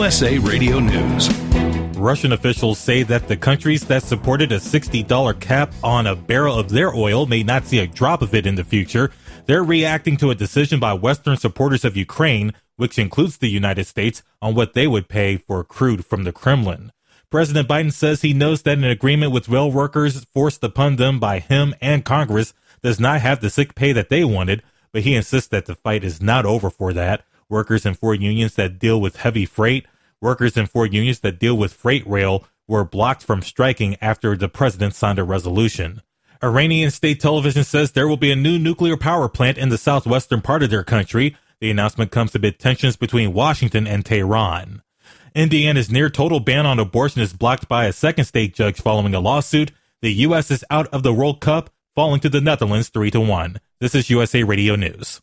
USA 0.00 0.38
Radio 0.38 0.78
News. 0.78 1.28
Russian 1.98 2.32
officials 2.32 2.78
say 2.78 3.02
that 3.02 3.28
the 3.28 3.36
countries 3.36 3.84
that 3.84 4.02
supported 4.02 4.50
a 4.50 4.56
$60 4.56 5.40
cap 5.40 5.74
on 5.84 6.06
a 6.06 6.16
barrel 6.16 6.58
of 6.58 6.70
their 6.70 6.94
oil 6.94 7.26
may 7.26 7.42
not 7.42 7.66
see 7.66 7.80
a 7.80 7.86
drop 7.86 8.22
of 8.22 8.34
it 8.34 8.46
in 8.46 8.54
the 8.54 8.64
future. 8.64 9.10
They're 9.44 9.62
reacting 9.62 10.16
to 10.16 10.30
a 10.30 10.34
decision 10.34 10.80
by 10.80 10.94
Western 10.94 11.36
supporters 11.36 11.84
of 11.84 11.98
Ukraine, 11.98 12.54
which 12.76 12.98
includes 12.98 13.36
the 13.36 13.50
United 13.50 13.84
States, 13.84 14.22
on 14.40 14.54
what 14.54 14.72
they 14.72 14.86
would 14.86 15.06
pay 15.06 15.36
for 15.36 15.62
crude 15.64 16.06
from 16.06 16.24
the 16.24 16.32
Kremlin. 16.32 16.92
President 17.28 17.68
Biden 17.68 17.92
says 17.92 18.22
he 18.22 18.32
knows 18.32 18.62
that 18.62 18.78
an 18.78 18.84
agreement 18.84 19.32
with 19.32 19.50
rail 19.50 19.70
workers 19.70 20.24
forced 20.32 20.64
upon 20.64 20.96
them 20.96 21.20
by 21.20 21.40
him 21.40 21.74
and 21.82 22.06
Congress 22.06 22.54
does 22.82 22.98
not 22.98 23.20
have 23.20 23.42
the 23.42 23.50
sick 23.50 23.74
pay 23.74 23.92
that 23.92 24.08
they 24.08 24.24
wanted, 24.24 24.62
but 24.92 25.02
he 25.02 25.14
insists 25.14 25.50
that 25.50 25.66
the 25.66 25.74
fight 25.74 26.04
is 26.04 26.22
not 26.22 26.46
over 26.46 26.70
for 26.70 26.94
that. 26.94 27.22
Workers 27.50 27.84
in 27.84 27.94
four 27.94 28.14
unions 28.14 28.54
that 28.54 28.78
deal 28.78 29.00
with 29.00 29.16
heavy 29.16 29.44
freight, 29.44 29.84
workers 30.20 30.56
in 30.56 30.66
four 30.66 30.86
unions 30.86 31.18
that 31.20 31.40
deal 31.40 31.56
with 31.56 31.72
freight 31.72 32.06
rail 32.06 32.44
were 32.68 32.84
blocked 32.84 33.24
from 33.24 33.42
striking 33.42 33.96
after 34.00 34.36
the 34.36 34.48
president 34.48 34.94
signed 34.94 35.18
a 35.18 35.24
resolution. 35.24 36.00
Iranian 36.42 36.92
state 36.92 37.20
television 37.20 37.64
says 37.64 37.92
there 37.92 38.06
will 38.06 38.16
be 38.16 38.30
a 38.30 38.36
new 38.36 38.58
nuclear 38.58 38.96
power 38.96 39.28
plant 39.28 39.58
in 39.58 39.68
the 39.68 39.76
southwestern 39.76 40.40
part 40.40 40.62
of 40.62 40.70
their 40.70 40.84
country. 40.84 41.36
The 41.60 41.70
announcement 41.70 42.12
comes 42.12 42.34
amid 42.36 42.60
tensions 42.60 42.96
between 42.96 43.34
Washington 43.34 43.86
and 43.86 44.06
Tehran. 44.06 44.82
Indiana's 45.34 45.90
near 45.90 46.08
total 46.08 46.40
ban 46.40 46.66
on 46.66 46.78
abortion 46.78 47.20
is 47.20 47.32
blocked 47.32 47.68
by 47.68 47.86
a 47.86 47.92
second 47.92 48.26
state 48.26 48.54
judge 48.54 48.80
following 48.80 49.14
a 49.14 49.20
lawsuit. 49.20 49.72
The 50.02 50.12
U.S. 50.12 50.50
is 50.50 50.64
out 50.70 50.86
of 50.88 51.02
the 51.02 51.12
World 51.12 51.40
Cup, 51.40 51.70
falling 51.94 52.20
to 52.20 52.28
the 52.28 52.40
Netherlands 52.40 52.88
3 52.88 53.10
to 53.10 53.20
1. 53.20 53.60
This 53.80 53.94
is 53.94 54.08
USA 54.08 54.44
Radio 54.44 54.76
News. 54.76 55.20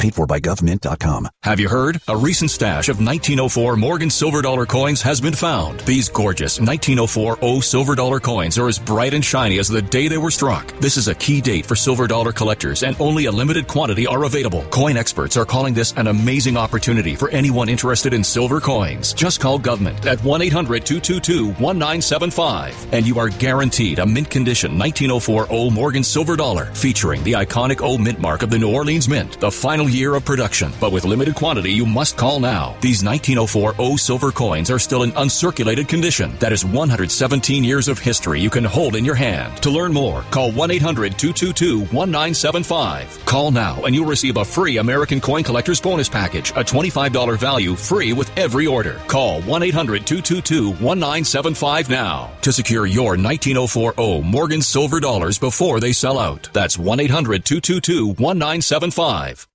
Paid 0.00 0.14
for 0.14 0.26
by 0.26 0.40
GovMint.com. 0.40 1.28
Have 1.42 1.60
you 1.60 1.68
heard? 1.68 2.00
A 2.08 2.16
recent 2.16 2.50
stash 2.50 2.88
of 2.88 3.04
1904 3.04 3.76
Morgan 3.76 4.08
silver 4.08 4.40
dollar 4.40 4.64
coins 4.64 5.02
has 5.02 5.20
been 5.20 5.34
found. 5.34 5.80
These 5.80 6.08
gorgeous 6.08 6.58
1904 6.58 7.36
O 7.42 7.60
silver 7.60 7.94
dollar 7.94 8.18
coins 8.18 8.56
are 8.56 8.66
as 8.66 8.78
bright 8.78 9.12
and 9.12 9.22
shiny 9.22 9.58
as 9.58 9.68
the 9.68 9.82
day 9.82 10.08
they 10.08 10.16
were 10.16 10.30
struck. 10.30 10.72
This 10.78 10.96
is 10.96 11.08
a 11.08 11.14
key 11.14 11.42
date 11.42 11.66
for 11.66 11.76
silver 11.76 12.06
dollar 12.06 12.32
collectors 12.32 12.82
and 12.82 12.96
only 12.98 13.26
a 13.26 13.30
limited 13.30 13.68
quantity 13.68 14.06
are 14.06 14.24
available. 14.24 14.62
Coin 14.70 14.96
experts 14.96 15.36
are 15.36 15.44
calling 15.44 15.74
this 15.74 15.92
an 15.98 16.06
amazing 16.06 16.56
opportunity 16.56 17.14
for 17.14 17.28
anyone 17.28 17.68
interested 17.68 18.14
in 18.14 18.24
silver 18.24 18.58
coins. 18.58 19.12
Just 19.12 19.38
call 19.38 19.60
GovMint 19.60 20.06
at 20.06 20.16
1-800-222-1975 20.20 22.92
and 22.92 23.06
you 23.06 23.18
are 23.18 23.28
guaranteed 23.28 23.98
a 23.98 24.06
mint 24.06 24.30
condition 24.30 24.78
1904 24.78 25.48
O 25.50 25.68
Morgan 25.68 26.02
silver 26.02 26.36
dollar 26.36 26.72
featuring 26.72 27.22
the 27.22 27.32
iconic 27.32 27.82
O 27.82 27.98
mint 27.98 28.18
mark 28.18 28.42
of 28.42 28.48
the 28.48 28.58
New 28.58 28.72
Orleans 28.72 29.06
Mint. 29.06 29.38
The 29.40 29.50
final 29.50 29.89
year 29.90 30.14
of 30.14 30.24
production, 30.24 30.72
but 30.80 30.92
with 30.92 31.04
limited 31.04 31.34
quantity, 31.34 31.72
you 31.72 31.84
must 31.84 32.16
call 32.16 32.40
now. 32.40 32.76
These 32.80 33.04
1904 33.04 33.74
O 33.78 33.96
silver 33.96 34.32
coins 34.32 34.70
are 34.70 34.78
still 34.78 35.02
in 35.02 35.12
uncirculated 35.12 35.88
condition. 35.88 36.36
That 36.38 36.52
is 36.52 36.64
117 36.64 37.62
years 37.62 37.88
of 37.88 37.98
history 37.98 38.40
you 38.40 38.50
can 38.50 38.64
hold 38.64 38.96
in 38.96 39.04
your 39.04 39.14
hand. 39.14 39.62
To 39.62 39.70
learn 39.70 39.92
more, 39.92 40.22
call 40.30 40.52
1 40.52 40.70
800 40.70 41.18
222 41.18 41.80
1975. 41.94 43.24
Call 43.26 43.50
now 43.50 43.82
and 43.84 43.94
you'll 43.94 44.06
receive 44.06 44.36
a 44.36 44.44
free 44.44 44.78
American 44.78 45.20
Coin 45.20 45.44
Collector's 45.44 45.80
Bonus 45.80 46.08
Package, 46.08 46.50
a 46.52 46.64
$25 46.64 47.38
value 47.38 47.74
free 47.74 48.12
with 48.12 48.30
every 48.38 48.66
order. 48.66 49.00
Call 49.08 49.42
1 49.42 49.62
800 49.62 50.06
222 50.06 50.70
1975 50.84 51.90
now 51.90 52.30
to 52.42 52.52
secure 52.52 52.86
your 52.86 53.16
1904 53.16 53.94
O 53.98 54.22
Morgan 54.22 54.62
silver 54.62 55.00
dollars 55.00 55.38
before 55.38 55.80
they 55.80 55.92
sell 55.92 56.18
out. 56.18 56.48
That's 56.52 56.78
1 56.78 57.00
800 57.00 57.44
222 57.44 58.06
1975. 58.06 59.49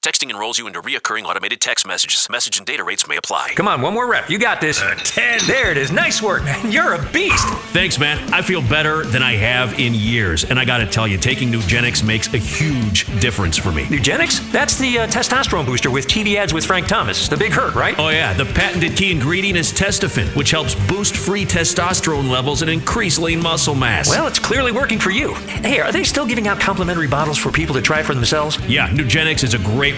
Texting 0.00 0.30
enrolls 0.30 0.60
you 0.60 0.68
into 0.68 0.80
reoccurring 0.80 1.24
automated 1.24 1.60
text 1.60 1.84
messages. 1.84 2.28
Message 2.30 2.56
and 2.56 2.64
data 2.64 2.84
rates 2.84 3.08
may 3.08 3.16
apply. 3.16 3.50
Come 3.56 3.66
on, 3.66 3.82
one 3.82 3.92
more 3.92 4.08
rep. 4.08 4.30
You 4.30 4.38
got 4.38 4.60
this. 4.60 4.80
Uh, 4.80 4.94
10. 4.94 5.40
There 5.48 5.72
it 5.72 5.76
is. 5.76 5.90
Nice 5.90 6.22
work, 6.22 6.44
man. 6.44 6.70
You're 6.70 6.94
a 6.94 7.04
beast. 7.10 7.44
Thanks, 7.72 7.98
man. 7.98 8.32
I 8.32 8.40
feel 8.40 8.62
better 8.62 9.04
than 9.04 9.24
I 9.24 9.32
have 9.34 9.80
in 9.80 9.94
years. 9.94 10.44
And 10.44 10.56
I 10.56 10.64
got 10.64 10.78
to 10.78 10.86
tell 10.86 11.08
you, 11.08 11.18
taking 11.18 11.50
Nugenix 11.50 12.06
makes 12.06 12.32
a 12.32 12.38
huge 12.38 13.06
difference 13.20 13.56
for 13.58 13.72
me. 13.72 13.86
Nugenix? 13.86 14.50
That's 14.52 14.78
the 14.78 15.00
uh, 15.00 15.06
testosterone 15.08 15.66
booster 15.66 15.90
with 15.90 16.06
TV 16.06 16.36
ads 16.36 16.54
with 16.54 16.64
Frank 16.64 16.86
Thomas. 16.86 17.28
The 17.28 17.36
big 17.36 17.52
hurt, 17.52 17.74
right? 17.74 17.98
Oh, 17.98 18.10
yeah. 18.10 18.32
The 18.34 18.44
patented 18.46 18.96
key 18.96 19.10
ingredient 19.10 19.58
is 19.58 19.72
Testofen, 19.72 20.28
which 20.36 20.52
helps 20.52 20.76
boost 20.86 21.16
free 21.16 21.44
testosterone 21.44 22.30
levels 22.30 22.62
and 22.62 22.70
increase 22.70 23.18
lean 23.18 23.42
muscle 23.42 23.74
mass. 23.74 24.08
Well, 24.08 24.28
it's 24.28 24.38
clearly 24.38 24.70
working 24.70 25.00
for 25.00 25.10
you. 25.10 25.34
Hey, 25.34 25.80
are 25.80 25.90
they 25.90 26.04
still 26.04 26.24
giving 26.24 26.46
out 26.46 26.60
complimentary 26.60 27.08
bottles 27.08 27.36
for 27.36 27.50
people 27.50 27.74
to 27.74 27.82
try 27.82 28.04
for 28.04 28.14
themselves? 28.14 28.58
Yeah, 28.68 28.88
Nugenix 28.90 29.42
is 29.42 29.54
a 29.54 29.58
great 29.58 29.97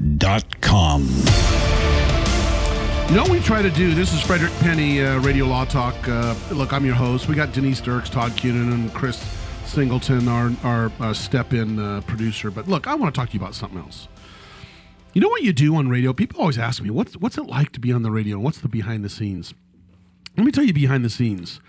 RadioLawTalk.com. 0.00 1.08
You 3.08 3.16
know 3.16 3.22
what 3.22 3.30
we 3.30 3.40
try 3.40 3.62
to 3.62 3.70
do? 3.70 3.94
This 3.94 4.12
is 4.12 4.20
Frederick 4.20 4.52
Penny, 4.60 5.02
uh, 5.02 5.20
Radio 5.20 5.44
Law 5.44 5.64
Talk. 5.64 5.94
Uh, 6.08 6.34
look, 6.50 6.72
I'm 6.72 6.84
your 6.84 6.94
host. 6.94 7.28
We 7.28 7.34
got 7.34 7.52
Denise 7.52 7.80
Dirks, 7.80 8.08
Todd 8.10 8.32
Cunin, 8.32 8.72
and 8.72 8.92
Chris 8.94 9.18
Singleton, 9.66 10.26
our, 10.26 10.50
our 10.64 10.90
uh, 11.00 11.12
step-in 11.12 11.78
uh, 11.78 12.00
producer. 12.02 12.50
But 12.50 12.66
look, 12.66 12.86
I 12.86 12.94
want 12.94 13.14
to 13.14 13.20
talk 13.20 13.28
to 13.30 13.34
you 13.34 13.40
about 13.40 13.54
something 13.54 13.78
else. 13.78 14.08
You 15.12 15.20
know 15.20 15.28
what 15.28 15.42
you 15.42 15.52
do 15.52 15.76
on 15.76 15.88
radio? 15.88 16.12
People 16.12 16.40
always 16.40 16.58
ask 16.58 16.82
me, 16.82 16.90
what's, 16.90 17.16
what's 17.16 17.38
it 17.38 17.46
like 17.46 17.70
to 17.72 17.80
be 17.80 17.92
on 17.92 18.02
the 18.02 18.10
radio? 18.10 18.38
What's 18.38 18.58
the 18.58 18.68
behind 18.68 19.04
the 19.04 19.08
scenes? 19.08 19.54
Let 20.36 20.44
me 20.44 20.50
tell 20.50 20.64
you 20.64 20.72
behind 20.72 21.04
the 21.04 21.10
scenes. 21.10 21.60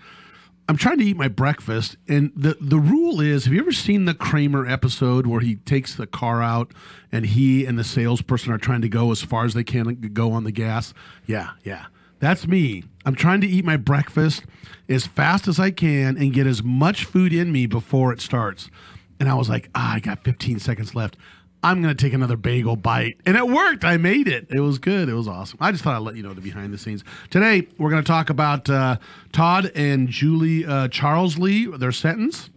I'm 0.68 0.76
trying 0.76 0.98
to 0.98 1.04
eat 1.04 1.16
my 1.16 1.28
breakfast, 1.28 1.96
and 2.08 2.32
the 2.34 2.56
the 2.60 2.78
rule 2.78 3.20
is: 3.20 3.44
Have 3.44 3.54
you 3.54 3.60
ever 3.60 3.72
seen 3.72 4.04
the 4.04 4.14
Kramer 4.14 4.66
episode 4.66 5.26
where 5.26 5.40
he 5.40 5.56
takes 5.56 5.94
the 5.94 6.06
car 6.06 6.42
out 6.42 6.72
and 7.12 7.26
he 7.26 7.64
and 7.64 7.78
the 7.78 7.84
salesperson 7.84 8.52
are 8.52 8.58
trying 8.58 8.82
to 8.82 8.88
go 8.88 9.12
as 9.12 9.22
far 9.22 9.44
as 9.44 9.54
they 9.54 9.62
can 9.62 9.94
go 10.12 10.32
on 10.32 10.42
the 10.44 10.50
gas? 10.50 10.92
Yeah, 11.24 11.50
yeah, 11.62 11.86
that's 12.18 12.48
me. 12.48 12.82
I'm 13.04 13.14
trying 13.14 13.40
to 13.42 13.46
eat 13.46 13.64
my 13.64 13.76
breakfast 13.76 14.42
as 14.88 15.06
fast 15.06 15.46
as 15.46 15.60
I 15.60 15.70
can 15.70 16.16
and 16.16 16.32
get 16.32 16.48
as 16.48 16.64
much 16.64 17.04
food 17.04 17.32
in 17.32 17.52
me 17.52 17.66
before 17.66 18.12
it 18.12 18.20
starts. 18.20 18.68
And 19.20 19.28
I 19.28 19.34
was 19.34 19.48
like, 19.48 19.70
ah, 19.74 19.94
I 19.94 20.00
got 20.00 20.24
15 20.24 20.58
seconds 20.58 20.94
left. 20.94 21.16
I'm 21.66 21.82
going 21.82 21.92
to 21.94 22.00
take 22.00 22.12
another 22.12 22.36
bagel 22.36 22.76
bite. 22.76 23.18
And 23.26 23.36
it 23.36 23.48
worked. 23.48 23.84
I 23.84 23.96
made 23.96 24.28
it. 24.28 24.46
It 24.50 24.60
was 24.60 24.78
good. 24.78 25.08
It 25.08 25.14
was 25.14 25.26
awesome. 25.26 25.58
I 25.60 25.72
just 25.72 25.82
thought 25.82 25.96
I'd 25.96 26.02
let 26.02 26.14
you 26.14 26.22
know 26.22 26.32
the 26.32 26.40
behind 26.40 26.72
the 26.72 26.78
scenes. 26.78 27.02
Today, 27.28 27.66
we're 27.76 27.90
going 27.90 28.04
to 28.04 28.06
talk 28.06 28.30
about 28.30 28.70
uh, 28.70 28.98
Todd 29.32 29.72
and 29.74 30.08
Julie 30.08 30.64
uh, 30.64 30.86
Charles 30.86 31.38
Lee, 31.38 31.66
their 31.66 31.90
sentence. 31.90 32.50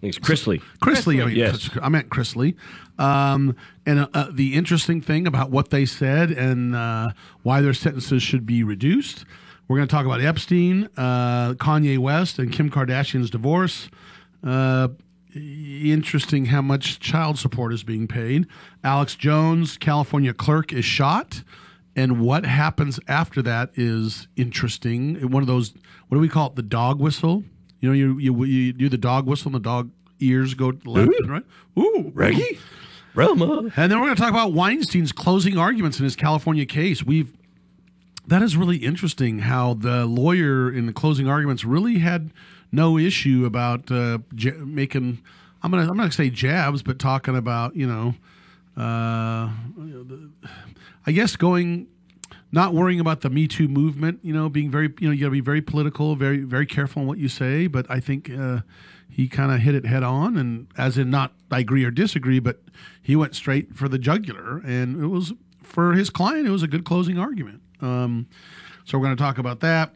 Thanks, 0.00 0.18
Chrisley. 0.18 0.60
Chris 0.80 1.06
Lee. 1.06 1.22
I, 1.22 1.26
mean, 1.26 1.36
Yes. 1.36 1.70
I 1.80 1.88
meant 1.88 2.08
Chrisley. 2.08 2.56
Um, 2.98 3.54
and 3.86 4.00
uh, 4.00 4.08
uh, 4.12 4.26
the 4.32 4.54
interesting 4.54 5.00
thing 5.00 5.28
about 5.28 5.50
what 5.50 5.70
they 5.70 5.86
said 5.86 6.32
and 6.32 6.74
uh, 6.74 7.10
why 7.44 7.60
their 7.60 7.74
sentences 7.74 8.24
should 8.24 8.44
be 8.44 8.64
reduced. 8.64 9.24
We're 9.68 9.76
going 9.76 9.86
to 9.86 9.94
talk 9.94 10.04
about 10.04 10.20
Epstein, 10.20 10.88
uh, 10.96 11.54
Kanye 11.54 11.98
West, 11.98 12.40
and 12.40 12.50
Kim 12.52 12.70
Kardashian's 12.70 13.30
divorce. 13.30 13.88
Interesting 15.34 16.46
how 16.46 16.62
much 16.62 17.00
child 17.00 17.38
support 17.38 17.72
is 17.72 17.82
being 17.82 18.08
paid. 18.08 18.46
Alex 18.82 19.14
Jones, 19.14 19.76
California 19.76 20.32
clerk, 20.32 20.72
is 20.72 20.84
shot. 20.84 21.42
And 21.94 22.20
what 22.20 22.44
happens 22.44 23.00
after 23.08 23.42
that 23.42 23.70
is 23.74 24.28
interesting. 24.36 25.30
One 25.30 25.42
of 25.42 25.46
those, 25.46 25.74
what 26.08 26.16
do 26.16 26.20
we 26.20 26.28
call 26.28 26.48
it? 26.48 26.56
The 26.56 26.62
dog 26.62 27.00
whistle. 27.00 27.44
You 27.80 27.88
know, 27.88 27.94
you 27.94 28.18
you, 28.18 28.44
you 28.44 28.72
do 28.72 28.88
the 28.88 28.98
dog 28.98 29.26
whistle, 29.26 29.48
and 29.48 29.54
the 29.54 29.68
dog 29.68 29.90
ears 30.20 30.54
go 30.54 30.72
left 30.84 31.12
and 31.20 31.30
right. 31.30 31.44
Ooh, 31.78 32.10
Reggie? 32.14 32.58
Roma. 33.14 33.70
and 33.76 33.90
then 33.90 34.00
we're 34.00 34.06
going 34.06 34.16
to 34.16 34.22
talk 34.22 34.30
about 34.30 34.52
Weinstein's 34.52 35.12
closing 35.12 35.58
arguments 35.58 35.98
in 35.98 36.04
his 36.04 36.16
California 36.16 36.66
case. 36.66 37.04
We've 37.04 37.32
that 38.28 38.42
is 38.42 38.56
really 38.56 38.76
interesting 38.76 39.40
how 39.40 39.74
the 39.74 40.04
lawyer 40.04 40.70
in 40.70 40.86
the 40.86 40.92
closing 40.92 41.28
arguments 41.28 41.64
really 41.64 41.98
had 41.98 42.30
no 42.72 42.98
issue 42.98 43.44
about 43.46 43.90
uh, 43.90 44.18
j- 44.34 44.52
making. 44.52 45.22
I'm 45.62 45.70
gonna 45.70 45.90
I'm 45.90 45.96
gonna 45.96 46.12
say 46.12 46.30
jabs, 46.30 46.82
but 46.82 46.98
talking 46.98 47.36
about 47.36 47.76
you 47.76 47.86
know, 47.86 48.14
uh, 48.76 49.50
I 51.06 51.12
guess 51.12 51.36
going. 51.36 51.88
Not 52.50 52.72
worrying 52.72 52.98
about 52.98 53.20
the 53.20 53.28
Me 53.28 53.46
Too 53.46 53.68
movement, 53.68 54.20
you 54.22 54.32
know, 54.32 54.48
being 54.48 54.70
very, 54.70 54.90
you 55.00 55.08
know, 55.08 55.12
you 55.12 55.20
got 55.20 55.26
to 55.26 55.32
be 55.32 55.40
very 55.40 55.60
political, 55.60 56.16
very, 56.16 56.38
very 56.38 56.64
careful 56.64 57.02
in 57.02 57.08
what 57.08 57.18
you 57.18 57.28
say. 57.28 57.66
But 57.66 57.84
I 57.90 58.00
think 58.00 58.30
uh, 58.30 58.60
he 59.10 59.28
kind 59.28 59.52
of 59.52 59.60
hit 59.60 59.74
it 59.74 59.84
head 59.84 60.02
on, 60.02 60.38
and 60.38 60.66
as 60.78 60.96
in 60.96 61.10
not 61.10 61.32
I 61.50 61.58
agree 61.58 61.84
or 61.84 61.90
disagree, 61.90 62.38
but 62.38 62.60
he 63.02 63.16
went 63.16 63.34
straight 63.34 63.76
for 63.76 63.86
the 63.86 63.98
jugular, 63.98 64.62
and 64.64 65.02
it 65.02 65.08
was 65.08 65.34
for 65.62 65.92
his 65.92 66.08
client. 66.08 66.46
It 66.46 66.50
was 66.50 66.62
a 66.62 66.68
good 66.68 66.84
closing 66.84 67.18
argument. 67.18 67.60
Um, 67.80 68.28
so 68.84 68.96
we're 68.96 69.04
going 69.04 69.16
to 69.16 69.22
talk 69.22 69.36
about 69.38 69.60
that. 69.60 69.92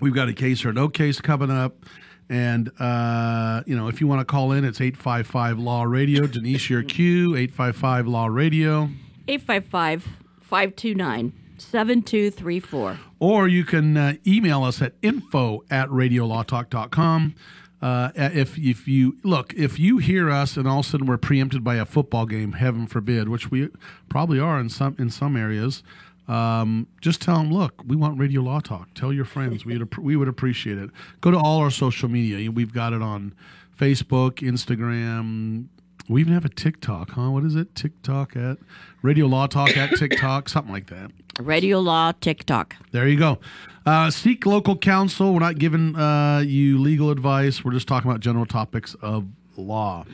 We've 0.00 0.14
got 0.14 0.28
a 0.28 0.32
case 0.32 0.64
or 0.64 0.72
no 0.72 0.88
case 0.88 1.20
coming 1.20 1.50
up. 1.50 1.84
And, 2.28 2.70
uh, 2.78 3.62
you 3.66 3.76
know, 3.76 3.88
if 3.88 4.00
you 4.00 4.06
want 4.06 4.20
to 4.20 4.24
call 4.24 4.52
in, 4.52 4.64
it's 4.64 4.80
855 4.80 5.58
Law 5.58 5.82
Radio. 5.82 6.26
Denise, 6.26 6.70
your 6.70 6.82
cue, 6.82 7.34
855 7.34 8.06
Law 8.06 8.26
Radio. 8.26 8.88
855 9.26 10.08
529 10.40 11.32
7234. 11.58 12.98
Or 13.18 13.48
you 13.48 13.64
can 13.64 13.96
uh, 13.96 14.14
email 14.26 14.62
us 14.64 14.80
at 14.80 14.94
info 15.02 15.64
at 15.70 15.88
radiolawtalk.com. 15.88 17.34
Uh, 17.82 18.10
if 18.14 18.58
if 18.58 18.86
you 18.86 19.16
look, 19.24 19.54
if 19.54 19.78
you 19.78 19.98
hear 19.98 20.30
us 20.30 20.56
and 20.56 20.68
all 20.68 20.80
of 20.80 20.86
a 20.86 20.88
sudden 20.88 21.06
we're 21.06 21.16
preempted 21.16 21.64
by 21.64 21.76
a 21.76 21.86
football 21.86 22.26
game, 22.26 22.52
heaven 22.52 22.86
forbid, 22.86 23.28
which 23.28 23.50
we 23.50 23.68
probably 24.08 24.38
are 24.38 24.60
in 24.60 24.68
some 24.68 24.94
in 24.98 25.08
some 25.08 25.34
areas, 25.34 25.82
um, 26.30 26.86
just 27.00 27.20
tell 27.20 27.38
them, 27.38 27.52
look, 27.52 27.82
we 27.84 27.96
want 27.96 28.18
Radio 28.18 28.40
Law 28.40 28.60
Talk. 28.60 28.94
Tell 28.94 29.12
your 29.12 29.24
friends. 29.24 29.64
We 29.64 29.76
would, 29.76 29.98
we 29.98 30.14
would 30.14 30.28
appreciate 30.28 30.78
it. 30.78 30.90
Go 31.20 31.32
to 31.32 31.36
all 31.36 31.58
our 31.58 31.70
social 31.70 32.08
media. 32.08 32.50
We've 32.52 32.72
got 32.72 32.92
it 32.92 33.02
on 33.02 33.34
Facebook, 33.76 34.38
Instagram. 34.38 35.66
We 36.08 36.20
even 36.20 36.32
have 36.32 36.44
a 36.44 36.48
TikTok, 36.48 37.10
huh? 37.10 37.30
What 37.30 37.44
is 37.44 37.56
it? 37.56 37.74
TikTok 37.74 38.36
at 38.36 38.58
Radio 39.02 39.26
Law 39.26 39.48
Talk 39.48 39.76
at 39.76 39.96
TikTok, 39.96 40.48
something 40.48 40.72
like 40.72 40.86
that. 40.86 41.10
Radio 41.40 41.80
Law 41.80 42.12
TikTok. 42.12 42.76
There 42.92 43.08
you 43.08 43.18
go. 43.18 43.38
Uh, 43.84 44.10
seek 44.10 44.46
local 44.46 44.76
counsel. 44.76 45.32
We're 45.32 45.40
not 45.40 45.58
giving 45.58 45.96
uh, 45.96 46.44
you 46.46 46.78
legal 46.78 47.10
advice. 47.10 47.64
We're 47.64 47.72
just 47.72 47.88
talking 47.88 48.08
about 48.08 48.20
general 48.20 48.46
topics 48.46 48.94
of 49.02 49.26
law. 49.60 50.04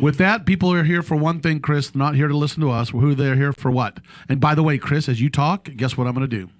With 0.00 0.18
that, 0.18 0.46
people 0.46 0.72
are 0.72 0.84
here 0.84 1.02
for 1.02 1.16
one 1.16 1.40
thing, 1.40 1.60
Chris. 1.60 1.90
They're 1.90 1.98
not 1.98 2.14
here 2.14 2.28
to 2.28 2.36
listen 2.36 2.60
to 2.62 2.70
us. 2.70 2.90
Who 2.90 3.14
they're 3.14 3.36
here 3.36 3.52
for 3.52 3.70
what? 3.70 3.98
And 4.28 4.40
by 4.40 4.54
the 4.54 4.62
way, 4.62 4.78
Chris, 4.78 5.08
as 5.08 5.20
you 5.20 5.30
talk, 5.30 5.70
guess 5.76 5.96
what 5.96 6.06
I'm 6.06 6.14
going 6.14 6.28
to 6.28 6.36
do? 6.36 6.50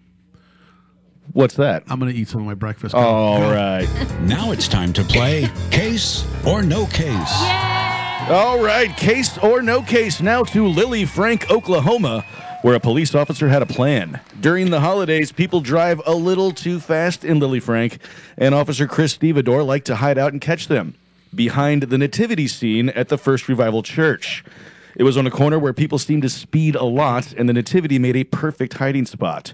What's 1.33 1.55
that? 1.57 1.85
I'm 1.89 1.99
going 1.99 2.13
to 2.13 2.19
eat 2.19 2.29
some 2.29 2.41
of 2.41 2.47
my 2.47 2.55
breakfast. 2.55 2.95
All 2.95 3.41
right. 3.41 3.89
Now 4.25 4.53
it's 4.53 4.69
time 4.69 4.93
to 4.95 5.03
play 5.03 5.51
Case 5.71 6.25
or 6.47 6.63
No 6.63 6.87
Case. 6.87 7.33
All 8.31 8.59
right. 8.59 8.91
Case 8.97 9.37
or 9.39 9.61
no 9.61 9.83
case. 9.83 10.23
Now 10.23 10.45
to 10.45 10.67
Lily 10.67 11.05
Frank, 11.05 11.51
Oklahoma, 11.51 12.25
where 12.63 12.75
a 12.75 12.81
police 12.81 13.15
officer 13.15 13.49
had 13.49 13.61
a 13.61 13.67
plan. 13.67 14.21
During 14.41 14.71
the 14.71 14.81
holidays, 14.81 15.31
people 15.31 15.61
drive 15.61 16.01
a 16.07 16.15
little 16.15 16.51
too 16.51 16.81
fast 16.81 17.23
in 17.23 17.39
Lily 17.39 17.61
Frank, 17.61 17.99
and 18.39 18.55
Officer 18.55 18.87
Chris 18.87 19.13
Stevedore 19.13 19.63
liked 19.63 19.87
to 19.89 19.97
hide 19.97 20.17
out 20.17 20.33
and 20.33 20.41
catch 20.41 20.69
them 20.69 20.95
behind 21.35 21.85
the 21.85 21.99
nativity 21.99 22.47
scene 22.47 22.88
at 22.91 23.09
the 23.09 23.19
First 23.19 23.49
Revival 23.49 23.83
Church. 23.83 24.45
It 24.97 25.03
was 25.03 25.17
on 25.17 25.26
a 25.26 25.31
corner 25.31 25.59
where 25.59 25.73
people 25.73 25.99
seemed 25.99 26.23
to 26.23 26.29
speed 26.29 26.76
a 26.76 26.85
lot, 26.85 27.33
and 27.33 27.49
the 27.49 27.53
Nativity 27.53 27.99
made 27.99 28.17
a 28.17 28.25
perfect 28.25 28.75
hiding 28.75 29.07
spot. 29.07 29.53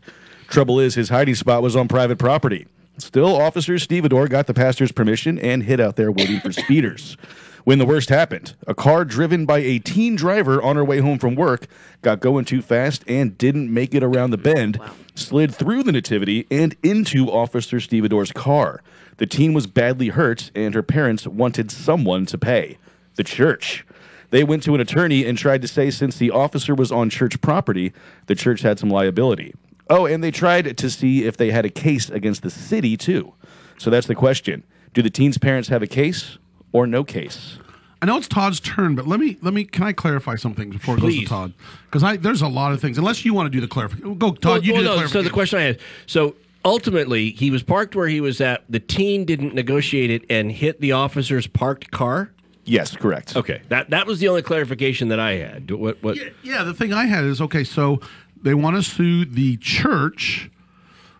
Trouble 0.49 0.79
is, 0.79 0.95
his 0.95 1.09
hiding 1.09 1.35
spot 1.35 1.63
was 1.63 1.77
on 1.77 1.89
private 1.89 2.19
property. 2.19 2.67
Still, 2.99 3.41
Officer 3.41 3.79
Stevedore 3.79 4.29
got 4.29 4.47
the 4.47 4.55
pastor's 4.55 4.93
permission 4.93 5.39
and 5.39 5.63
hid 5.63 5.81
out 5.81 5.97
there 5.97 6.13
waiting 6.13 6.41
for 6.41 6.53
speeders. 6.53 7.17
When 7.65 7.79
the 7.79 7.87
worst 7.87 8.09
happened, 8.09 8.55
a 8.67 8.75
car 8.75 9.05
driven 9.05 9.47
by 9.47 9.59
a 9.59 9.79
teen 9.79 10.17
driver 10.17 10.63
on 10.63 10.77
her 10.77 10.85
way 10.85 10.99
home 10.99 11.19
from 11.19 11.35
work 11.35 11.67
got 12.03 12.21
going 12.21 12.45
too 12.45 12.63
fast 12.63 13.05
and 13.07 13.37
didn't 13.39 13.73
make 13.73 13.95
it 13.95 14.03
around 14.03 14.31
the 14.31 14.39
bend, 14.39 14.81
slid 15.15 15.55
through 15.55 15.83
the 15.83 15.93
Nativity 15.93 16.47
and 16.51 16.75
into 16.83 17.31
Officer 17.31 17.79
Stevedore's 17.79 18.33
car. 18.33 18.83
The 19.21 19.27
teen 19.27 19.53
was 19.53 19.67
badly 19.67 20.09
hurt, 20.09 20.51
and 20.55 20.75
her 20.75 20.83
parents 20.83 21.27
wanted 21.27 21.71
someone 21.71 22.25
to 22.25 22.39
pay 22.39 22.79
the 23.17 23.23
church. 23.23 23.85
They 24.31 24.43
went 24.43 24.63
to 24.63 24.75
an 24.75 24.81
attorney 24.81 25.27
and 25.27 25.37
tried 25.37 25.61
to 25.61 25.69
say 25.69 25.91
since 25.91 26.17
the 26.17 26.31
officer 26.31 26.75
was 26.75 26.91
on 26.91 27.11
church 27.11 27.39
property, 27.43 27.93
the 28.29 28.35
church 28.35 28.63
had 28.63 28.79
some 28.79 28.89
liability. 28.89 29.55
Oh, 29.91 30.07
and 30.07 30.25
they 30.25 30.31
tried 30.31 30.75
to 30.75 30.89
see 30.89 31.25
if 31.25 31.37
they 31.37 31.51
had 31.51 31.67
a 31.67 31.69
case 31.69 32.09
against 32.09 32.43
the 32.43 32.49
city, 32.49 32.97
too. 32.97 33.35
So 33.77 33.91
that's 33.91 34.07
the 34.07 34.15
question 34.15 34.63
Do 34.95 35.03
the 35.03 35.11
teen's 35.11 35.37
parents 35.37 35.69
have 35.69 35.83
a 35.83 35.87
case 35.87 36.39
or 36.73 36.87
no 36.87 37.05
case? 37.05 37.59
I 38.01 38.07
know 38.07 38.17
it's 38.17 38.27
Todd's 38.27 38.59
turn, 38.59 38.95
but 38.95 39.07
let 39.07 39.21
me 39.21 39.37
let 39.43 39.53
me 39.53 39.65
can 39.65 39.85
I 39.85 39.93
clarify 39.93 40.37
something 40.37 40.71
before 40.71 40.97
it 40.97 41.03
goes 41.03 41.19
to 41.19 41.27
Todd? 41.27 41.53
Because 41.85 42.03
I 42.03 42.17
there's 42.17 42.41
a 42.41 42.49
lot 42.49 42.73
of 42.73 42.81
things. 42.81 42.97
Unless 42.97 43.27
you 43.27 43.35
want 43.35 43.49
to 43.49 43.51
do 43.51 43.61
the 43.61 43.69
clarification, 43.69 44.17
go 44.17 44.33
Todd. 44.33 44.45
Well, 44.45 44.65
you 44.65 44.73
well, 44.73 44.81
do 44.81 44.89
the 44.89 44.91
no, 44.91 44.95
clarification. 44.95 45.21
So 45.21 45.29
the 45.29 45.35
question 45.35 45.59
I 45.59 45.63
had, 45.63 45.81
so 46.07 46.35
ultimately 46.65 47.31
he 47.31 47.51
was 47.51 47.63
parked 47.63 47.95
where 47.97 48.09
he 48.09 48.21
was 48.21 48.41
at. 48.41 48.65
The 48.69 48.81
teen 48.81 49.25
didn't 49.25 49.55
negotiate 49.55 50.11
it 50.11 50.25
and 50.31 50.51
hit 50.53 50.81
the 50.81 50.93
officer's 50.93 51.47
parked 51.47 51.91
car. 51.91 52.33
Yes, 52.65 52.95
correct. 52.95 53.35
Okay, 53.37 53.63
that 53.69 53.91
that 53.91 54.07
was 54.07 54.21
the 54.21 54.29
only 54.29 54.43
clarification 54.43 55.09
that 55.09 55.19
I 55.19 55.33
had. 55.33 55.71
What 55.71 56.03
what? 56.03 56.17
Yeah, 56.45 56.63
the 56.63 56.75
thing 56.75 56.93
I 56.93 57.07
had 57.07 57.25
is 57.25 57.41
okay. 57.41 57.65
So 57.65 58.01
they 58.41 58.55
want 58.55 58.77
to 58.77 58.83
sue 58.83 59.25
the 59.25 59.57
church 59.57 60.51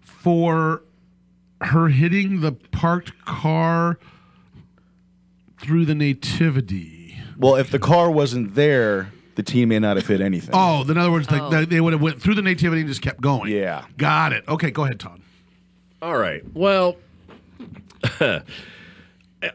for 0.01 0.83
her 1.63 1.89
hitting 1.89 2.41
the 2.41 2.53
parked 2.53 3.25
car 3.25 3.99
through 5.61 5.85
the 5.87 5.95
nativity. 5.95 7.19
Well, 7.37 7.57
if 7.57 7.71
the 7.71 7.79
car 7.79 8.11
wasn't 8.11 8.55
there, 8.55 9.13
the 9.35 9.43
teen 9.43 9.69
may 9.69 9.79
not 9.79 9.97
have 9.97 10.07
hit 10.07 10.21
anything. 10.21 10.51
Oh, 10.53 10.83
in 10.89 10.97
other 10.99 11.11
words, 11.11 11.27
Oh. 11.31 11.51
they, 11.51 11.65
they 11.65 11.81
would 11.81 11.93
have 11.93 12.03
went 12.03 12.21
through 12.21 12.35
the 12.35 12.43
nativity 12.43 12.83
and 12.83 12.89
just 12.89 13.03
kept 13.03 13.21
going. 13.21 13.51
Yeah. 13.51 13.85
got 13.97 14.33
it. 14.33 14.45
Okay, 14.49 14.71
go 14.71 14.85
ahead, 14.85 15.01
Todd. 15.01 15.21
All 16.03 16.17
right. 16.17 16.43
Well, 16.55 16.97
I, 18.21 18.43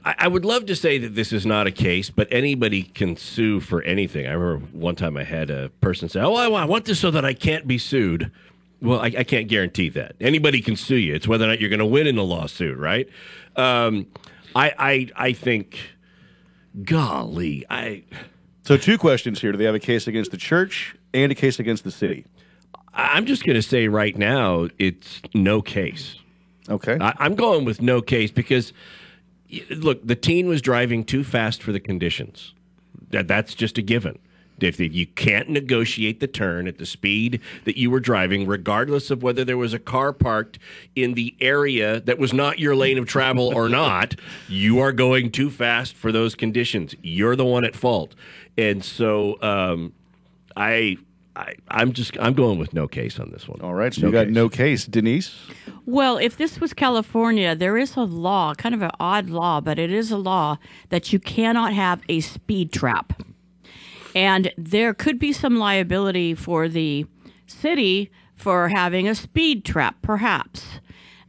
I 0.04 0.28
would 0.28 0.46
love 0.46 0.66
to 0.68 0.76
say 0.76 0.98
that 1.00 1.16
this 1.16 1.34
is 1.34 1.46
not 1.46 1.68
a 1.68 1.72
case, 1.72 2.10
but 2.10 2.28
anybody 2.32 2.84
can 2.84 3.16
sue 3.16 3.60
for 3.60 3.82
anything. 3.84 4.28
I 4.28 4.34
remember 4.34 4.66
one 4.78 4.96
time 4.96 5.18
I 5.18 5.24
had 5.24 5.50
a 5.50 5.70
person 5.82 6.10
say, 6.10 6.22
"Oh, 6.22 6.36
I, 6.36 6.50
I 6.50 6.66
want 6.66 6.86
this 6.86 7.00
so 7.00 7.12
that 7.12 7.26
I 7.26 7.34
can't 7.34 7.68
be 7.68 7.78
sued." 7.78 8.32
Well, 8.82 9.00
I, 9.00 9.06
I 9.06 9.24
can't 9.24 9.48
guarantee 9.48 9.90
that 9.90 10.16
anybody 10.20 10.62
can 10.62 10.76
sue 10.76 10.98
you. 10.98 11.16
It's 11.16 11.28
whether 11.28 11.46
or 11.46 11.48
not 11.48 11.60
you're 11.60 11.70
going 11.70 11.80
to 11.80 11.86
win 11.86 12.08
in 12.08 12.18
a 12.18 12.24
lawsuit, 12.24 12.78
right? 12.78 13.08
Um, 13.56 14.08
I, 14.54 14.74
I, 14.78 15.28
I 15.28 15.34
think, 15.34 15.80
golly, 16.84 17.66
I. 17.70 18.04
So, 18.64 18.78
two 18.78 18.98
questions 18.98 19.42
here. 19.42 19.52
Do 19.52 19.58
they 19.58 19.66
have 19.66 19.76
a 19.76 19.80
case 19.80 20.08
against 20.08 20.32
the 20.32 20.38
church 20.38 20.96
and 21.14 21.32
a 21.32 21.36
case 21.36 21.60
against 21.60 21.84
the 21.84 21.92
city? 21.92 22.26
I'm 22.94 23.26
just 23.26 23.44
going 23.46 23.56
to 23.56 23.62
say 23.62 23.88
right 23.88 24.16
now, 24.18 24.70
it's 24.78 25.22
no 25.34 25.62
case. 25.62 26.16
Okay. 26.70 26.98
I, 27.00 27.14
I'm 27.20 27.36
going 27.36 27.66
with 27.66 27.82
no 27.82 28.02
case 28.02 28.32
because, 28.32 28.74
look, 29.70 30.06
the 30.06 30.16
teen 30.16 30.48
was 30.48 30.62
driving 30.62 31.04
too 31.04 31.24
fast 31.24 31.62
for 31.62 31.72
the 31.72 31.80
conditions. 31.80 32.54
That 33.10 33.28
that's 33.28 33.54
just 33.54 33.78
a 33.78 33.82
given. 33.82 34.20
If 34.60 34.80
you 34.80 35.06
can't 35.06 35.50
negotiate 35.50 36.22
the 36.22 36.28
turn 36.28 36.68
at 36.68 36.78
the 36.78 36.86
speed 36.86 37.42
that 37.66 37.78
you 37.78 37.92
were 37.92 38.00
driving, 38.00 38.48
regardless 38.48 39.12
of 39.12 39.22
whether 39.22 39.44
there 39.44 39.58
was 39.58 39.74
a 39.74 39.80
car 39.80 40.14
parked 40.14 40.60
in 40.96 41.14
the 41.14 41.36
area 41.42 42.00
that 42.02 42.18
was 42.18 42.32
not 42.32 42.58
your 42.58 42.76
lane 42.76 42.98
of 42.98 43.06
travel 43.06 43.52
or 43.54 43.68
not, 43.68 44.16
you 44.48 44.80
are 44.80 44.94
going 44.94 45.32
too 45.32 45.50
fast 45.50 45.94
for 45.94 46.12
those 46.12 46.36
conditions. 46.36 46.96
You're 47.02 47.36
the 47.36 47.46
one 47.46 47.66
at 47.66 47.76
fault, 47.76 48.16
and 48.58 48.84
so 48.84 49.42
um, 49.42 49.94
I, 50.56 50.98
I, 51.36 51.56
I'm 51.70 51.94
just 51.94 52.18
I'm 52.20 52.34
going 52.34 52.58
with 52.58 52.74
no 52.74 52.88
case 52.88 53.20
on 53.20 53.32
this 53.32 53.48
one. 53.48 53.60
All 53.62 53.74
right. 53.74 53.94
So, 53.94 54.06
you 54.06 54.12
got 54.12 54.28
case. 54.28 54.34
no 54.34 54.50
case. 54.50 54.86
Denise? 54.86 55.36
Well, 55.86 56.18
if 56.18 56.38
this 56.38 56.60
was 56.60 56.74
California, 56.74 57.56
there 57.56 57.78
is 57.78 57.96
a 57.96 58.02
law, 58.02 58.54
kind 58.56 58.74
of 58.74 58.82
an 58.82 58.92
odd 59.00 59.30
law, 59.30 59.62
but 59.62 59.78
it 59.78 59.92
is 59.92 60.12
a 60.12 60.18
law 60.18 60.58
that 60.90 61.14
you 61.14 61.20
cannot 61.20 61.74
have 61.74 62.02
a 62.10 62.22
speed 62.22 62.72
trap. 62.72 63.22
And 64.16 64.52
there 64.58 64.94
could 64.94 65.20
be 65.20 65.34
some 65.34 65.58
liability 65.58 66.34
for 66.34 66.70
the 66.70 67.06
city 67.48 68.10
for 68.36 68.70
having 68.70 69.08
a 69.08 69.16
speed 69.16 69.66
trap, 69.66 69.98
perhaps. 70.02 70.64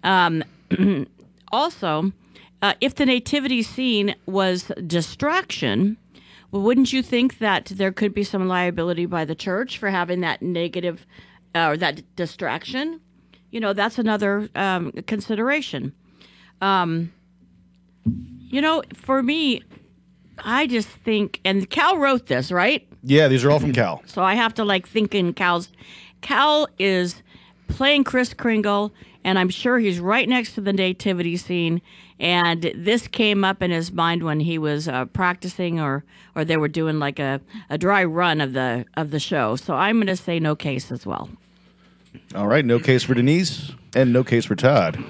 Um, 0.02 0.44
also, 1.52 2.12
uh, 2.62 2.75
if 2.80 2.94
the 2.94 3.06
nativity 3.06 3.62
scene 3.62 4.14
was 4.25 4.70
distraction, 4.86 5.96
well, 6.50 6.62
wouldn't 6.62 6.93
you 6.93 7.03
think 7.03 7.38
that 7.38 7.67
there 7.67 7.93
could 7.93 8.15
be 8.15 8.25
some 8.25 8.47
liability 8.49 9.07
by 9.07 9.25
the 9.25 9.35
church 9.35 9.79
for 9.79 9.91
having 9.91 10.21
that 10.21 10.43
negative 10.43 11.07
uh, 11.55 11.69
or 11.69 11.76
that 11.76 12.17
distraction? 12.17 13.00
You 13.50 13.61
know, 13.61 13.73
that's 13.73 13.99
another 13.99 14.49
um, 14.55 14.93
consideration. 15.07 15.93
Um, 16.61 17.12
you 18.05 18.61
know, 18.61 18.83
for 18.95 19.23
me, 19.23 19.62
I 20.38 20.67
just 20.67 20.88
think, 20.88 21.41
and 21.45 21.69
Cal 21.69 21.99
wrote 21.99 22.26
this, 22.26 22.53
right? 22.53 22.87
Yeah, 23.03 23.29
these 23.29 23.45
are 23.45 23.50
all 23.50 23.61
from 23.61 23.73
Cal. 23.73 24.03
So 24.07 24.23
I 24.23 24.35
have 24.35 24.55
to 24.55 24.65
like 24.65 24.87
think 24.87 25.15
in 25.15 25.33
Cal's. 25.33 25.71
Cal 26.21 26.69
is 26.79 27.23
playing 27.69 28.05
Kris 28.05 28.35
Kringle, 28.35 28.93
and 29.25 29.38
I'm 29.38 29.49
sure 29.49 29.79
he's 29.79 30.00
right 30.00 30.29
next 30.29 30.55
to 30.55 30.61
the 30.61 30.73
nativity 30.73 31.37
scene. 31.37 31.83
And 32.18 32.73
this 32.75 33.06
came 33.08 33.44
up 33.44 33.62
in 33.62 33.70
his 33.70 33.92
mind 33.92 34.23
when 34.23 34.40
he 34.40 34.56
was 34.58 34.88
uh, 34.88 35.04
practicing, 35.06 35.78
or 35.80 36.02
or 36.35 36.44
they 36.44 36.56
were 36.56 36.68
doing 36.68 36.99
like 36.99 37.18
a, 37.18 37.40
a 37.68 37.76
dry 37.76 38.04
run 38.04 38.40
of 38.40 38.54
the 38.54 38.87
of 38.96 39.11
the 39.11 39.20
show. 39.20 39.56
So 39.56 39.75
I'm 39.75 39.96
going 39.96 40.06
to 40.06 40.16
say 40.16 40.40
no 40.40 40.56
case 40.56 40.90
as 40.90 41.04
well. 41.04 41.28
All 42.35 42.46
right. 42.46 42.64
No 42.64 42.78
case 42.78 43.02
for 43.02 43.14
Denise 43.14 43.73
and 43.94 44.12
no 44.12 44.25
case 44.25 44.46
for 44.46 44.56
Todd. 44.56 45.02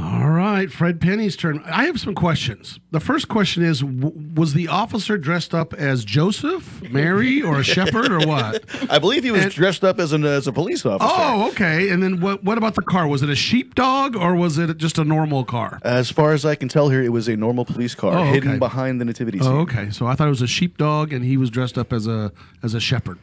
All 0.00 0.30
right, 0.30 0.72
Fred 0.72 1.02
Penny's 1.02 1.36
turn. 1.36 1.62
I 1.66 1.84
have 1.84 2.00
some 2.00 2.14
questions. 2.14 2.80
The 2.92 3.00
first 3.00 3.28
question 3.28 3.62
is: 3.62 3.80
w- 3.80 4.12
Was 4.34 4.54
the 4.54 4.68
officer 4.68 5.18
dressed 5.18 5.52
up 5.54 5.74
as 5.74 6.02
Joseph, 6.06 6.80
Mary, 6.90 7.42
or 7.42 7.58
a 7.60 7.62
shepherd, 7.62 8.10
or 8.10 8.26
what? 8.26 8.64
I 8.90 8.98
believe 8.98 9.22
he 9.22 9.30
was 9.30 9.42
And- 9.44 9.52
dressed 9.52 9.84
up 9.84 9.98
as, 9.98 10.12
an, 10.14 10.24
as 10.24 10.46
a 10.46 10.52
police 10.52 10.86
officer. 10.86 11.12
Oh, 11.14 11.48
okay. 11.50 11.90
And 11.90 12.02
then 12.02 12.20
what? 12.20 12.42
What 12.42 12.56
about 12.56 12.74
the 12.74 12.80
car? 12.80 13.06
Was 13.06 13.22
it 13.22 13.28
a 13.28 13.36
sheepdog 13.36 14.16
or 14.16 14.34
was 14.34 14.56
it 14.56 14.78
just 14.78 14.96
a 14.98 15.04
normal 15.04 15.44
car? 15.44 15.78
As 15.82 16.10
far 16.10 16.32
as 16.32 16.46
I 16.46 16.54
can 16.54 16.68
tell 16.68 16.88
here, 16.88 17.02
it 17.02 17.10
was 17.12 17.28
a 17.28 17.36
normal 17.36 17.66
police 17.66 17.94
car 17.94 18.16
Oh, 18.18 18.24
hidden 18.24 18.58
behind 18.58 18.98
the 18.98 19.04
nativity 19.04 19.40
scene. 19.40 19.48
Oh, 19.52 19.58
okay. 19.60 19.90
So 19.90 20.06
I 20.06 20.14
thought 20.14 20.26
it 20.26 20.30
was 20.30 20.40
a 20.42 20.46
sheepdog, 20.46 21.12
and 21.12 21.22
he 21.22 21.36
was 21.36 21.50
dressed 21.50 21.76
up 21.76 21.92
as 21.92 22.06
a 22.06 22.32
as 22.62 22.72
a 22.72 22.80
shepherd. 22.80 23.18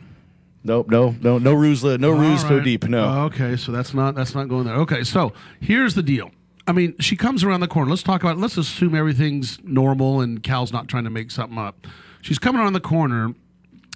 Nope, 0.64 0.90
no, 0.90 1.16
no, 1.22 1.40
no 1.40 1.54
ruse, 1.54 1.84
no 1.84 2.12
ruse 2.12 2.44
All 2.44 2.50
so 2.50 2.56
right. 2.58 2.64
deep. 2.64 2.84
No. 2.84 3.24
Okay, 3.28 3.56
so 3.56 3.72
that's 3.72 3.94
not 3.96 4.14
that's 4.14 4.36
not 4.36 4.50
going 4.50 4.66
there. 4.66 4.76
Okay, 4.76 5.04
so 5.04 5.34
here's 5.60 5.96
the 5.96 6.04
deal. 6.04 6.30
I 6.70 6.72
mean, 6.72 6.94
she 7.00 7.16
comes 7.16 7.44
around 7.44 7.62
the 7.62 7.68
corner. 7.68 7.90
Let's 7.90 8.04
talk 8.04 8.22
about. 8.22 8.38
Let's 8.38 8.56
assume 8.56 8.94
everything's 8.94 9.58
normal 9.64 10.22
and 10.22 10.44
Cal's 10.44 10.72
not 10.72 10.88
trying 10.88 11.06
to 11.06 11.10
make 11.10 11.32
something 11.32 11.58
up. 11.58 11.88
She's 12.22 12.38
coming 12.38 12.62
around 12.62 12.74
the 12.74 12.80
corner, 12.80 13.34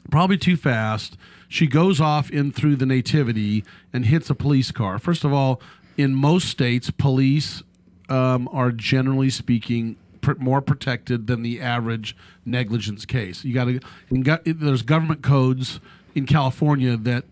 probably 0.10 0.40
too 0.40 0.58
fast. 0.58 1.16
She 1.48 1.68
goes 1.68 2.02
off 2.02 2.32
in 2.32 2.52
through 2.52 2.78
the 2.78 2.88
nativity 2.88 3.64
and 3.94 4.06
hits 4.06 4.32
a 4.32 4.34
police 4.34 4.72
car. 4.72 4.98
First 4.98 5.24
of 5.24 5.32
all, 5.32 5.62
in 5.98 6.16
most 6.16 6.48
states, 6.48 6.90
police 6.90 7.62
um, 8.10 8.50
are 8.52 8.72
generally 8.72 9.30
speaking 9.30 9.96
pr- 10.22 10.34
more 10.40 10.60
protected 10.60 11.28
than 11.28 11.44
the 11.44 11.62
average 11.62 12.18
negligence 12.44 13.06
case. 13.06 13.46
You 13.46 13.54
got 13.54 13.66
to. 13.66 14.52
There's 14.52 14.82
government 14.82 15.22
codes 15.22 15.80
in 16.16 16.26
California 16.26 16.98
that 16.98 17.26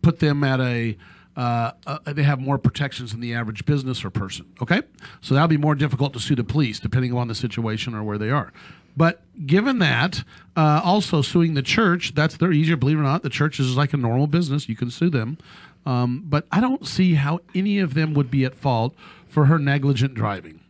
put 0.00 0.20
them 0.20 0.42
at 0.42 0.58
a. 0.58 0.96
Uh, 1.36 1.72
uh, 1.86 1.98
they 2.06 2.22
have 2.22 2.40
more 2.40 2.58
protections 2.58 3.12
than 3.12 3.20
the 3.20 3.34
average 3.34 3.66
business 3.66 4.04
or 4.04 4.10
person. 4.10 4.46
Okay, 4.62 4.82
so 5.20 5.34
that'll 5.34 5.48
be 5.48 5.58
more 5.58 5.74
difficult 5.74 6.12
to 6.14 6.20
sue 6.20 6.34
the 6.34 6.44
police 6.44 6.80
depending 6.80 7.12
on 7.12 7.28
the 7.28 7.34
situation 7.34 7.94
or 7.94 8.02
where 8.02 8.18
they 8.18 8.30
are. 8.30 8.52
But 8.96 9.20
given 9.46 9.78
that, 9.80 10.24
uh, 10.56 10.80
also 10.82 11.20
suing 11.20 11.52
the 11.52 11.62
church, 11.62 12.14
that's 12.14 12.36
they're 12.38 12.52
easier. 12.52 12.76
Believe 12.76 12.96
it 12.96 13.00
or 13.00 13.04
not, 13.04 13.22
the 13.22 13.28
church 13.28 13.60
is 13.60 13.76
like 13.76 13.92
a 13.92 13.98
normal 13.98 14.26
business. 14.26 14.68
You 14.68 14.76
can 14.76 14.90
sue 14.90 15.10
them. 15.10 15.36
Um, 15.84 16.24
but 16.26 16.46
I 16.50 16.60
don't 16.60 16.86
see 16.86 17.14
how 17.14 17.40
any 17.54 17.78
of 17.78 17.94
them 17.94 18.14
would 18.14 18.30
be 18.30 18.44
at 18.44 18.54
fault 18.54 18.94
for 19.28 19.44
her 19.46 19.58
negligent 19.58 20.14
driving 20.14 20.60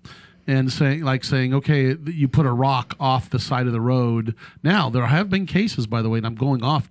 and 0.47 0.73
saying 0.73 1.03
like 1.03 1.25
saying 1.25 1.55
okay 1.55 1.97
you 2.05 2.29
put 2.29 2.47
a 2.47 2.53
rock 2.53 2.95
off 3.01 3.31
the 3.31 3.39
side 3.39 3.67
of 3.67 3.73
the 3.73 3.81
road 3.81 4.35
now 4.63 4.89
there 4.89 5.07
have 5.07 5.29
been 5.29 5.47
cases 5.47 5.87
by 5.87 6.03
the 6.03 6.09
way 6.09 6.19
and 6.19 6.27
i'm 6.27 6.35
going 6.35 6.63
off 6.63 6.91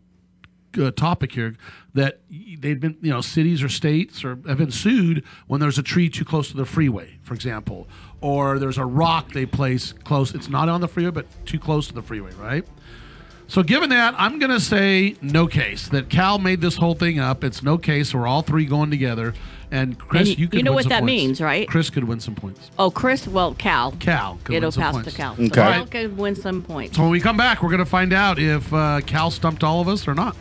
uh, 0.78 0.92
topic 0.92 1.34
here 1.34 1.56
that 1.96 2.20
they've 2.60 2.80
been 2.80 2.96
you 3.02 3.10
know 3.12 3.22
cities 3.22 3.64
or 3.64 3.70
states 3.70 4.24
or 4.24 4.38
have 4.48 4.58
been 4.60 4.70
sued 4.72 5.24
when 5.48 5.60
there's 5.60 5.78
a 5.80 5.84
tree 5.84 6.10
too 6.10 6.24
close 6.26 6.50
to 6.52 6.58
the 6.58 6.66
freeway 6.66 7.18
for 7.24 7.34
example 7.34 7.88
or 8.22 8.60
there's 8.60 8.78
a 8.78 8.86
rock 8.86 9.32
they 9.32 9.46
place 9.46 9.94
close 10.04 10.36
it's 10.36 10.50
not 10.50 10.70
on 10.70 10.82
the 10.82 10.88
freeway 10.88 11.10
but 11.12 11.26
too 11.46 11.58
close 11.58 11.88
to 11.88 11.94
the 11.94 12.02
freeway 12.04 12.32
right 12.34 12.66
So, 13.48 13.62
given 13.62 13.90
that, 13.92 14.16
I'm 14.18 14.40
going 14.40 14.50
to 14.50 14.60
say 14.60 15.16
no 15.22 15.46
case. 15.46 15.88
That 15.90 16.10
Cal 16.10 16.40
made 16.40 16.62
this 16.62 16.78
whole 16.78 16.96
thing 16.96 17.20
up. 17.20 17.44
It's 17.44 17.62
no 17.62 17.78
case. 17.78 18.12
We're 18.12 18.26
all 18.26 18.42
three 18.42 18.66
going 18.66 18.90
together. 18.90 19.36
And 19.70 20.00
Chris, 20.00 20.22
And 20.22 20.28
you- 20.30 20.36
you, 20.42 20.48
could 20.48 20.58
you 20.58 20.64
know 20.64 20.74
what 20.74 20.90
that 20.90 21.02
points. 21.02 21.06
means, 21.06 21.42
right? 21.42 21.68
Chris 21.70 21.92
could 21.92 22.06
win 22.06 22.20
some 22.20 22.34
points. 22.34 22.72
Oh, 22.80 22.90
Chris, 22.90 23.28
well, 23.28 23.54
Cal. 23.54 23.92
Cal 24.00 24.40
could 24.44 24.56
It'll 24.56 24.66
win 24.70 24.72
some 24.72 24.82
pass 24.82 24.94
points. 24.96 25.12
to 25.12 25.16
Cal. 25.16 25.34
Okay. 25.34 25.46
So 25.50 25.54
Cal 25.54 25.86
can 25.86 26.18
win 26.18 26.34
some 26.36 26.64
points. 26.64 26.96
So 26.98 27.04
when 27.04 27.12
we 27.12 27.20
come 27.20 27.38
back, 27.38 27.62
we're 27.62 27.70
going 27.70 27.86
to 27.86 27.92
find 28.00 28.14
out 28.14 28.40
if 28.40 28.74
uh, 28.74 29.02
Cal 29.06 29.30
stumped 29.30 29.64
all 29.64 29.80
of 29.80 29.88
us 29.88 30.08
or 30.08 30.16
not. 30.16 30.36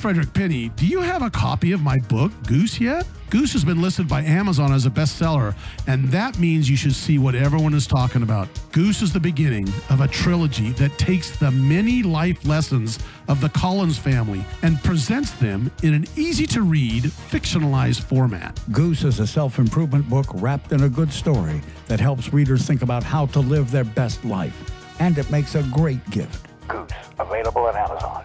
Frederick 0.00 0.32
Penny. 0.32 0.70
Do 0.70 0.86
you 0.86 1.02
have 1.02 1.20
a 1.20 1.28
copy 1.28 1.72
of 1.72 1.82
my 1.82 1.98
book, 2.08 2.32
Goose, 2.46 2.80
yet? 2.80 3.06
Goose 3.28 3.52
has 3.52 3.66
been 3.66 3.82
listed 3.82 4.08
by 4.08 4.22
Amazon 4.22 4.72
as 4.72 4.86
a 4.86 4.90
bestseller, 4.90 5.54
and 5.86 6.08
that 6.08 6.38
means 6.38 6.70
you 6.70 6.76
should 6.76 6.94
see 6.94 7.18
what 7.18 7.34
everyone 7.34 7.74
is 7.74 7.86
talking 7.86 8.22
about. 8.22 8.48
Goose 8.72 9.02
is 9.02 9.12
the 9.12 9.20
beginning 9.20 9.68
of 9.90 10.00
a 10.00 10.08
trilogy 10.08 10.70
that 10.72 10.96
takes 10.96 11.36
the 11.36 11.50
many 11.50 12.02
life 12.02 12.46
lessons 12.46 12.98
of 13.28 13.42
the 13.42 13.50
Collins 13.50 13.98
family 13.98 14.42
and 14.62 14.82
presents 14.82 15.32
them 15.32 15.70
in 15.82 15.92
an 15.92 16.06
easy 16.16 16.46
to 16.46 16.62
read, 16.62 17.04
fictionalized 17.04 18.02
format. 18.02 18.58
Goose 18.72 19.04
is 19.04 19.20
a 19.20 19.26
self 19.26 19.58
improvement 19.58 20.08
book 20.08 20.28
wrapped 20.32 20.72
in 20.72 20.84
a 20.84 20.88
good 20.88 21.12
story 21.12 21.60
that 21.88 22.00
helps 22.00 22.32
readers 22.32 22.66
think 22.66 22.80
about 22.80 23.04
how 23.04 23.26
to 23.26 23.40
live 23.40 23.70
their 23.70 23.84
best 23.84 24.24
life. 24.24 24.56
And 24.98 25.18
it 25.18 25.30
makes 25.30 25.56
a 25.56 25.62
great 25.64 26.08
gift. 26.08 26.46
Goose, 26.68 26.88
available 27.18 27.68
at 27.68 27.74
Amazon. 27.74 28.24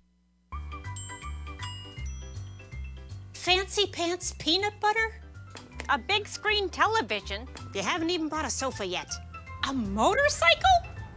Fancy 3.71 3.89
pants 3.89 4.35
peanut 4.37 4.73
butter? 4.81 5.13
A 5.87 5.97
big 5.97 6.27
screen 6.27 6.67
television? 6.67 7.47
You 7.73 7.81
haven't 7.81 8.09
even 8.09 8.27
bought 8.27 8.43
a 8.43 8.49
sofa 8.49 8.85
yet. 8.85 9.09
A 9.69 9.71
motorcycle? 9.71 10.59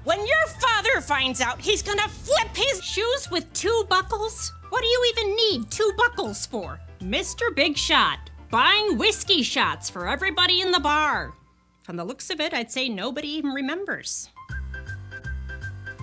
When 0.04 0.20
your 0.20 0.46
father 0.60 1.00
finds 1.00 1.40
out, 1.40 1.60
he's 1.60 1.82
gonna 1.82 2.06
flip 2.06 2.54
his 2.54 2.80
shoes 2.84 3.28
with 3.28 3.52
two 3.54 3.84
buckles? 3.90 4.52
What 4.68 4.82
do 4.82 4.86
you 4.86 5.12
even 5.16 5.34
need 5.34 5.68
two 5.68 5.92
buckles 5.96 6.46
for? 6.46 6.78
Mr. 7.00 7.52
Big 7.56 7.76
Shot, 7.76 8.30
buying 8.52 8.98
whiskey 8.98 9.42
shots 9.42 9.90
for 9.90 10.06
everybody 10.06 10.60
in 10.60 10.70
the 10.70 10.78
bar. 10.78 11.34
From 11.82 11.96
the 11.96 12.04
looks 12.04 12.30
of 12.30 12.38
it, 12.38 12.54
I'd 12.54 12.70
say 12.70 12.88
nobody 12.88 13.30
even 13.30 13.50
remembers. 13.50 14.28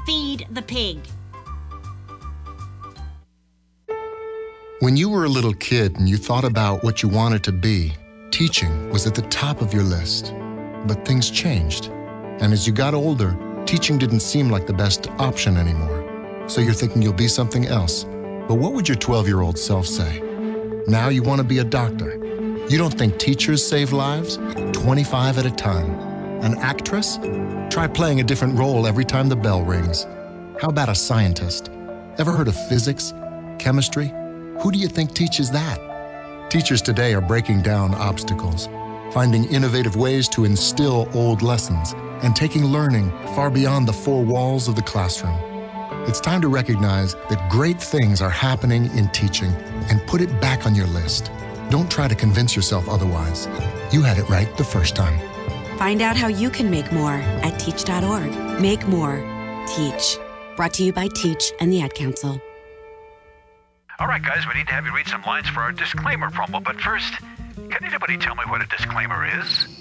Feed 0.06 0.48
the 0.52 0.64
pig. 0.64 1.00
When 4.82 4.98
you 4.98 5.10
were 5.10 5.26
a 5.26 5.30
little 5.30 5.54
kid 5.54 6.00
and 6.00 6.10
you 6.10 6.17
thought 6.17 6.44
about 6.44 6.84
what 6.84 7.04
you 7.04 7.10
wanted 7.10 7.44
to 7.44 7.52
be, 7.52 7.94
teaching 8.32 8.89
was 8.89 9.06
at 9.06 9.13
the 9.13 9.22
top 9.22 9.62
of 9.62 9.76
your 9.76 9.84
list. 9.84 10.34
But 10.88 11.06
things 11.06 11.30
changed. 11.30 11.89
And 12.39 12.52
as 12.52 12.65
you 12.65 12.74
got 12.74 12.96
older, 12.96 13.38
teaching 13.67 14.00
didn't 14.00 14.22
seem 14.22 14.50
like 14.50 14.65
the 14.65 14.74
best 14.74 15.08
option 15.20 15.56
anymore. 15.56 16.48
So 16.48 16.62
you're 16.62 16.74
thinking 16.74 17.04
you'll 17.04 17.13
be 17.13 17.28
something 17.28 17.67
else. 17.67 18.06
But 18.48 18.56
what 18.56 18.74
would 18.74 18.88
your 18.88 18.98
12 18.98 19.28
year 19.28 19.41
old 19.41 19.56
self 19.60 19.86
say? 19.86 20.20
Now 20.88 21.10
you 21.10 21.22
want 21.22 21.38
to 21.38 21.48
be 21.48 21.60
a 21.60 21.63
doctor. 21.63 22.17
You 22.67 22.80
don't 22.80 22.98
think 22.98 23.20
teachers 23.20 23.63
save 23.63 23.94
lives? 23.94 24.38
25 24.74 25.38
at 25.38 25.46
a 25.46 25.52
time. 25.52 25.91
An 26.41 26.58
actress? 26.58 27.20
Try 27.70 27.86
playing 27.86 28.20
a 28.20 28.24
different 28.24 28.58
role 28.58 28.88
every 28.88 29.06
time 29.06 29.30
the 29.30 29.36
bell 29.36 29.62
rings. 29.62 30.08
How 30.60 30.70
about 30.70 30.89
a 30.89 30.96
scientist? 30.96 31.70
Ever 32.17 32.32
heard 32.32 32.48
of 32.48 32.56
physics? 32.67 33.13
Chemistry? 33.60 34.12
Who 34.62 34.71
do 34.71 34.78
you 34.78 34.88
think 34.88 35.15
teaches 35.15 35.50
that? 35.52 36.52
Teachers 36.52 36.84
today 36.84 37.15
are 37.15 37.21
breaking 37.21 37.63
down 37.63 37.95
obstacles, 37.95 38.69
finding 39.12 39.45
innovative 39.45 39.95
ways 39.95 40.30
to 40.30 40.45
instill 40.45 41.10
old 41.15 41.41
lessons, 41.41 41.93
and 42.21 42.36
taking 42.36 42.65
learning 42.65 43.10
far 43.34 43.50
beyond 43.50 43.88
the 43.88 43.93
four 43.93 44.24
walls 44.24 44.67
of 44.67 44.76
the 44.76 44.84
classroom. 44.84 45.36
It's 46.08 46.19
time 46.19 46.41
to 46.41 46.47
recognize 46.47 47.15
that 47.32 47.50
great 47.50 47.82
things 47.82 48.21
are 48.21 48.30
happening 48.30 48.95
in 48.95 49.10
teaching 49.10 49.52
and 49.89 50.06
put 50.06 50.21
it 50.21 50.39
back 50.39 50.67
on 50.67 50.76
your 50.76 50.88
list. 50.88 51.32
Don't 51.71 51.89
try 51.89 52.08
to 52.08 52.13
convince 52.13 52.56
yourself 52.56 52.88
otherwise. 52.88 53.47
You 53.91 54.04
had 54.04 54.19
it 54.19 54.30
right 54.30 54.56
the 54.58 54.63
first 54.63 54.95
time. 54.95 55.19
Find 55.80 56.04
out 56.04 56.15
how 56.15 56.28
you 56.28 56.52
can 56.52 56.69
make 56.69 56.91
more 56.91 57.15
at 57.15 57.60
teach.org. 57.60 58.62
Make 58.62 58.88
more. 58.88 59.17
Teach. 59.76 60.17
Brought 60.56 60.74
to 60.76 60.84
you 60.84 60.93
by 60.93 61.08
Teach 61.15 61.52
and 61.60 61.74
the 61.74 61.82
Ad 61.82 61.95
Council. 61.95 62.39
All 64.02 64.08
right, 64.08 64.24
guys, 64.24 64.48
we 64.48 64.56
need 64.58 64.66
to 64.66 64.74
have 64.74 64.88
you 64.88 64.96
read 64.96 65.08
some 65.08 65.22
lines 65.28 65.48
for 65.48 65.60
our 65.60 65.72
disclaimer 65.72 66.32
promo. 66.32 66.64
But 66.64 66.82
first, 66.82 67.14
can 67.70 67.86
anybody 67.86 68.18
tell 68.18 68.34
me 68.34 68.42
what 68.48 68.60
a 68.60 68.66
disclaimer 68.66 69.28
is? 69.40 69.81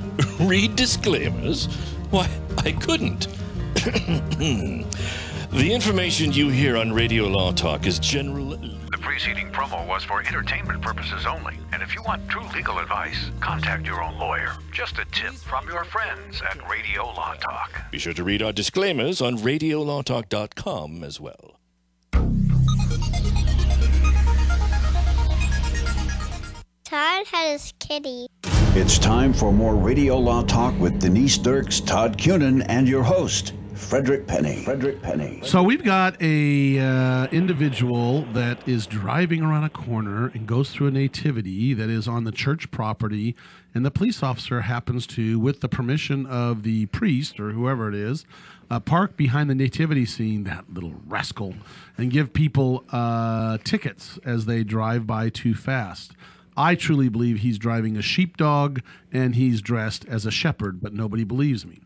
Read 0.39 0.75
disclaimers? 0.75 1.65
Why, 2.09 2.29
I 2.57 2.71
couldn't. 2.73 3.27
the 3.75 4.85
information 5.51 6.31
you 6.33 6.49
hear 6.49 6.77
on 6.77 6.91
Radio 6.91 7.27
Law 7.27 7.51
Talk 7.51 7.85
is 7.87 7.99
general. 7.99 8.57
The 8.91 8.97
preceding 8.99 9.51
promo 9.51 9.87
was 9.87 10.03
for 10.03 10.21
entertainment 10.21 10.81
purposes 10.81 11.25
only. 11.25 11.57
And 11.71 11.81
if 11.81 11.95
you 11.95 12.03
want 12.03 12.27
true 12.29 12.43
legal 12.53 12.79
advice, 12.79 13.31
contact 13.39 13.85
your 13.85 14.03
own 14.03 14.17
lawyer. 14.19 14.53
Just 14.71 14.99
a 14.99 15.05
tip 15.11 15.33
from 15.33 15.67
your 15.67 15.85
friends 15.85 16.41
at 16.41 16.57
Radio 16.69 17.05
Law 17.05 17.33
Talk. 17.35 17.91
Be 17.91 17.97
sure 17.99 18.13
to 18.13 18.23
read 18.23 18.41
our 18.41 18.51
disclaimers 18.51 19.21
on 19.21 19.37
radiolawtalk.com 19.37 21.03
as 21.03 21.19
well. 21.19 21.57
Todd 26.83 27.25
had 27.27 27.51
his 27.53 27.73
kitty. 27.79 28.27
It's 28.73 28.97
time 28.97 29.33
for 29.33 29.51
more 29.51 29.75
Radio 29.75 30.17
Law 30.17 30.43
Talk 30.43 30.79
with 30.79 31.01
Denise 31.01 31.37
Dirks, 31.37 31.81
Todd 31.81 32.17
Cunin, 32.17 32.65
and 32.69 32.87
your 32.87 33.03
host, 33.03 33.51
Frederick 33.73 34.27
Penny. 34.27 34.63
Frederick 34.63 35.01
Penny. 35.01 35.41
So 35.43 35.61
we've 35.61 35.83
got 35.83 36.15
a 36.21 36.79
uh, 36.79 37.27
individual 37.33 38.21
that 38.31 38.65
is 38.65 38.87
driving 38.87 39.43
around 39.43 39.65
a 39.65 39.69
corner 39.69 40.27
and 40.33 40.47
goes 40.47 40.71
through 40.71 40.87
a 40.87 40.91
nativity 40.91 41.73
that 41.73 41.89
is 41.89 42.07
on 42.07 42.23
the 42.23 42.31
church 42.31 42.71
property, 42.71 43.35
and 43.75 43.85
the 43.85 43.91
police 43.91 44.23
officer 44.23 44.61
happens 44.61 45.05
to, 45.07 45.37
with 45.37 45.59
the 45.59 45.67
permission 45.67 46.25
of 46.25 46.63
the 46.63 46.85
priest 46.85 47.41
or 47.41 47.51
whoever 47.51 47.89
it 47.89 47.95
is, 47.95 48.25
uh, 48.69 48.79
park 48.79 49.17
behind 49.17 49.49
the 49.49 49.55
nativity 49.55 50.05
scene, 50.05 50.45
that 50.45 50.73
little 50.73 50.93
rascal, 51.05 51.55
and 51.97 52.09
give 52.09 52.31
people 52.31 52.85
uh, 52.93 53.57
tickets 53.65 54.17
as 54.23 54.45
they 54.45 54.63
drive 54.63 55.05
by 55.05 55.27
too 55.27 55.53
fast. 55.53 56.13
I 56.57 56.75
truly 56.75 57.09
believe 57.09 57.39
he's 57.39 57.57
driving 57.57 57.97
a 57.97 58.01
sheepdog 58.01 58.81
and 59.11 59.35
he's 59.35 59.61
dressed 59.61 60.05
as 60.05 60.25
a 60.25 60.31
shepherd, 60.31 60.81
but 60.81 60.93
nobody 60.93 61.23
believes 61.23 61.65
me. 61.65 61.81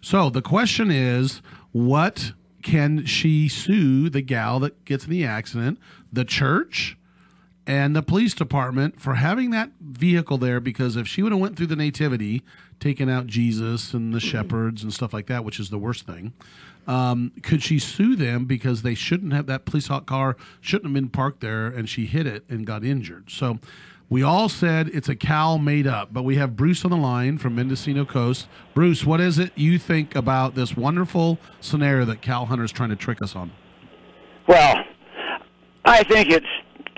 So 0.00 0.30
the 0.30 0.42
question 0.42 0.90
is, 0.90 1.42
what 1.72 2.32
can 2.62 3.04
she 3.06 3.48
sue 3.48 4.10
the 4.10 4.22
gal 4.22 4.60
that 4.60 4.84
gets 4.84 5.04
in 5.04 5.10
the 5.10 5.24
accident, 5.24 5.78
the 6.12 6.24
church, 6.24 6.96
and 7.66 7.94
the 7.94 8.02
police 8.02 8.34
department 8.34 9.00
for 9.00 9.14
having 9.14 9.50
that 9.50 9.70
vehicle 9.80 10.38
there? 10.38 10.60
Because 10.60 10.96
if 10.96 11.06
she 11.06 11.22
would 11.22 11.32
have 11.32 11.40
went 11.40 11.56
through 11.56 11.66
the 11.66 11.76
nativity, 11.76 12.42
taken 12.78 13.08
out 13.08 13.26
Jesus 13.26 13.92
and 13.94 14.12
the 14.12 14.20
shepherds 14.20 14.82
and 14.82 14.92
stuff 14.92 15.12
like 15.12 15.26
that, 15.26 15.44
which 15.44 15.60
is 15.60 15.70
the 15.70 15.78
worst 15.78 16.06
thing, 16.06 16.32
um, 16.86 17.32
could 17.42 17.62
she 17.62 17.78
sue 17.78 18.16
them 18.16 18.46
because 18.46 18.82
they 18.82 18.94
shouldn't 18.94 19.32
have 19.32 19.46
that 19.46 19.64
police 19.64 19.86
hot 19.88 20.06
car 20.06 20.36
shouldn't 20.60 20.86
have 20.86 20.94
been 20.94 21.10
parked 21.10 21.40
there 21.40 21.66
and 21.66 21.88
she 21.88 22.06
hit 22.06 22.26
it 22.26 22.44
and 22.48 22.66
got 22.66 22.84
injured? 22.84 23.30
So. 23.30 23.58
We 24.10 24.24
all 24.24 24.48
said 24.48 24.90
it's 24.92 25.08
a 25.08 25.14
Cal 25.14 25.56
made 25.56 25.86
up, 25.86 26.12
but 26.12 26.24
we 26.24 26.34
have 26.34 26.56
Bruce 26.56 26.84
on 26.84 26.90
the 26.90 26.96
line 26.96 27.38
from 27.38 27.54
Mendocino 27.54 28.04
Coast. 28.04 28.48
Bruce, 28.74 29.06
what 29.06 29.20
is 29.20 29.38
it 29.38 29.52
you 29.54 29.78
think 29.78 30.16
about 30.16 30.56
this 30.56 30.76
wonderful 30.76 31.38
scenario 31.60 32.04
that 32.06 32.20
Cal 32.20 32.46
Hunter's 32.46 32.72
trying 32.72 32.88
to 32.90 32.96
trick 32.96 33.22
us 33.22 33.36
on? 33.36 33.52
Well, 34.48 34.82
I 35.84 36.02
think 36.02 36.28
it's 36.28 36.44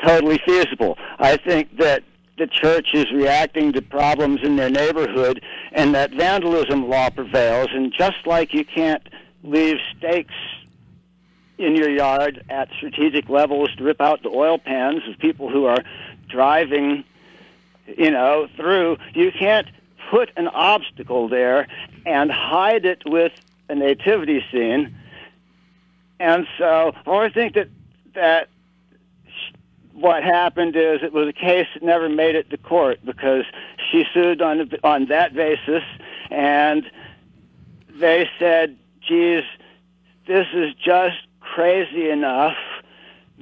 totally 0.03 0.41
feasible. 0.47 0.97
I 1.19 1.37
think 1.37 1.77
that 1.77 2.03
the 2.39 2.47
church 2.47 2.95
is 2.95 3.05
reacting 3.13 3.75
to 3.75 3.83
problems 3.83 4.41
in 4.43 4.57
their 4.57 4.71
neighborhood 4.71 5.45
and 5.73 5.95
that 5.95 6.13
vandalism 6.13 6.89
law 6.89 7.11
prevails. 7.11 7.69
And 7.75 7.93
just 7.93 8.27
like 8.27 8.55
you 8.55 8.65
can't 8.65 9.07
leave 9.45 9.77
stakes 9.99 10.33
in 11.59 11.77
your 11.77 11.91
yard 11.91 12.43
at 12.49 12.69
strategic 12.79 13.29
levels 13.29 13.69
to 13.77 13.85
rip 13.85 14.01
out 14.01 14.23
the 14.23 14.31
oil 14.31 14.57
pans 14.59 15.03
of 15.09 15.19
people 15.19 15.51
who 15.51 15.67
are 15.67 15.79
driving, 16.33 17.05
you 17.87 18.11
know, 18.11 18.49
through, 18.57 18.97
you 19.15 19.31
can't 19.31 19.69
put 20.11 20.31
an 20.37 20.49
obstacle 20.49 21.29
there 21.29 21.69
and 22.05 22.33
hide 22.33 22.85
it 22.85 23.03
with 23.07 23.33
a 23.69 23.75
nativity 23.75 24.45
scene. 24.51 24.97
And 26.19 26.47
so, 26.59 26.93
I 27.07 27.29
think 27.29 27.55
that 27.55 27.69
that 28.15 28.49
what 29.93 30.23
happened 30.23 30.77
is 30.77 31.03
it 31.03 31.13
was 31.13 31.29
a 31.29 31.33
case 31.33 31.67
that 31.75 31.83
never 31.83 32.09
made 32.09 32.35
it 32.35 32.51
to 32.51 32.57
court 32.57 33.01
because 33.05 33.45
she 33.91 34.05
sued 34.13 34.41
on 34.41 34.71
on 34.83 35.07
that 35.07 35.35
basis, 35.35 35.83
and 36.31 36.91
they 37.95 38.29
said, 38.39 38.77
"Geez, 39.01 39.45
this 40.27 40.47
is 40.55 40.75
just 40.75 41.19
crazy 41.41 42.09
enough. 42.11 42.57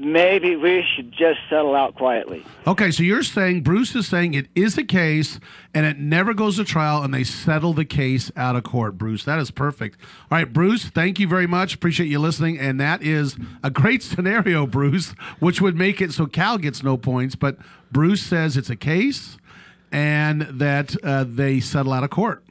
Maybe 0.01 0.57
we 0.57 0.85
should 0.95 1.13
just 1.13 1.39
settle 1.49 1.75
out 1.75 1.95
quietly." 1.95 2.45
Okay, 2.67 2.91
so 2.91 3.03
you're 3.03 3.23
saying 3.23 3.63
Bruce 3.63 3.95
is 3.95 4.07
saying 4.09 4.35
it 4.35 4.49
is 4.55 4.77
a 4.77 4.85
case 4.85 5.41
and 5.73 5.87
it 5.87 5.99
never 5.99 6.35
goes 6.35 6.57
to 6.57 6.65
trial 6.65 7.03
and 7.03 7.13
they 7.13 7.25
settle 7.25 7.73
the 7.73 7.85
case 7.85 8.31
out 8.37 8.57
of 8.57 8.65
court. 8.65 8.99
Bruce, 8.99 9.25
that 9.25 9.39
is 9.39 9.51
perfect. 9.51 9.99
All 10.31 10.39
right, 10.39 10.53
Bruce, 10.53 10.87
thank 10.87 11.19
you 11.19 11.29
very 11.29 11.47
much. 11.47 11.75
Appreciate 11.75 12.09
you 12.09 12.19
listening. 12.19 12.59
And 12.59 12.81
that 12.81 13.03
is 13.03 13.37
a 13.63 13.71
great 13.71 14.03
scenario, 14.03 14.67
Bruce, 14.67 15.11
which 15.39 15.61
would 15.61 15.77
make 15.77 16.01
it 16.01 16.13
so 16.13 16.27
Cal 16.27 16.59
gets 16.59 16.83
no 16.83 16.97
points. 16.97 17.35
But 17.35 17.59
Bruce 17.91 18.23
says 18.23 18.57
it's 18.57 18.71
a 18.71 18.77
case 18.77 19.39
and 19.93 20.43
that 20.43 20.97
uh, 21.03 21.25
they 21.27 21.61
settle 21.61 21.93
out 21.93 22.05
of 22.05 22.11
court. 22.11 22.45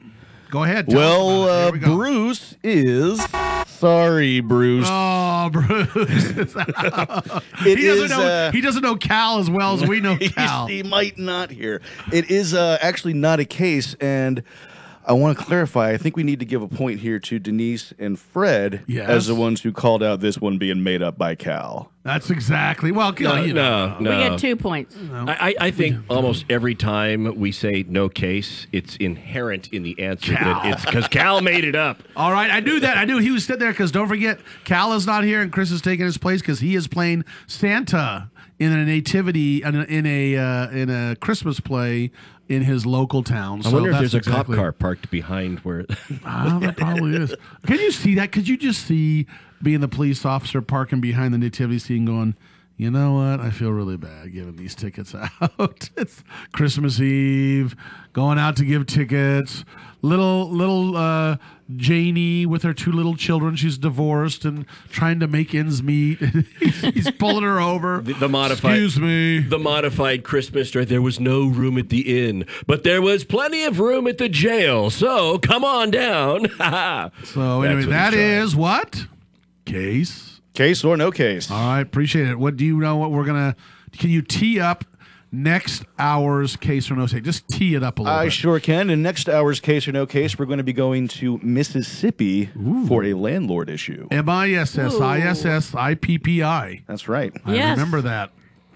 Go 0.50 0.64
ahead. 0.64 0.86
Well, 0.88 1.44
about 1.44 1.68
uh, 1.68 1.72
we 1.72 1.78
go. 1.78 1.96
Bruce 1.96 2.56
is 2.62 3.24
sorry, 3.80 4.40
Bruce. 4.40 4.86
Oh, 4.88 5.48
Bruce. 5.52 6.54
It 7.66 7.78
he 7.78 7.86
doesn't 7.86 8.08
know. 8.10 8.22
uh, 8.22 8.52
he 8.52 8.60
doesn't 8.60 8.82
know 8.82 8.96
Cal 8.96 9.38
as 9.38 9.50
well 9.50 9.74
as 9.74 9.86
we 9.86 10.00
know 10.00 10.16
Cal. 10.20 10.66
he 10.66 10.82
might 10.82 11.18
not 11.18 11.50
hear. 11.50 11.82
It 12.12 12.30
is 12.30 12.54
uh, 12.54 12.78
actually 12.80 13.14
not 13.14 13.38
a 13.40 13.44
case, 13.44 13.94
and 14.00 14.42
I 15.04 15.14
want 15.14 15.38
to 15.38 15.44
clarify. 15.44 15.90
I 15.90 15.96
think 15.96 16.16
we 16.16 16.22
need 16.22 16.40
to 16.40 16.44
give 16.44 16.60
a 16.62 16.68
point 16.68 17.00
here 17.00 17.18
to 17.18 17.38
Denise 17.38 17.92
and 17.98 18.18
Fred 18.18 18.82
Yes. 18.86 19.08
as 19.08 19.26
the 19.26 19.34
ones 19.34 19.62
who 19.62 19.72
called 19.72 20.02
out 20.02 20.20
this 20.20 20.38
one 20.40 20.58
being 20.58 20.82
made 20.82 21.02
up 21.02 21.16
by 21.16 21.34
Cal. 21.34 21.90
That's 22.02 22.30
exactly. 22.30 22.92
Well, 22.92 23.14
No, 23.18 23.36
you 23.42 23.52
know, 23.52 23.96
no, 23.98 24.10
no. 24.10 24.10
We 24.10 24.28
get 24.30 24.38
two 24.38 24.56
points. 24.56 24.94
I, 25.12 25.54
I 25.60 25.66
I 25.66 25.70
think 25.70 25.96
almost 26.08 26.44
every 26.48 26.74
time 26.74 27.38
we 27.38 27.50
say 27.52 27.84
no 27.88 28.08
case, 28.08 28.66
it's 28.72 28.96
inherent 28.96 29.68
in 29.72 29.82
the 29.82 29.98
answer 30.00 30.32
that 30.32 30.64
it's 30.66 30.84
because 30.84 31.08
Cal 31.08 31.40
made 31.40 31.64
it 31.64 31.74
up. 31.74 32.02
All 32.16 32.32
right, 32.32 32.50
I 32.50 32.60
knew 32.60 32.80
that. 32.80 32.96
I 32.96 33.04
knew 33.04 33.18
he 33.18 33.30
was 33.30 33.44
sitting 33.44 33.60
there 33.60 33.72
because 33.72 33.92
don't 33.92 34.08
forget, 34.08 34.38
Cal 34.64 34.92
is 34.94 35.06
not 35.06 35.24
here 35.24 35.40
and 35.42 35.50
Chris 35.52 35.70
is 35.70 35.80
taking 35.82 36.04
his 36.06 36.18
place 36.18 36.40
because 36.40 36.60
he 36.60 36.74
is 36.74 36.86
playing 36.88 37.24
Santa 37.46 38.30
in 38.58 38.72
a 38.72 38.84
nativity 38.84 39.62
in 39.62 39.74
a 39.74 39.82
in 39.84 40.06
a, 40.06 40.36
uh, 40.36 40.68
in 40.70 40.90
a 40.90 41.16
Christmas 41.16 41.60
play 41.60 42.10
in 42.50 42.62
his 42.62 42.84
local 42.84 43.22
town. 43.22 43.60
I 43.60 43.70
So 43.70 43.70
wonder 43.74 43.90
if 43.92 43.98
there's 44.00 44.14
a 44.14 44.20
cop 44.20 44.46
car 44.46 44.72
parked 44.72 45.10
behind 45.10 45.60
where. 45.60 45.86
Ah, 46.24 46.58
there 46.60 46.72
probably 46.72 47.16
is. 47.16 47.34
Can 47.66 47.78
you 47.78 47.92
see 47.92 48.16
that? 48.16 48.32
Could 48.32 48.48
you 48.48 48.56
just 48.56 48.84
see 48.84 49.26
being 49.62 49.80
the 49.80 49.88
police 49.88 50.24
officer 50.24 50.60
parking 50.60 51.00
behind 51.00 51.32
the 51.32 51.38
nativity 51.38 51.78
scene, 51.78 52.04
going, 52.04 52.34
you 52.76 52.90
know 52.90 53.12
what? 53.12 53.40
I 53.40 53.50
feel 53.50 53.70
really 53.70 53.96
bad 53.96 54.32
giving 54.32 54.56
these 54.56 54.74
tickets 54.74 55.14
out. 55.40 55.90
it's 55.96 56.24
Christmas 56.52 57.00
Eve, 57.00 57.76
going 58.12 58.38
out 58.38 58.56
to 58.56 58.64
give 58.64 58.86
tickets. 58.86 59.64
Little 60.02 60.50
little 60.50 60.96
uh, 60.96 61.36
Janie 61.76 62.46
with 62.46 62.62
her 62.62 62.72
two 62.72 62.90
little 62.90 63.16
children. 63.16 63.54
She's 63.56 63.76
divorced 63.78 64.44
and 64.44 64.64
trying 64.90 65.20
to 65.20 65.26
make 65.28 65.54
ends 65.54 65.82
meet. 65.82 66.18
he's, 66.58 66.80
he's 66.94 67.10
pulling 67.12 67.44
her 67.44 67.60
over. 67.60 68.00
The, 68.00 68.14
the 68.14 68.28
modified, 68.28 68.72
Excuse 68.72 68.98
me. 68.98 69.40
The 69.40 69.58
modified 69.58 70.24
Christmas 70.24 70.70
dress. 70.70 70.88
There 70.88 71.02
was 71.02 71.20
no 71.20 71.46
room 71.46 71.76
at 71.78 71.90
the 71.90 72.26
inn, 72.26 72.46
but 72.66 72.82
there 72.82 73.02
was 73.02 73.24
plenty 73.24 73.64
of 73.64 73.78
room 73.78 74.06
at 74.06 74.18
the 74.18 74.28
jail. 74.28 74.90
So 74.90 75.38
come 75.38 75.64
on 75.64 75.90
down. 75.90 76.46
So 77.24 77.62
anyway, 77.62 77.84
that 77.86 78.14
is 78.14 78.56
what 78.56 79.06
case. 79.64 80.40
Case 80.54 80.84
or 80.84 80.96
no 80.96 81.10
case. 81.10 81.50
All 81.50 81.74
right, 81.74 81.80
appreciate 81.80 82.28
it. 82.28 82.38
What 82.38 82.56
do 82.56 82.64
you 82.64 82.78
know? 82.78 82.96
What 82.96 83.10
we're 83.10 83.24
gonna? 83.24 83.54
Can 83.98 84.10
you 84.10 84.22
tee 84.22 84.58
up 84.60 84.84
next 85.32 85.84
hour's 85.98 86.56
case 86.56 86.90
or 86.90 86.96
no 86.96 87.06
case? 87.06 87.22
Just 87.22 87.48
tee 87.48 87.74
it 87.74 87.82
up 87.82 87.98
a 87.98 88.02
little 88.02 88.16
I 88.16 88.24
bit. 88.24 88.32
sure 88.32 88.60
can. 88.60 88.90
In 88.90 89.02
next 89.02 89.28
hour's 89.28 89.60
case 89.60 89.86
or 89.88 89.92
no 89.92 90.06
case, 90.06 90.38
we're 90.38 90.46
going 90.46 90.58
to 90.58 90.64
be 90.64 90.72
going 90.72 91.08
to 91.08 91.38
Mississippi 91.42 92.46
for 92.88 93.04
a 93.04 93.14
landlord 93.14 93.68
issue. 93.70 94.08
M 94.10 94.28
I 94.28 94.52
S 94.52 94.76
S 94.78 95.00
I 95.00 95.18
S 95.20 95.44
S 95.44 95.74
I 95.74 95.94
P 95.94 96.18
P 96.18 96.42
I. 96.42 96.82
That's 96.86 97.08
right. 97.08 97.32
I 97.44 97.70
remember 97.70 98.00
that. 98.02 98.30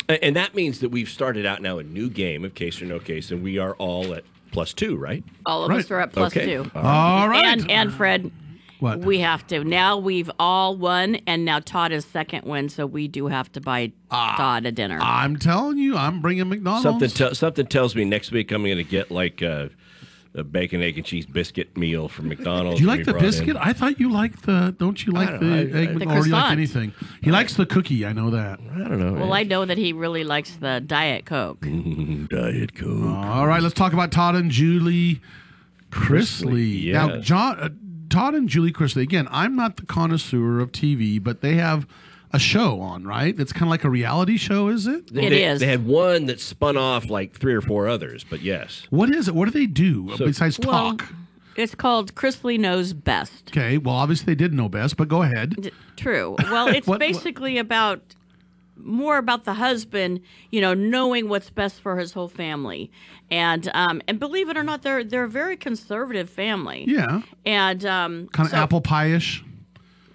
And 0.09 0.37
that 0.37 0.55
means 0.55 0.81
that 0.81 0.91
we've 0.91 1.09
started 1.09 1.47
out 1.47 1.63
now 1.63 1.79
a 1.79 1.83
new 1.83 2.11
game 2.11 2.45
of 2.45 2.55
case 2.55 2.83
or 2.83 2.85
no 2.85 2.99
case, 2.99 3.31
and 3.31 3.43
we 3.43 3.59
are 3.59 3.73
all 3.77 4.13
at 4.15 4.25
plus 4.53 4.73
two, 4.75 4.97
right? 4.97 5.25
All 5.47 5.65
of 5.65 5.73
us 5.73 5.91
are 5.91 5.99
at 5.99 6.13
plus 6.13 6.37
Okay. 6.37 6.45
two. 6.45 6.71
All 6.75 7.29
right. 7.29 7.45
And 7.47 7.71
and 7.71 7.93
Fred, 7.93 8.31
What? 8.85 8.99
we 9.01 9.19
have 9.21 9.47
to 9.49 9.65
now. 9.65 9.97
We've 9.99 10.31
all 10.39 10.77
won, 10.77 11.17
and 11.27 11.45
now 11.45 11.59
Todd 11.61 11.91
is 11.93 12.05
second 12.05 12.45
win, 12.45 12.69
so 12.69 12.87
we 12.87 13.09
do 13.09 13.27
have 13.29 13.51
to 13.53 13.61
buy 13.61 13.93
Ah. 14.11 14.35
Todd 14.37 14.67
a 14.67 14.73
dinner. 14.73 14.99
I'm 15.01 15.37
telling 15.37 15.79
you, 15.79 15.97
I'm 15.97 16.21
bringing 16.21 16.49
McDonald's. 16.49 16.83
Something 16.85 17.09
te- 17.11 17.35
something 17.35 17.67
tells 17.67 17.97
me 17.97 18.05
next 18.05 18.31
week 18.31 18.53
I'm 18.53 18.63
going 18.63 18.77
to 18.77 18.85
get 18.85 19.11
like 19.11 19.41
a, 19.43 19.71
a 20.35 20.45
bacon, 20.45 20.83
egg, 20.83 20.97
and 20.99 21.07
cheese 21.07 21.25
biscuit 21.27 21.77
meal 21.77 22.09
from 22.09 22.29
McDonald's. 22.29 22.79
Do 22.79 22.83
you 22.85 22.89
like 22.89 23.05
the 23.05 23.13
brought 23.13 23.25
in. 23.25 23.31
biscuit? 23.31 23.57
I 23.59 23.73
thought 23.73 23.99
you 23.99 24.11
liked 24.11 24.45
the. 24.47 24.75
Don't 24.79 25.05
you 25.07 25.13
like 25.13 25.31
don't 25.31 25.41
the 25.41 25.47
know. 25.47 25.55
I- 25.57 25.81
egg? 25.83 25.89
I- 25.89 25.93
Mc- 25.93 25.99
The 26.09 26.15
or 26.15 26.23
do 26.23 26.29
you 26.29 26.33
like 26.35 26.53
anything? 26.53 26.93
He 27.23 27.31
likes 27.31 27.55
the 27.55 27.65
cookie. 27.67 28.05
I 28.05 28.13
know 28.13 28.31
that. 28.31 28.59
I 28.75 28.79
don't 28.79 28.99
know. 29.01 29.13
well, 29.15 29.33
I 29.33 29.45
know 29.45 29.65
that 29.65 29.79
he 29.79 29.93
really 29.93 30.25
likes 30.25 30.57
the 30.57 30.83
Diet 30.85 31.25
Coke. 31.25 31.61
Diet 32.29 32.75
Coke. 32.75 33.05
All 33.17 33.47
right, 33.47 33.63
let's 33.63 33.75
talk 33.75 33.93
about 33.95 34.13
Todd 34.13 34.35
and 34.35 34.51
Julie 34.51 35.21
Chrisley. 35.91 36.87
Chrisley, 36.87 36.93
Now. 36.93 37.17
John, 37.19 37.59
uh, 37.61 37.69
Todd 38.15 38.35
and 38.35 38.49
Julie 38.49 38.73
Chrisley. 38.73 39.03
Again, 39.03 39.27
I'm 39.31 39.57
not 39.57 39.77
the 39.77 39.87
connoisseur 39.87 40.61
of 40.61 40.71
TV, 40.73 41.23
but 41.23 41.41
they 41.41 41.55
have 41.55 41.87
a 42.33 42.39
show 42.39 42.81
on, 42.81 43.05
right? 43.05 43.39
It's 43.39 43.53
kind 43.53 43.65
of 43.65 43.71
like 43.71 43.85
a 43.85 43.91
reality 43.91 44.37
show, 44.37 44.69
is 44.69 44.87
it? 44.87 45.13
They, 45.13 45.29
they, 45.29 45.55
They 45.59 45.67
had 45.67 45.85
one 45.87 46.27
that 46.27 46.41
spun 46.41 46.77
off 46.77 47.09
like 47.11 47.33
three 47.33 47.55
or 47.55 47.61
four 47.61 47.89
others, 47.89 48.25
but 48.29 48.41
yes. 48.43 48.87
What 48.91 49.11
is 49.11 49.29
it? 49.29 49.35
What 49.35 49.47
do 49.47 49.51
they 49.51 49.67
do 49.67 50.11
So- 50.17 50.27
besides 50.27 50.59
Well, 50.61 50.97
talk? 50.97 51.13
it's 51.57 51.75
called 51.75 52.15
Chrisley 52.15 52.59
Knows 52.59 52.93
Best. 52.93 53.51
Okay, 53.51 53.79
well, 53.79 53.95
obviously 53.97 54.27
they 54.27 54.35
did 54.37 54.53
know 54.55 54.69
best, 54.69 54.97
but 54.97 55.09
go 55.09 55.23
ahead. 55.23 55.71
True. 55.97 56.37
Well, 56.51 56.69
it's 56.69 56.87
What- 56.87 56.95
what- 56.95 57.01
basically 57.01 57.59
about 57.59 58.01
more 58.77 59.19
about 59.19 59.45
the 59.45 59.55
husband, 59.55 60.21
you 60.51 60.61
know, 60.61 60.75
knowing 60.75 61.29
what's 61.29 61.49
best 61.51 61.81
for 61.81 61.97
his 61.99 62.13
whole 62.13 62.27
family, 62.29 62.91
and 63.31 63.71
um, 63.75 64.03
and 64.07 64.19
believe 64.21 64.49
it 64.49 64.57
or 64.57 64.63
not, 64.63 64.83
they're 64.83 65.05
they're 65.05 65.25
a 65.25 65.29
very 65.29 65.57
conservative 65.57 66.29
family. 66.31 66.85
Yeah, 66.87 67.23
And 67.45 67.85
um, 67.85 68.29
kind 68.29 68.47
of 68.47 68.51
so- 68.53 68.57
apple 68.59 68.81
pie-ish. 68.81 69.45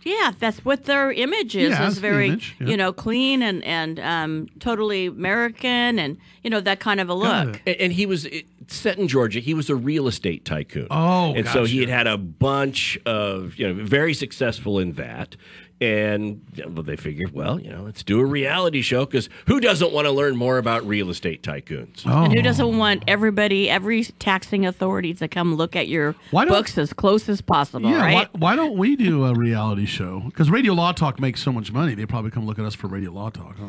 Yeah, 0.04 0.32
that's 0.40 0.64
what 0.64 0.86
their 0.86 1.12
image 1.12 1.58
is. 1.58 1.72
Yeah, 1.72 1.88
is 1.88 1.98
very, 1.98 2.30
image, 2.30 2.56
yeah. 2.60 2.68
you 2.68 2.78
know, 2.78 2.94
clean 2.94 3.42
and 3.44 3.64
and 3.66 4.00
um, 4.00 4.48
totally 4.60 5.08
American, 5.08 6.00
and 6.00 6.18
you 6.42 6.50
know 6.50 6.62
that 6.62 6.80
kind 6.80 7.02
of 7.02 7.10
a 7.10 7.14
look. 7.14 7.62
And, 7.68 7.76
and 7.76 7.94
he 7.94 8.06
was 8.06 8.26
it, 8.26 8.46
set 8.68 8.98
in 8.98 9.10
Georgia. 9.10 9.40
He 9.40 9.54
was 9.54 9.70
a 9.70 9.76
real 9.76 10.08
estate 10.08 10.46
tycoon. 10.46 10.88
Oh, 10.90 11.34
and 11.36 11.46
so 11.48 11.66
he 11.66 11.80
had 11.80 11.90
had 11.90 12.08
a 12.08 12.18
bunch 12.18 12.98
of 13.06 13.58
you 13.58 13.68
know 13.68 13.84
very 13.84 14.14
successful 14.14 14.80
in 14.80 14.94
that. 14.94 15.36
And 15.82 16.42
you 16.56 16.66
know, 16.70 16.82
they 16.82 16.98
figured, 16.98 17.32
well, 17.32 17.58
you 17.58 17.70
know, 17.72 17.84
let's 17.84 18.04
do 18.04 18.20
a 18.20 18.26
reality 18.26 18.82
show 18.82 19.06
because 19.06 19.30
who 19.46 19.62
doesn't 19.62 19.94
want 19.94 20.08
to 20.08 20.12
learn 20.12 20.36
more 20.36 20.58
about 20.58 20.86
real 20.86 21.10
estate 21.10 21.42
tycoons? 21.42 22.04
Oh. 22.06 22.26
And 22.26 22.34
who 22.34 22.42
doesn't 22.42 22.78
want 22.78 23.04
everybody, 23.08 23.70
every 23.70 24.04
taxing 24.04 24.66
authority 24.66 25.14
to 25.14 25.28
come 25.30 25.56
look 25.56 25.78
at 25.78 25.88
your 25.88 26.16
Why 26.32 26.44
don't- 26.44 26.54
books 26.54 26.78
as 26.78 26.92
close 26.92 27.30
as 27.30 27.40
possible, 27.40 27.90
Yeah, 27.90 28.02
right? 28.02 28.14
why, 28.34 28.40
why 28.40 28.56
don't 28.58 28.78
we 28.78 28.98
do 28.98 29.26
a 29.26 29.34
reality 29.34 29.86
show? 29.86 30.20
Because 30.26 30.50
Radio 30.52 30.74
Law 30.74 30.92
Talk 30.92 31.18
makes 31.18 31.42
so 31.42 31.54
much 31.54 31.72
money, 31.72 31.96
they 31.96 32.06
probably 32.06 32.32
come 32.32 32.46
look 32.46 32.60
at 32.60 32.66
us 32.66 32.76
for 32.76 32.88
Radio 32.88 33.12
Law 33.12 33.30
Talk, 33.30 33.56
huh? 33.58 33.68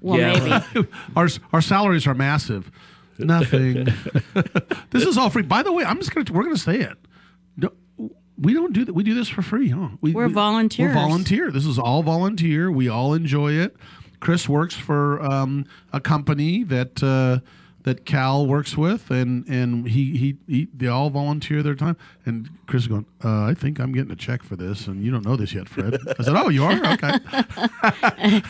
Well, 0.00 0.18
Yeah. 0.18 0.64
maybe. 0.74 0.88
our 1.16 1.28
our 1.52 1.60
salaries 1.60 2.06
are 2.08 2.14
massive. 2.14 2.70
Nothing. 3.20 3.84
this 4.90 5.04
is 5.04 5.16
all 5.18 5.30
free. 5.30 5.42
By 5.42 5.62
the 5.62 5.72
way, 5.72 5.84
I'm 5.84 5.98
just 5.98 6.14
gonna 6.14 6.26
we're 6.32 6.44
gonna 6.44 6.56
say 6.56 6.78
it. 6.80 6.96
We 8.40 8.52
don't 8.54 8.72
do 8.72 8.84
that. 8.84 8.94
We 8.94 9.02
do 9.02 9.14
this 9.14 9.28
for 9.28 9.42
free, 9.42 9.68
huh? 9.70 9.88
We, 10.00 10.12
We're 10.12 10.28
we- 10.28 10.32
volunteers. 10.32 10.94
We're 10.94 11.00
volunteer. 11.00 11.50
This 11.50 11.66
is 11.66 11.78
all 11.78 12.02
volunteer. 12.02 12.70
We 12.70 12.88
all 12.88 13.14
enjoy 13.14 13.52
it. 13.52 13.76
Chris 14.20 14.48
works 14.48 14.74
for 14.74 15.20
um, 15.22 15.64
a 15.92 16.00
company 16.00 16.62
that 16.64 17.02
uh, 17.02 17.38
that 17.88 18.04
Cal 18.04 18.46
works 18.46 18.76
with, 18.76 19.10
and 19.10 19.46
and 19.48 19.88
he, 19.88 20.16
he 20.16 20.36
he 20.46 20.68
they 20.74 20.86
all 20.86 21.10
volunteer 21.10 21.62
their 21.62 21.74
time. 21.74 21.96
And 22.26 22.50
Chris 22.66 22.82
is 22.82 22.88
going, 22.88 23.06
uh, 23.24 23.44
I 23.44 23.54
think 23.54 23.78
I'm 23.78 23.92
getting 23.92 24.10
a 24.12 24.16
check 24.16 24.42
for 24.42 24.54
this, 24.54 24.86
and 24.86 25.02
you 25.02 25.10
don't 25.10 25.24
know 25.24 25.34
this 25.36 25.54
yet, 25.54 25.66
Fred. 25.68 25.94
I 26.18 26.22
said, 26.22 26.34
Oh, 26.36 26.50
you 26.50 26.62
are 26.64 26.72
okay. 26.72 27.12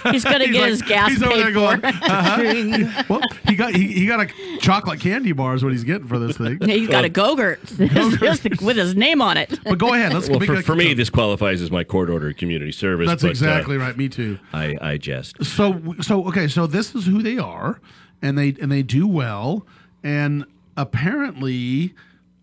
He's 0.10 0.24
gonna 0.24 0.44
He's 0.44 0.52
get 0.52 0.60
like- 0.60 0.70
his 0.70 0.82
gas 0.82 1.10
he's 1.10 1.22
over 1.22 1.32
paid 1.32 1.42
there 1.44 1.52
going, 1.52 1.80
for. 1.80 1.86
uh-huh. 1.86 3.04
well, 3.08 3.20
he 3.46 3.54
got 3.54 3.74
he, 3.74 3.86
he 3.92 4.06
got 4.06 4.20
a 4.20 4.58
chocolate 4.60 5.00
candy 5.00 5.32
bar 5.32 5.54
is 5.54 5.62
what 5.62 5.72
he's 5.72 5.84
getting 5.84 6.08
for 6.08 6.18
this 6.18 6.36
thing. 6.36 6.58
Yeah, 6.60 6.74
He's 6.74 6.88
got 6.88 7.04
a 7.04 7.08
Gogurt 7.08 8.60
with 8.62 8.76
his 8.76 8.94
name 8.96 9.22
on 9.22 9.36
it. 9.36 9.58
But 9.64 9.78
go 9.78 9.94
ahead. 9.94 10.12
Let's 10.12 10.28
well, 10.28 10.40
for, 10.40 10.60
for 10.62 10.74
me, 10.74 10.94
this 10.94 11.10
qualifies 11.10 11.62
as 11.62 11.70
my 11.70 11.84
court 11.84 12.10
order 12.10 12.32
community 12.32 12.72
service. 12.72 13.06
That's 13.08 13.22
but, 13.22 13.28
uh, 13.28 13.30
exactly 13.30 13.76
right. 13.76 13.96
Me 13.96 14.08
too. 14.08 14.38
I, 14.52 14.76
I 14.80 14.96
jest. 14.96 15.44
So 15.44 15.94
so 16.00 16.26
okay. 16.26 16.48
So 16.48 16.66
this 16.66 16.94
is 16.94 17.06
who 17.06 17.22
they 17.22 17.38
are, 17.38 17.80
and 18.22 18.36
they 18.36 18.54
and 18.60 18.70
they 18.70 18.82
do 18.82 19.06
well, 19.06 19.66
and 20.02 20.44
apparently, 20.76 21.94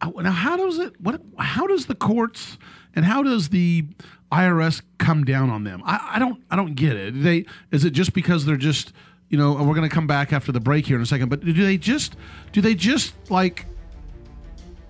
uh, 0.01 0.11
now 0.17 0.31
how 0.31 0.57
does 0.57 0.79
it? 0.79 0.99
What? 1.01 1.21
How 1.37 1.67
does 1.67 1.85
the 1.87 1.95
courts 1.95 2.57
and 2.95 3.05
how 3.05 3.23
does 3.23 3.49
the 3.49 3.85
IRS 4.31 4.81
come 4.97 5.23
down 5.25 5.49
on 5.49 5.63
them? 5.63 5.81
I, 5.85 6.13
I 6.13 6.19
don't 6.19 6.41
I 6.49 6.55
don't 6.55 6.75
get 6.75 6.95
it. 6.95 7.23
They 7.23 7.45
is 7.71 7.85
it 7.85 7.91
just 7.91 8.13
because 8.13 8.45
they're 8.45 8.57
just 8.57 8.93
you 9.29 9.37
know? 9.37 9.57
And 9.57 9.67
we're 9.67 9.75
going 9.75 9.89
to 9.89 9.93
come 9.93 10.07
back 10.07 10.31
after 10.31 10.51
the 10.51 10.59
break 10.59 10.85
here 10.85 10.95
in 10.95 11.01
a 11.01 11.05
second. 11.05 11.29
But 11.29 11.41
do 11.41 11.53
they 11.53 11.77
just 11.77 12.15
do 12.51 12.61
they 12.61 12.75
just 12.75 13.13
like? 13.29 13.65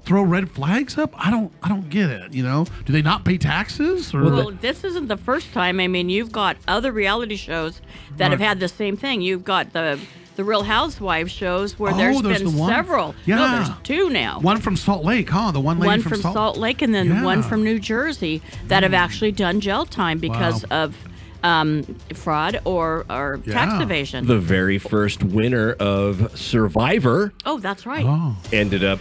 throw 0.04 0.22
red 0.22 0.52
flags 0.52 1.00
up 1.00 1.12
i 1.18 1.32
don't 1.32 1.52
i 1.64 1.68
don't 1.68 1.90
get 1.90 2.12
it 2.12 2.32
you 2.32 2.44
know 2.44 2.64
do 2.86 2.94
they 2.94 3.02
not 3.02 3.26
pay 3.26 3.40
taxes 3.40 4.14
or 4.14 4.24
Well, 4.24 4.52
this 4.52 4.84
isn't 4.84 5.08
the 5.08 5.18
first 5.18 5.52
time. 5.52 5.80
I 5.80 5.88
mean, 5.88 6.10
you've 6.10 6.32
got 6.32 6.58
other 6.68 6.92
reality 6.92 7.36
shows 7.36 7.82
that 8.18 8.30
have 8.30 8.40
had 8.40 8.60
the 8.60 8.68
same 8.68 8.96
thing. 8.98 9.22
You've 9.22 9.44
got 9.44 9.74
the 9.74 10.00
the 10.36 10.44
Real 10.44 10.64
Housewives 10.64 11.32
shows 11.32 11.78
where 11.80 11.94
Oh, 11.94 11.98
there's 11.98 12.22
there's 12.22 12.44
been 12.44 12.56
the 12.58 12.68
several. 12.68 13.16
Yeah. 13.26 13.36
No, 13.36 13.52
there's 13.56 13.70
two 13.84 14.10
now. 14.10 14.40
one 14.40 14.60
from 14.60 14.76
salt 14.76 15.04
lake 15.06 15.30
huh 15.30 15.52
the 15.52 15.60
one 15.60 15.80
lady 15.80 15.88
one 15.88 16.02
from, 16.02 16.12
from, 16.14 16.22
salt, 16.22 16.34
Salt 16.34 16.58
Lake 16.58 16.82
and 16.82 16.94
then 16.94 17.24
one 17.24 17.40
Yeah. 17.40 17.46
Mm. 17.46 17.50
from 17.50 17.64
New 17.64 17.80
Jersey 17.80 18.42
that 18.68 18.84
have 18.84 18.94
actually 18.94 19.32
done 19.32 19.60
jail 19.62 19.86
time 19.86 20.20
because 20.20 20.64
Wow. 20.70 20.84
of 20.86 20.96
um, 21.44 21.84
fraud 22.16 22.60
or, 22.66 23.06
or 23.08 23.38
tax 23.38 23.82
evasion. 23.82 24.26
The 24.26 24.40
very 24.40 24.80
first 24.80 25.24
winner 25.24 25.74
of 25.74 26.36
Survivor 26.38 27.34
oh, 27.46 27.60
that's 27.60 27.86
right. 27.86 28.06
ended 28.52 28.84
up 28.84 29.00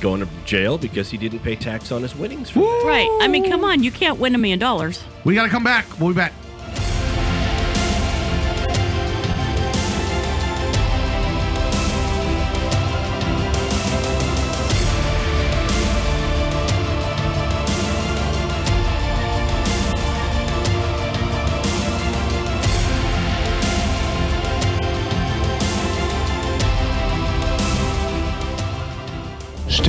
going 0.00 0.20
to 0.20 0.28
jail 0.46 0.78
because 0.78 1.10
he 1.10 1.18
didn't 1.18 1.40
pay 1.40 1.56
tax 1.56 1.92
on 1.92 2.00
his 2.02 2.14
winnings. 2.16 2.56
Right. 2.56 3.08
I 3.22 3.28
mean, 3.28 3.50
come 3.50 3.64
on. 3.64 3.82
You 3.82 3.90
can't 3.90 4.18
win 4.18 4.34
a 4.34 4.38
million 4.38 4.58
dollars. 4.58 5.02
we 5.24 5.34
gotta 5.34 5.48
come 5.50 5.64
back 5.64 5.84
we'll 6.00 6.08
be 6.10 6.14
back 6.14 6.32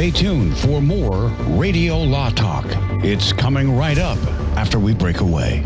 Stay 0.06 0.12
tuned 0.12 0.56
for 0.56 0.84
more 0.84 1.30
Radio 1.58 1.98
Law 1.98 2.30
Talk. 2.30 2.66
It's 3.04 3.34
coming 3.34 3.76
right 3.76 3.98
up 3.98 4.20
after 4.56 4.78
we 4.78 4.94
break 4.94 5.22
away. 5.22 5.64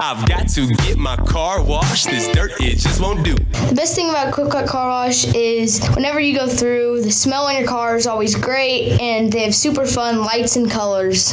I've 0.00 0.26
got 0.26 0.48
to 0.48 0.66
get 0.78 0.98
my 0.98 1.14
car 1.14 1.62
washed. 1.62 2.06
This 2.06 2.26
dirt, 2.32 2.50
it 2.58 2.78
just 2.78 3.00
won't 3.00 3.24
do. 3.24 3.34
The 3.34 3.74
best 3.76 3.94
thing 3.94 4.10
about 4.10 4.34
Quick 4.34 4.50
Quack 4.50 4.66
Car 4.66 4.88
Wash 4.88 5.32
is 5.32 5.86
whenever 5.94 6.18
you 6.18 6.36
go 6.36 6.48
through, 6.48 7.02
the 7.02 7.12
smell 7.12 7.44
on 7.44 7.56
your 7.56 7.68
car 7.68 7.94
is 7.94 8.08
always 8.08 8.34
great, 8.34 9.00
and 9.00 9.32
they 9.32 9.44
have 9.44 9.54
super 9.54 9.86
fun 9.86 10.22
lights 10.22 10.56
and 10.56 10.68
colors. 10.68 11.32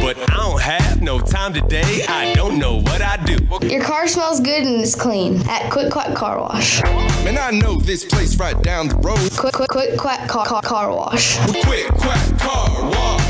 But 0.00 0.18
I 0.30 0.36
don't 0.36 0.60
have 0.60 1.02
no 1.02 1.20
time 1.20 1.52
today. 1.52 2.04
I 2.08 2.32
don't 2.34 2.58
know 2.58 2.80
what 2.80 3.02
I 3.02 3.16
do. 3.24 3.36
Your 3.66 3.82
car 3.82 4.08
smells 4.08 4.40
good 4.40 4.62
and 4.62 4.80
is 4.80 4.94
clean 4.94 5.46
at 5.48 5.70
Quick 5.70 5.92
Quack 5.92 6.14
Car 6.14 6.40
Wash. 6.40 6.82
Man, 7.24 7.38
I 7.38 7.50
know 7.50 7.78
this 7.78 8.04
place 8.04 8.38
right 8.38 8.60
down 8.62 8.88
the 8.88 8.96
road. 8.96 9.30
Quick 9.36 9.54
Quick 9.54 9.68
Quick 9.70 9.98
Quack 9.98 10.28
Car, 10.28 10.46
car, 10.46 10.62
car 10.62 10.90
Wash. 10.90 11.38
Quick 11.64 11.88
Quack 11.88 12.38
Car 12.38 12.90
Wash. 12.90 13.29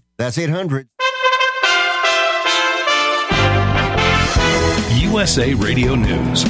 That's 0.21 0.37
800 0.37 0.87
USA 5.01 5.55
Radio 5.55 5.95
News. 5.95 6.45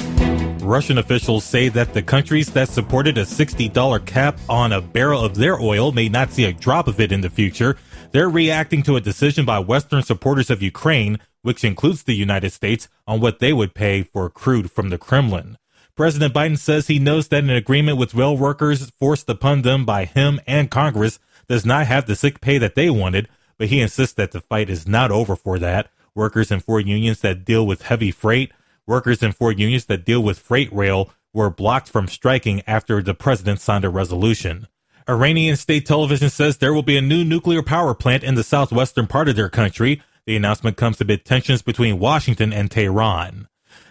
Russian 0.61 0.97
officials 0.97 1.45
say 1.45 1.69
that 1.69 1.93
the 1.93 2.01
countries 2.01 2.51
that 2.51 2.67
supported 2.67 3.17
a 3.17 3.23
$60 3.23 4.05
cap 4.05 4.37
on 4.49 4.73
a 4.73 4.81
barrel 4.81 5.23
of 5.23 5.35
their 5.35 5.57
oil 5.57 5.93
may 5.93 6.09
not 6.09 6.33
see 6.33 6.43
a 6.43 6.51
drop 6.51 6.89
of 6.89 6.99
it 6.99 7.13
in 7.13 7.21
the 7.21 7.29
future. 7.29 7.77
They're 8.11 8.27
reacting 8.27 8.83
to 8.83 8.97
a 8.97 9.01
decision 9.01 9.45
by 9.45 9.59
Western 9.59 10.03
supporters 10.03 10.49
of 10.49 10.61
Ukraine, 10.61 11.19
which 11.41 11.63
includes 11.63 12.03
the 12.03 12.13
United 12.13 12.49
States, 12.49 12.89
on 13.07 13.21
what 13.21 13.39
they 13.39 13.53
would 13.53 13.73
pay 13.73 14.03
for 14.03 14.29
crude 14.29 14.69
from 14.69 14.89
the 14.89 14.97
Kremlin. 14.97 15.57
President 15.95 16.33
Biden 16.33 16.57
says 16.57 16.87
he 16.87 16.99
knows 16.99 17.29
that 17.29 17.45
an 17.45 17.49
agreement 17.49 17.97
with 17.97 18.15
rail 18.15 18.35
workers 18.35 18.89
forced 18.99 19.29
upon 19.29 19.61
them 19.61 19.85
by 19.85 20.03
him 20.03 20.41
and 20.45 20.69
Congress 20.69 21.19
does 21.47 21.65
not 21.65 21.87
have 21.87 22.05
the 22.05 22.17
sick 22.17 22.41
pay 22.41 22.57
that 22.57 22.75
they 22.75 22.89
wanted, 22.89 23.29
but 23.61 23.69
he 23.69 23.79
insists 23.79 24.15
that 24.15 24.31
the 24.31 24.41
fight 24.41 24.71
is 24.71 24.87
not 24.87 25.11
over 25.11 25.35
for 25.35 25.59
that. 25.59 25.91
Workers 26.15 26.49
in 26.49 26.61
four 26.61 26.79
unions 26.79 27.19
that 27.19 27.45
deal 27.45 27.63
with 27.63 27.83
heavy 27.83 28.09
freight, 28.09 28.51
workers 28.87 29.21
in 29.21 29.33
four 29.33 29.51
unions 29.51 29.85
that 29.85 30.03
deal 30.03 30.23
with 30.23 30.39
freight 30.39 30.73
rail 30.73 31.11
were 31.31 31.51
blocked 31.51 31.87
from 31.87 32.07
striking 32.07 32.63
after 32.65 33.03
the 33.03 33.13
president 33.13 33.61
signed 33.61 33.85
a 33.85 33.89
resolution. 33.91 34.67
Iranian 35.07 35.55
state 35.57 35.85
television 35.85 36.31
says 36.31 36.57
there 36.57 36.73
will 36.73 36.81
be 36.81 36.97
a 36.97 37.03
new 37.03 37.23
nuclear 37.23 37.61
power 37.61 37.93
plant 37.93 38.23
in 38.23 38.33
the 38.33 38.43
southwestern 38.43 39.05
part 39.05 39.29
of 39.29 39.35
their 39.35 39.47
country. 39.47 40.01
The 40.25 40.35
announcement 40.35 40.75
comes 40.75 40.99
amid 40.99 41.23
tensions 41.23 41.61
between 41.61 41.99
Washington 41.99 42.51
and 42.51 42.71
Tehran. 42.71 43.47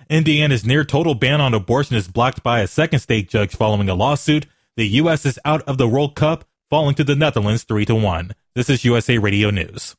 Indiana's 0.08 0.66
near 0.66 0.82
total 0.82 1.14
ban 1.14 1.40
on 1.40 1.54
abortion 1.54 1.94
is 1.94 2.08
blocked 2.08 2.42
by 2.42 2.58
a 2.58 2.66
second 2.66 2.98
state 2.98 3.28
judge 3.28 3.54
following 3.54 3.88
a 3.88 3.94
lawsuit. 3.94 4.46
The 4.76 4.88
U.S. 4.88 5.24
is 5.24 5.38
out 5.44 5.62
of 5.62 5.78
the 5.78 5.86
World 5.86 6.16
Cup, 6.16 6.44
falling 6.70 6.94
to 6.94 7.04
the 7.04 7.16
Netherlands 7.16 7.64
3 7.64 7.84
to 7.86 7.94
1. 7.96 8.30
This 8.54 8.70
is 8.70 8.84
USA 8.84 9.18
Radio 9.18 9.50
News. 9.50 9.96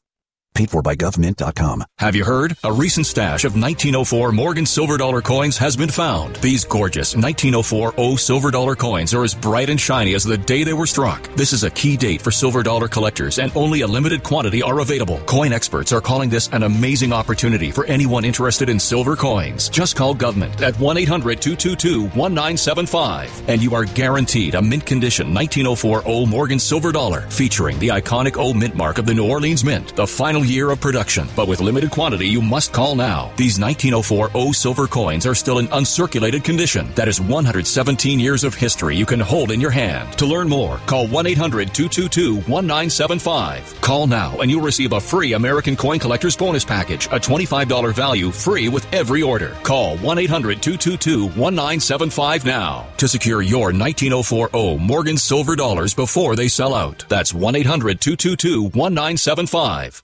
Paid 0.53 0.69
for 0.69 0.81
by 0.81 0.97
GovMint.com. 0.97 1.85
Have 1.99 2.13
you 2.13 2.25
heard? 2.25 2.57
A 2.65 2.73
recent 2.73 3.05
stash 3.05 3.45
of 3.45 3.53
1904 3.53 4.33
Morgan 4.33 4.65
silver 4.65 4.97
dollar 4.97 5.21
coins 5.21 5.57
has 5.57 5.77
been 5.77 5.87
found. 5.89 6.35
These 6.37 6.65
gorgeous 6.65 7.15
1904 7.15 7.93
O 7.97 8.15
silver 8.17 8.51
dollar 8.51 8.75
coins 8.75 9.13
are 9.13 9.23
as 9.23 9.33
bright 9.33 9.69
and 9.69 9.79
shiny 9.79 10.13
as 10.13 10.25
the 10.25 10.37
day 10.37 10.65
they 10.65 10.73
were 10.73 10.85
struck. 10.85 11.25
This 11.35 11.53
is 11.53 11.63
a 11.63 11.69
key 11.69 11.95
date 11.95 12.21
for 12.21 12.31
silver 12.31 12.63
dollar 12.63 12.89
collectors 12.89 13.39
and 13.39 13.49
only 13.55 13.79
a 13.81 13.87
limited 13.87 14.23
quantity 14.23 14.61
are 14.61 14.81
available. 14.81 15.19
Coin 15.21 15.53
experts 15.53 15.93
are 15.93 16.01
calling 16.01 16.29
this 16.29 16.49
an 16.49 16.63
amazing 16.63 17.13
opportunity 17.13 17.71
for 17.71 17.85
anyone 17.85 18.25
interested 18.25 18.67
in 18.67 18.77
silver 18.77 19.15
coins. 19.15 19.69
Just 19.69 19.95
call 19.95 20.13
GovMint 20.13 20.61
at 20.61 20.73
1-800-222-1975 20.75 23.47
and 23.47 23.63
you 23.63 23.73
are 23.73 23.85
guaranteed 23.85 24.55
a 24.55 24.61
mint 24.61 24.85
condition 24.85 25.33
1904 25.33 26.03
O 26.05 26.25
Morgan 26.25 26.59
silver 26.59 26.91
dollar 26.91 27.21
featuring 27.29 27.79
the 27.79 27.87
iconic 27.87 28.35
O 28.37 28.53
mint 28.53 28.75
mark 28.75 28.97
of 28.97 29.05
the 29.05 29.13
New 29.13 29.29
Orleans 29.29 29.63
Mint, 29.63 29.95
the 29.95 30.05
final 30.05 30.40
year 30.45 30.71
of 30.71 30.79
production, 30.81 31.27
but 31.35 31.47
with 31.47 31.61
limited 31.61 31.91
quantity, 31.91 32.27
you 32.27 32.41
must 32.41 32.73
call 32.73 32.95
now. 32.95 33.31
These 33.37 33.59
1904 33.59 34.31
O 34.33 34.51
silver 34.51 34.87
coins 34.87 35.25
are 35.25 35.35
still 35.35 35.59
in 35.59 35.67
uncirculated 35.67 36.43
condition. 36.43 36.91
That 36.95 37.07
is 37.07 37.21
117 37.21 38.19
years 38.19 38.43
of 38.43 38.53
history 38.53 38.95
you 38.95 39.05
can 39.05 39.19
hold 39.19 39.51
in 39.51 39.61
your 39.61 39.71
hand. 39.71 40.11
To 40.17 40.25
learn 40.25 40.49
more, 40.49 40.77
call 40.85 41.07
1 41.07 41.27
800 41.27 41.73
222 41.73 42.35
1975. 42.35 43.81
Call 43.81 44.07
now 44.07 44.39
and 44.39 44.49
you'll 44.51 44.61
receive 44.61 44.93
a 44.93 45.01
free 45.01 45.33
American 45.33 45.75
Coin 45.75 45.99
Collector's 45.99 46.37
Bonus 46.37 46.65
Package, 46.65 47.07
a 47.07 47.19
$25 47.19 47.93
value 47.93 48.31
free 48.31 48.69
with 48.69 48.85
every 48.93 49.21
order. 49.21 49.55
Call 49.63 49.97
1 49.97 50.17
800 50.17 50.61
222 50.61 51.23
1975 51.39 52.45
now 52.45 52.87
to 52.97 53.07
secure 53.07 53.41
your 53.41 53.73
1904 53.73 54.49
O 54.53 54.77
Morgan 54.77 55.17
silver 55.17 55.55
dollars 55.55 55.93
before 55.93 56.35
they 56.35 56.47
sell 56.47 56.75
out. 56.75 57.05
That's 57.09 57.33
1 57.33 57.55
800 57.55 58.01
222 58.01 58.63
1975. 58.63 60.03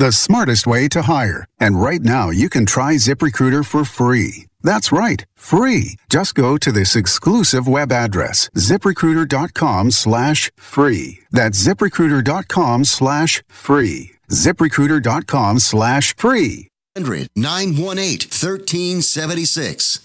the 0.00 0.12
smartest 0.12 0.66
way 0.66 0.88
to 0.88 1.02
hire. 1.02 1.44
And 1.58 1.78
right 1.80 2.00
now, 2.00 2.30
you 2.30 2.48
can 2.48 2.64
try 2.64 2.94
ZipRecruiter 2.94 3.64
for 3.66 3.84
free. 3.84 4.46
That's 4.62 4.90
right, 4.90 5.26
free. 5.34 5.96
Just 6.08 6.34
go 6.34 6.56
to 6.56 6.72
this 6.72 6.96
exclusive 6.96 7.68
web 7.68 7.92
address, 7.92 8.48
ziprecruiter.com 8.56 9.90
slash 9.90 10.50
free. 10.56 11.18
That's 11.30 11.62
ziprecruiter.com 11.62 12.84
slash 12.86 13.42
free. 13.46 14.12
ziprecruiter.com 14.30 15.58
slash 15.58 16.16
free. 16.16 16.68
800 16.96 17.28
918 17.36 18.18
1376. 18.28 20.00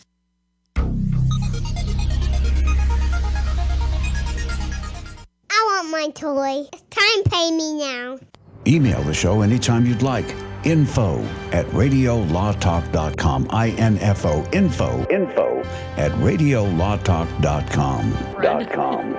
I 5.50 5.64
want 5.68 5.90
my 5.90 6.10
toy. 6.14 6.68
It's 6.74 6.84
time 6.90 7.24
to 7.24 7.30
pay 7.30 7.52
me 7.52 7.74
now. 7.80 8.20
Email 8.68 9.02
the 9.04 9.14
show 9.14 9.42
anytime 9.42 9.86
you'd 9.86 10.02
like. 10.02 10.36
Info 10.64 11.22
at 11.52 11.66
radiolawtalk.com. 11.68 13.48
I-N-F-O. 13.52 14.50
Info. 14.52 15.08
Info 15.10 15.62
at 15.98 16.12
radiolawtalk.com. 16.14 18.12
Dot 18.42 18.72
com. 18.72 19.14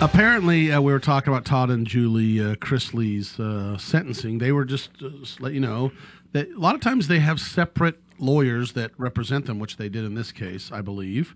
Apparently, 0.00 0.70
uh, 0.70 0.80
we 0.80 0.92
were 0.92 1.00
talking 1.00 1.32
about 1.32 1.44
Todd 1.44 1.70
and 1.70 1.86
Julie 1.86 2.40
uh, 2.40 2.54
Chrisley's 2.56 3.38
uh, 3.40 3.76
sentencing. 3.78 4.38
They 4.38 4.52
were 4.52 4.64
just, 4.64 4.90
uh, 5.02 5.08
just 5.20 5.40
let 5.40 5.54
you 5.54 5.60
know 5.60 5.90
that 6.32 6.48
a 6.50 6.58
lot 6.58 6.74
of 6.74 6.80
times 6.80 7.08
they 7.08 7.18
have 7.18 7.40
separate 7.40 8.00
lawyers 8.18 8.72
that 8.72 8.92
represent 8.96 9.46
them, 9.46 9.58
which 9.58 9.76
they 9.76 9.88
did 9.88 10.04
in 10.04 10.14
this 10.14 10.30
case, 10.32 10.70
I 10.70 10.82
believe. 10.82 11.34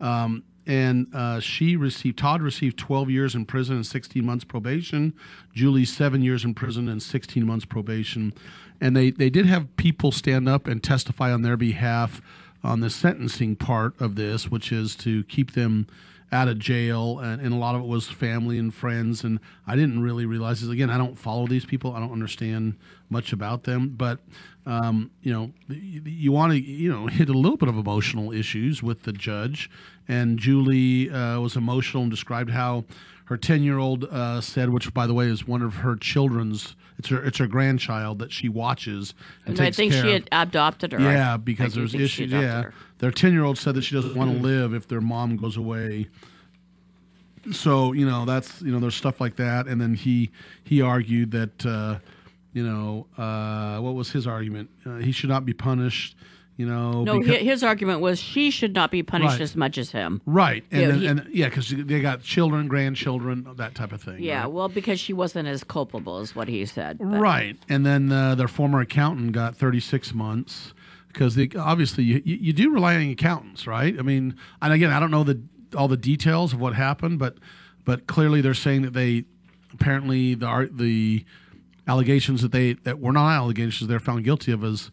Um, 0.00 0.44
and 0.66 1.06
uh, 1.14 1.40
she 1.40 1.76
received 1.76 2.18
Todd 2.18 2.42
received 2.42 2.78
12 2.78 3.10
years 3.10 3.34
in 3.34 3.44
prison 3.44 3.76
and 3.76 3.86
16 3.86 4.24
months 4.24 4.44
probation. 4.44 5.14
Julie 5.52 5.84
seven 5.84 6.22
years 6.22 6.44
in 6.44 6.54
prison 6.54 6.88
and 6.88 7.02
16 7.02 7.46
months 7.46 7.64
probation. 7.64 8.32
And 8.80 8.96
they 8.96 9.10
they 9.10 9.30
did 9.30 9.46
have 9.46 9.76
people 9.76 10.12
stand 10.12 10.48
up 10.48 10.66
and 10.66 10.82
testify 10.82 11.32
on 11.32 11.42
their 11.42 11.56
behalf 11.56 12.20
on 12.62 12.80
the 12.80 12.90
sentencing 12.90 13.56
part 13.56 14.00
of 14.00 14.16
this, 14.16 14.50
which 14.50 14.72
is 14.72 14.96
to 14.96 15.22
keep 15.24 15.52
them 15.52 15.86
out 16.34 16.48
of 16.48 16.58
jail, 16.58 17.20
and, 17.20 17.40
and 17.40 17.54
a 17.54 17.56
lot 17.56 17.76
of 17.76 17.82
it 17.82 17.86
was 17.86 18.08
family 18.08 18.58
and 18.58 18.74
friends. 18.74 19.22
And 19.22 19.38
I 19.66 19.76
didn't 19.76 20.02
really 20.02 20.26
realize 20.26 20.60
this. 20.60 20.68
Again, 20.68 20.90
I 20.90 20.98
don't 20.98 21.16
follow 21.16 21.46
these 21.46 21.64
people. 21.64 21.94
I 21.94 22.00
don't 22.00 22.12
understand 22.12 22.76
much 23.08 23.32
about 23.32 23.62
them, 23.62 23.94
but 23.96 24.18
um, 24.66 25.12
you 25.22 25.32
know, 25.32 25.52
you, 25.68 26.02
you 26.04 26.32
want 26.32 26.52
to 26.52 26.60
you 26.60 26.90
know 26.90 27.06
hit 27.06 27.28
a 27.28 27.32
little 27.32 27.56
bit 27.56 27.68
of 27.68 27.76
emotional 27.76 28.32
issues 28.32 28.82
with 28.82 29.04
the 29.04 29.12
judge. 29.12 29.70
And 30.08 30.38
Julie 30.38 31.08
uh, 31.10 31.40
was 31.40 31.56
emotional 31.56 32.02
and 32.02 32.10
described 32.10 32.50
how 32.50 32.84
her 33.26 33.36
ten 33.36 33.62
year 33.62 33.78
old 33.78 34.04
uh, 34.04 34.40
said, 34.40 34.70
which 34.70 34.92
by 34.92 35.06
the 35.06 35.14
way 35.14 35.26
is 35.26 35.46
one 35.46 35.62
of 35.62 35.76
her 35.76 35.96
children's. 35.96 36.74
It's 36.98 37.08
her 37.08 37.24
it's 37.24 37.38
her 37.38 37.48
grandchild 37.48 38.20
that 38.20 38.30
she 38.32 38.48
watches 38.48 39.14
and, 39.46 39.58
And 39.58 39.66
I 39.66 39.72
think 39.72 39.92
she 39.92 40.12
had 40.12 40.28
adopted 40.30 40.92
her. 40.92 41.00
Yeah, 41.00 41.36
because 41.36 41.74
there's 41.74 41.92
issues. 41.92 42.30
Yeah, 42.30 42.62
her. 42.62 42.74
Their 43.04 43.10
ten 43.12 43.32
year 43.34 43.44
old 43.44 43.58
said 43.58 43.74
that 43.74 43.82
she 43.82 43.94
doesn't 43.94 44.14
want 44.16 44.32
to 44.34 44.38
live 44.42 44.72
if 44.72 44.88
their 44.88 45.02
mom 45.02 45.36
goes 45.36 45.58
away. 45.58 46.08
So 47.52 47.92
you 47.92 48.06
know 48.06 48.24
that's 48.24 48.62
you 48.62 48.72
know 48.72 48.78
there's 48.80 48.94
stuff 48.94 49.20
like 49.20 49.36
that, 49.36 49.66
and 49.66 49.78
then 49.78 49.92
he 49.94 50.30
he 50.64 50.80
argued 50.80 51.32
that 51.32 51.66
uh, 51.66 51.98
you 52.54 52.66
know 52.66 53.06
uh, 53.22 53.78
what 53.80 53.94
was 53.94 54.10
his 54.10 54.26
argument? 54.26 54.70
Uh, 54.86 54.96
he 54.96 55.12
should 55.12 55.28
not 55.28 55.44
be 55.44 55.52
punished. 55.52 56.16
You 56.56 56.66
know, 56.66 57.02
No, 57.02 57.18
because- 57.18 57.42
his 57.42 57.64
argument 57.64 58.00
was 58.00 58.20
she 58.20 58.48
should 58.52 58.74
not 58.74 58.92
be 58.92 59.02
punished 59.02 59.32
Right. 59.32 59.40
as 59.40 59.56
much 59.56 59.76
as 59.76 59.90
him. 59.90 60.22
right, 60.24 60.62
and 60.70 60.80
Yeah, 60.80 60.86
then, 60.86 60.98
he- 61.00 61.06
and 61.08 61.26
yeah, 61.32 61.48
because 61.48 61.68
they 61.68 62.00
got 62.00 62.22
children, 62.22 62.68
grandchildren, 62.68 63.44
that 63.56 63.74
type 63.74 63.92
of 63.92 64.00
thing. 64.00 64.22
Yeah, 64.22 64.42
right? 64.42 64.52
well, 64.52 64.68
because 64.68 65.00
she 65.00 65.12
wasn't 65.12 65.48
as 65.48 65.64
culpable 65.64 66.18
as 66.18 66.36
what 66.36 66.46
he 66.46 66.64
said. 66.64 66.98
but- 66.98 67.06
Right. 67.06 67.56
And 67.68 67.84
then 67.84 68.12
uh, 68.12 68.36
their 68.36 68.46
former 68.46 68.78
accountant 68.80 69.32
got 69.32 69.56
36 69.56 70.14
months. 70.14 70.72
Because 71.14 71.38
obviously 71.56 72.04
you, 72.04 72.20
you, 72.24 72.52
do 72.52 72.70
rely 72.70 72.96
on 72.96 73.10
accountants, 73.10 73.66
right? 73.66 73.98
I 73.98 74.02
mean, 74.02 74.36
and 74.60 74.72
again, 74.72 74.90
I 74.90 75.00
don't 75.00 75.10
know 75.10 75.24
the 75.24 75.40
all 75.76 75.88
the 75.88 75.96
details 75.96 76.52
of 76.52 76.60
what 76.60 76.74
happened, 76.74 77.18
but 77.18 77.36
but 77.84 78.06
clearly 78.06 78.40
they're 78.40 78.52
saying 78.52 78.82
that 78.82 78.92
they 78.92 79.24
apparently 79.72 80.34
the 80.34 80.68
the 80.70 81.24
allegations 81.86 82.42
that 82.42 82.52
they 82.52 82.74
that 82.74 82.98
were 82.98 83.12
not 83.12 83.32
allegations 83.32 83.88
they're 83.88 84.00
found 84.00 84.24
guilty 84.24 84.52
of 84.52 84.64
is 84.64 84.90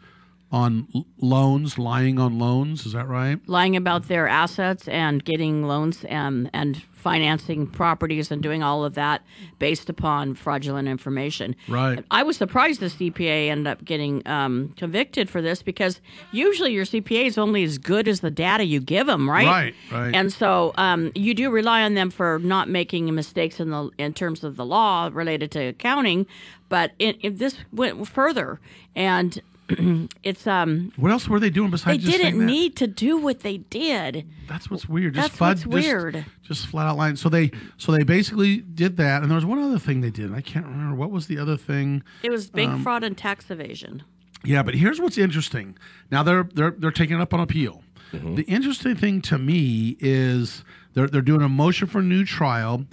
on 0.52 0.88
loans, 1.18 1.78
lying 1.78 2.20
on 2.20 2.38
loans. 2.38 2.86
Is 2.86 2.94
that 2.94 3.08
right? 3.08 3.40
lying 3.48 3.76
about 3.76 4.08
their 4.08 4.28
assets 4.28 4.88
and 4.88 5.24
getting 5.24 5.64
loans 5.64 6.04
um, 6.10 6.50
and, 6.54 6.76
and 6.76 6.82
financing 7.02 7.66
properties 7.66 8.32
and 8.32 8.44
doing 8.44 8.62
all 8.62 8.86
of 8.86 8.94
that 8.94 9.24
based 9.60 9.90
upon 9.90 10.36
fraudulent 10.36 10.88
information. 10.88 11.56
Right. 11.68 12.04
I 12.12 12.24
was 12.24 12.38
surprised 12.38 12.80
the 12.80 12.86
CPA 12.86 13.50
ended 13.50 13.68
up 13.68 13.84
getting 13.84 14.26
um, 14.28 14.74
convicted 14.78 15.30
for 15.30 15.42
this 15.42 15.64
because 15.64 16.00
usually 16.32 16.74
your 16.74 16.86
CPA 16.86 17.26
is 17.26 17.38
only 17.38 17.64
as 17.64 17.78
good 17.78 18.08
as 18.08 18.20
the 18.20 18.32
data 18.32 18.64
you 18.64 18.80
give 18.80 19.08
them, 19.08 19.30
right? 19.30 19.48
Right, 19.48 19.76
right. 19.92 20.14
And 20.14 20.32
so 20.32 20.74
um, 20.76 21.12
you 21.16 21.34
do 21.34 21.50
rely 21.50 21.82
on 21.82 21.96
them 21.96 22.12
for 22.12 22.40
not 22.40 22.70
making 22.70 23.14
mistakes 23.14 23.60
in 23.60 23.72
the 23.72 23.90
in 23.98 24.14
terms 24.14 24.44
of 24.44 24.56
the 24.56 24.66
law 24.66 25.10
related 25.12 25.52
to 25.52 25.60
accounting, 25.60 26.28
but 26.70 26.92
it, 27.00 27.18
it, 27.22 27.40
this 27.40 27.58
went 27.74 28.08
further 28.08 28.60
and. 28.96 29.42
it's 30.24 30.46
um. 30.48 30.92
What 30.96 31.12
else 31.12 31.28
were 31.28 31.40
they 31.40 31.50
doing 31.50 31.72
besides 31.72 32.04
just 32.04 32.18
saying 32.18 32.26
didn't 32.34 32.40
that? 32.42 32.46
need 32.46 32.76
to 32.78 32.88
do 32.88 33.18
what 33.18 33.42
they 33.42 33.58
did. 33.58 34.28
That's 34.48 34.70
what's 34.70 34.88
weird. 34.88 35.14
Just 35.16 35.26
That's 35.30 35.38
flat, 35.38 35.48
what's 35.50 35.62
just- 35.62 35.74
weird. 35.74 36.26
Just, 36.44 36.68
flat 36.68 36.88
out 36.88 36.98
lying. 36.98 37.16
So 37.16 37.30
they 37.30 37.52
so 37.78 37.92
they 37.92 38.04
basically 38.04 38.58
did 38.58 38.98
that, 38.98 39.22
and 39.22 39.32
there 39.32 39.36
was 39.36 39.46
one 39.46 39.60
other 39.60 39.80
thing 39.80 40.02
they 40.02 40.10
did. 40.12 40.34
I 40.34 40.42
can't 40.42 40.66
remember 40.66 40.96
what 40.96 41.10
was 41.12 41.28
the 41.28 41.38
other 41.38 41.56
thing. 41.58 42.04
It 42.24 42.30
was 42.30 42.50
bank 42.50 42.72
Um, 42.74 42.84
fraud 42.84 43.04
and 43.04 43.18
tax 43.18 43.50
evasion. 43.50 44.04
Yeah, 44.44 44.64
but 44.64 44.74
here's 44.76 45.00
what's 45.00 45.18
interesting. 45.18 45.78
Now 46.12 46.24
they're 46.24 46.44
they're 46.54 46.72
they're 46.78 46.92
taking 46.92 47.18
it 47.18 47.22
up 47.22 47.34
on 47.34 47.40
appeal. 47.40 47.84
The 48.12 48.42
interesting 48.44 48.96
thing 48.98 49.22
to 49.22 49.38
me 49.38 49.96
is 50.02 50.66
they're 50.94 51.08
they're 51.08 51.22
doing 51.22 51.42
a 51.42 51.48
motion 51.48 51.88
for 51.88 52.02
new 52.02 52.26
trial. 52.26 52.86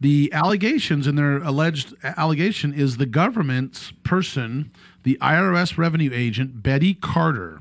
The 0.00 0.30
allegations 0.32 1.06
and 1.06 1.16
their 1.16 1.38
alleged 1.38 1.94
allegation 2.04 2.74
is 2.74 2.98
the 2.98 3.06
government's 3.06 3.92
person, 4.04 4.70
the 5.02 5.18
IRS 5.20 5.78
revenue 5.78 6.10
agent 6.12 6.62
Betty 6.62 6.94
Carter. 6.94 7.60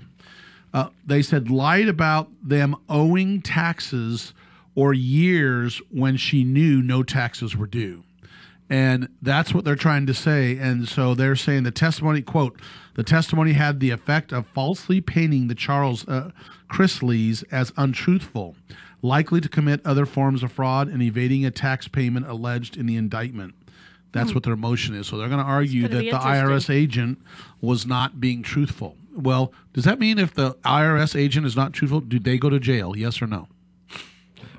Uh, 0.73 0.89
they 1.05 1.21
said 1.21 1.49
lied 1.49 1.87
about 1.87 2.29
them 2.43 2.75
owing 2.89 3.41
taxes 3.41 4.33
or 4.75 4.93
years 4.93 5.81
when 5.89 6.17
she 6.17 6.43
knew 6.43 6.81
no 6.81 7.01
taxes 7.03 7.55
were 7.55 7.65
due. 7.65 8.03
And 8.69 9.09
that's 9.21 9.53
what 9.53 9.63
they're 9.63 9.75
trying 9.75 10.05
to 10.07 10.13
say. 10.13 10.57
And 10.57 10.87
so 10.87 11.15
they're 11.15 11.35
saying 11.35 11.63
the 11.63 11.71
testimony, 11.71 12.21
quote, 12.21 12.59
the 12.95 13.03
testimony 13.03 13.53
had 13.53 13.79
the 13.79 13.91
effect 13.91 14.31
of 14.31 14.45
falsely 14.47 14.99
painting 15.01 15.47
the 15.47 15.55
Charles 15.55 16.07
uh, 16.07 16.31
Chrisleys 16.69 17.43
as 17.51 17.71
untruthful, 17.77 18.55
likely 19.01 19.39
to 19.39 19.49
commit 19.49 19.85
other 19.85 20.05
forms 20.05 20.43
of 20.43 20.51
fraud 20.51 20.89
and 20.89 21.01
evading 21.01 21.45
a 21.45 21.51
tax 21.51 21.87
payment 21.87 22.27
alleged 22.27 22.75
in 22.75 22.85
the 22.85 22.97
indictment. 22.97 23.55
That's 24.17 24.31
Hmm. 24.31 24.35
what 24.35 24.43
their 24.43 24.55
motion 24.55 24.95
is. 24.95 25.07
So 25.07 25.17
they're 25.17 25.29
going 25.29 25.39
to 25.39 25.45
argue 25.45 25.83
gonna 25.87 25.95
that 25.95 26.03
the 26.11 26.17
IRS 26.17 26.69
agent 26.69 27.19
was 27.61 27.85
not 27.85 28.19
being 28.19 28.41
truthful. 28.43 28.97
Well, 29.15 29.51
does 29.73 29.83
that 29.85 29.99
mean 29.99 30.19
if 30.19 30.33
the 30.33 30.55
IRS 30.65 31.15
agent 31.15 31.45
is 31.45 31.55
not 31.55 31.73
truthful, 31.73 32.01
do 32.01 32.19
they 32.19 32.37
go 32.37 32.49
to 32.49 32.59
jail? 32.59 32.95
Yes 32.95 33.21
or 33.21 33.27
no? 33.27 33.47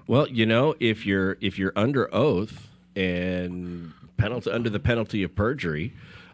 Well, 0.06 0.26
you 0.28 0.46
know, 0.46 0.74
if 0.80 1.04
you're 1.04 1.36
if 1.40 1.58
you're 1.58 1.72
under 1.76 2.12
oath 2.14 2.68
and 2.96 3.92
penalty 4.16 4.50
under 4.50 4.70
the 4.70 4.80
penalty 4.80 5.22
of 5.22 5.34
perjury, 5.36 5.92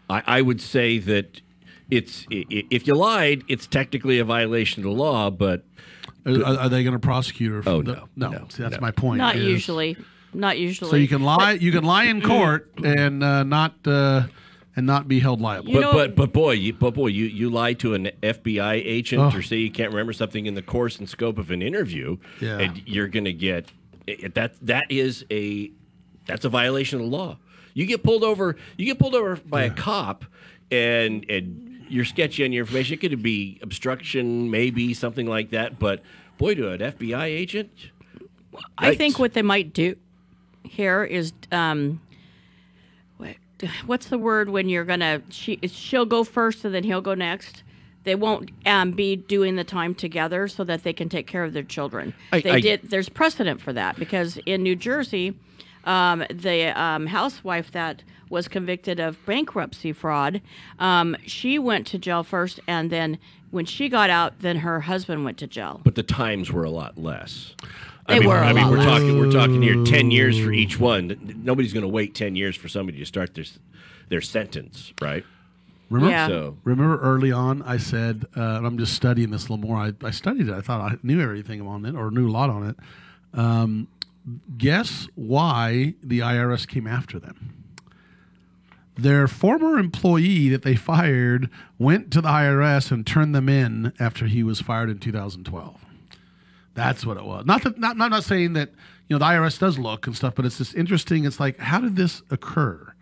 I, 0.09 0.23
I 0.25 0.41
would 0.41 0.61
say 0.61 0.97
that 0.99 1.41
it's 1.91 2.25
i- 2.31 2.45
i- 2.51 2.63
if 2.71 2.87
you 2.87 2.95
lied, 2.95 3.43
it's 3.47 3.67
technically 3.67 4.17
a 4.19 4.23
violation 4.25 4.83
of 4.83 4.89
the 4.89 4.95
law. 4.95 5.29
But 5.29 5.65
Are, 6.25 6.43
are 6.61 6.69
they 6.69 6.83
going 6.83 6.93
to 6.93 6.99
prosecute 6.99 7.51
her? 7.51 7.61
for 7.63 7.69
Oh, 7.69 7.81
the- 7.83 8.03
no, 8.15 8.29
no. 8.29 8.45
See, 8.49 8.63
that's 8.63 8.79
my 8.81 8.91
point. 8.91 9.17
Not 9.19 9.35
is- 9.35 9.43
usually. 9.45 9.97
Not 10.35 10.57
usually. 10.59 10.89
So 10.89 10.95
you 10.97 11.07
can 11.07 11.23
lie. 11.23 11.53
You 11.53 11.71
can 11.71 11.83
lie 11.83 12.05
in 12.05 12.21
court 12.21 12.69
and 12.83 13.23
uh, 13.23 13.43
not 13.43 13.73
uh, 13.85 14.23
and 14.75 14.85
not 14.85 15.07
be 15.07 15.19
held 15.19 15.39
liable. 15.41 15.73
but 15.73 15.91
but 15.93 16.15
but 16.15 16.33
boy, 16.33 16.51
you, 16.51 16.73
but 16.73 16.93
boy, 16.93 17.07
you 17.07 17.25
you 17.25 17.49
lie 17.49 17.73
to 17.73 17.93
an 17.93 18.09
FBI 18.21 18.73
agent 18.85 19.21
Oh. 19.21 19.37
or 19.37 19.41
say 19.41 19.57
you 19.57 19.71
can't 19.71 19.91
remember 19.91 20.13
something 20.13 20.45
in 20.45 20.53
the 20.55 20.61
course 20.61 20.99
and 20.99 21.07
scope 21.09 21.37
of 21.37 21.49
an 21.51 21.61
interview, 21.61 22.17
Yeah. 22.41 22.59
and 22.59 22.81
you're 22.85 23.07
going 23.07 23.25
to 23.25 23.33
get 23.33 23.71
it, 24.07 24.35
that 24.35 24.53
that 24.61 24.83
is 24.89 25.25
a 25.31 25.71
that's 26.25 26.43
a 26.45 26.49
violation 26.49 26.99
of 26.99 27.05
the 27.09 27.11
law. 27.15 27.37
You 27.73 27.85
get 27.85 28.03
pulled 28.03 28.23
over. 28.23 28.55
You 28.77 28.85
get 28.85 28.99
pulled 28.99 29.15
over 29.15 29.35
by 29.45 29.63
a 29.63 29.69
cop, 29.69 30.25
and 30.71 31.25
and 31.29 31.85
you're 31.87 32.05
sketchy 32.05 32.43
on 32.43 32.51
your 32.51 32.63
information. 32.63 32.95
It 32.95 32.97
could 33.01 33.21
be 33.21 33.59
obstruction, 33.61 34.49
maybe 34.49 34.93
something 34.93 35.27
like 35.27 35.51
that. 35.51 35.77
But 35.79 36.01
boy, 36.37 36.55
to 36.55 36.71
an 36.71 36.79
FBI 36.79 37.25
agent, 37.25 37.69
I 38.77 38.95
think 38.95 39.19
what 39.19 39.33
they 39.33 39.41
might 39.41 39.73
do 39.73 39.95
here 40.65 41.03
is 41.03 41.33
um, 41.51 42.01
what, 43.17 43.35
what's 43.85 44.07
the 44.07 44.17
word 44.17 44.49
when 44.49 44.69
you're 44.69 44.85
gonna 44.85 45.21
she 45.29 45.59
she'll 45.67 46.05
go 46.05 46.23
first 46.23 46.65
and 46.65 46.73
then 46.73 46.83
he'll 46.83 47.01
go 47.01 47.13
next. 47.13 47.63
They 48.03 48.15
won't 48.15 48.51
um, 48.67 48.91
be 48.91 49.15
doing 49.15 49.55
the 49.55 49.63
time 49.63 49.95
together 49.95 50.47
so 50.47 50.63
that 50.63 50.83
they 50.83 50.93
can 50.93 51.09
take 51.09 51.25
care 51.25 51.43
of 51.43 51.53
their 51.53 51.63
children. 51.63 52.13
I- 52.31 52.41
they 52.41 52.51
I- 52.51 52.59
did. 52.59 52.81
There's 52.89 53.09
precedent 53.09 53.61
for 53.61 53.73
that 53.73 53.97
because 53.97 54.37
in 54.45 54.61
New 54.61 54.75
Jersey, 54.75 55.33
um, 55.85 56.23
the 56.29 56.67
um, 56.79 57.07
housewife 57.07 57.71
that 57.71 58.03
was 58.29 58.47
convicted 58.47 58.99
of 58.99 59.23
bankruptcy 59.25 59.91
fraud, 59.93 60.41
um, 60.79 61.15
she 61.25 61.59
went 61.59 61.85
to 61.87 61.97
jail 61.97 62.23
first, 62.23 62.59
and 62.67 62.89
then 62.89 63.17
when 63.51 63.65
she 63.65 63.87
got 63.89 64.09
out, 64.09 64.39
then 64.39 64.57
her 64.57 64.81
husband 64.81 65.23
went 65.23 65.37
to 65.37 65.47
jail. 65.47 65.81
but 65.83 65.95
the 65.95 66.03
times 66.03 66.51
were 66.51 66.63
a 66.63 66.69
lot 66.69 66.97
less. 66.97 67.53
They 68.07 68.15
I 68.17 68.19
mean, 68.19 68.27
were 68.29 68.35
a 68.37 68.45
I 68.47 68.53
mean, 68.53 68.69
we're 68.69 68.77
less. 68.77 68.85
talking 68.85 69.19
we're 69.19 69.31
talking 69.31 69.61
here 69.61 69.83
ten 69.83 70.11
years 70.11 70.39
for 70.39 70.51
each 70.51 70.79
one. 70.79 71.35
Nobody's 71.43 71.73
going 71.73 71.81
to 71.83 71.87
wait 71.87 72.13
ten 72.13 72.35
years 72.35 72.55
for 72.55 72.67
somebody 72.67 72.99
to 72.99 73.05
start 73.05 73.33
their 73.33 73.45
their 74.09 74.21
sentence, 74.21 74.93
right? 75.01 75.23
Remember, 75.89 76.11
Yeah. 76.11 76.27
So 76.27 76.57
remember 76.63 76.99
early 76.99 77.31
on, 77.31 77.61
I 77.63 77.77
said, 77.77 78.25
uh, 78.35 78.41
and 78.41 78.65
I'm 78.67 78.77
just 78.77 78.93
studying 78.93 79.29
this 79.31 79.47
a 79.47 79.53
little 79.53 79.57
more. 79.67 79.77
I, 79.77 79.93
I 80.03 80.11
studied 80.11 80.49
it. 80.49 80.53
I 80.53 80.61
thought 80.61 80.81
I 80.81 80.97
knew 81.03 81.21
everything 81.21 81.61
on 81.61 81.85
it 81.85 81.95
or 81.95 82.11
knew 82.11 82.27
a 82.29 82.31
lot 82.31 82.49
on 82.49 82.67
it. 82.69 82.75
Um, 83.33 83.87
guess 84.57 85.07
why 85.15 85.95
the 86.01 86.19
IRS 86.19 86.67
came 86.67 86.87
after 86.87 87.19
them? 87.19 87.53
Their 88.97 89.27
former 89.27 89.77
employee 89.77 90.49
that 90.49 90.61
they 90.63 90.75
fired 90.75 91.49
went 91.77 92.11
to 92.11 92.21
the 92.21 92.29
IRS 92.29 92.91
and 92.91 93.05
turned 93.05 93.35
them 93.35 93.49
in 93.49 93.91
after 93.99 94.25
he 94.25 94.41
was 94.41 94.61
fired 94.61 94.89
in 94.89 94.99
2012. 94.99 95.85
That's 96.73 97.05
what 97.05 97.17
it 97.17 97.25
was. 97.25 97.45
Not 97.45 97.63
that, 97.63 97.77
not, 97.77 97.97
not 97.97 98.11
not 98.11 98.23
saying 98.23 98.53
that 98.53 98.69
you 99.07 99.15
know 99.15 99.19
the 99.19 99.25
IRS 99.25 99.59
does 99.59 99.77
look 99.77 100.07
and 100.07 100.15
stuff, 100.15 100.35
but 100.35 100.45
it's 100.45 100.57
just 100.57 100.75
interesting. 100.75 101.25
It's 101.25 101.39
like 101.39 101.57
how 101.57 101.79
did 101.79 101.95
this 101.95 102.21
occur? 102.29 102.93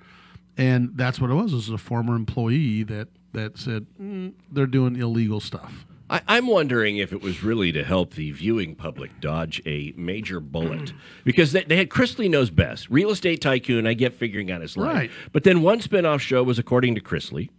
And 0.58 0.92
that's 0.96 1.20
what 1.20 1.32
it 1.32 1.34
was. 1.34 1.54
It 1.54 1.56
was 1.56 1.70
a 1.70 1.78
former 1.78 2.16
employee 2.16 2.84
that 2.84 3.08
that 3.34 3.58
said 3.58 3.88
mm, 4.02 4.34
they're 4.52 4.68
doing 4.68 4.96
illegal 4.96 5.40
stuff. 5.40 5.86
I, 6.14 6.22
I'm 6.28 6.48
wondering 6.48 6.98
if 6.98 7.12
it 7.12 7.22
was 7.22 7.44
really 7.44 7.72
to 7.74 7.84
help 7.84 8.14
the 8.14 8.32
viewing 8.32 8.76
public 8.76 9.20
dodge 9.20 9.62
a 9.66 9.94
major 9.98 10.40
bullet 10.40 10.94
because 11.26 11.52
they, 11.52 11.64
they 11.64 11.76
had 11.78 11.90
Chrisley 11.90 12.30
knows 12.30 12.50
best, 12.50 12.90
real 12.90 13.10
estate 13.10 13.42
tycoon. 13.42 13.88
I 13.88 13.94
get 13.96 14.14
figuring 14.14 14.52
out 14.52 14.62
his 14.62 14.78
life, 14.78 14.94
Right. 14.96 15.12
but 15.32 15.44
then 15.44 15.62
one 15.62 15.80
spinoff 15.80 16.20
show 16.20 16.44
was 16.44 16.60
according 16.60 16.96
to 16.96 17.02
Chrisley, 17.02 17.50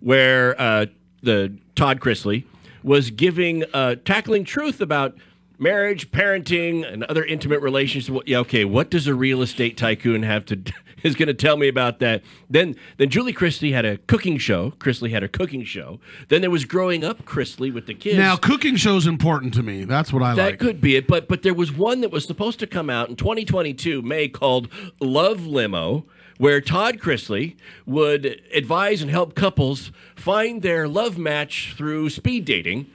where 0.00 0.60
uh, 0.60 0.86
the 1.22 1.56
Todd 1.74 2.00
Chrisley 2.00 2.44
was 2.82 3.10
giving 3.10 3.64
uh, 3.74 3.96
tackling 4.04 4.44
truth 4.44 4.80
about 4.80 5.16
marriage, 5.58 6.10
parenting, 6.10 6.90
and 6.90 7.02
other 7.04 7.24
intimate 7.24 7.60
relationships. 7.60 8.18
Yeah, 8.26 8.38
okay, 8.38 8.64
what 8.64 8.90
does 8.90 9.06
a 9.06 9.14
real 9.14 9.42
estate 9.42 9.76
tycoon 9.76 10.22
have 10.22 10.44
to 10.46 10.58
is 11.02 11.14
going 11.14 11.26
to 11.28 11.34
tell 11.34 11.56
me 11.56 11.68
about 11.68 11.98
that? 12.00 12.22
Then, 12.50 12.76
then 12.96 13.08
Julie 13.08 13.32
Christie 13.32 13.72
had 13.72 13.84
a 13.84 13.98
cooking 13.98 14.38
show. 14.38 14.72
Chrisley 14.78 15.10
had 15.10 15.22
a 15.22 15.28
cooking 15.28 15.64
show. 15.64 16.00
Then 16.28 16.40
there 16.40 16.50
was 16.50 16.64
growing 16.64 17.04
up 17.04 17.24
Chrisley 17.24 17.72
with 17.72 17.86
the 17.86 17.94
kids. 17.94 18.16
Now, 18.18 18.36
cooking 18.36 18.76
show's 18.76 19.06
important 19.06 19.54
to 19.54 19.62
me. 19.62 19.84
That's 19.84 20.12
what 20.12 20.22
I 20.22 20.34
That 20.34 20.50
like. 20.52 20.58
could 20.58 20.80
be 20.80 20.96
it, 20.96 21.06
but 21.06 21.28
but 21.28 21.42
there 21.42 21.54
was 21.54 21.72
one 21.72 22.00
that 22.02 22.10
was 22.10 22.24
supposed 22.24 22.58
to 22.60 22.66
come 22.66 22.90
out 22.90 23.08
in 23.08 23.16
2022 23.16 24.02
May 24.02 24.28
called 24.28 24.68
Love 25.00 25.46
Limo, 25.46 26.04
where 26.38 26.60
Todd 26.60 26.98
Chrisley 26.98 27.56
would 27.86 28.40
advise 28.54 29.02
and 29.02 29.10
help 29.10 29.34
couples 29.34 29.90
find 30.14 30.62
their 30.62 30.86
love 30.88 31.18
match 31.18 31.74
through 31.76 32.10
speed 32.10 32.44
dating. 32.44 32.86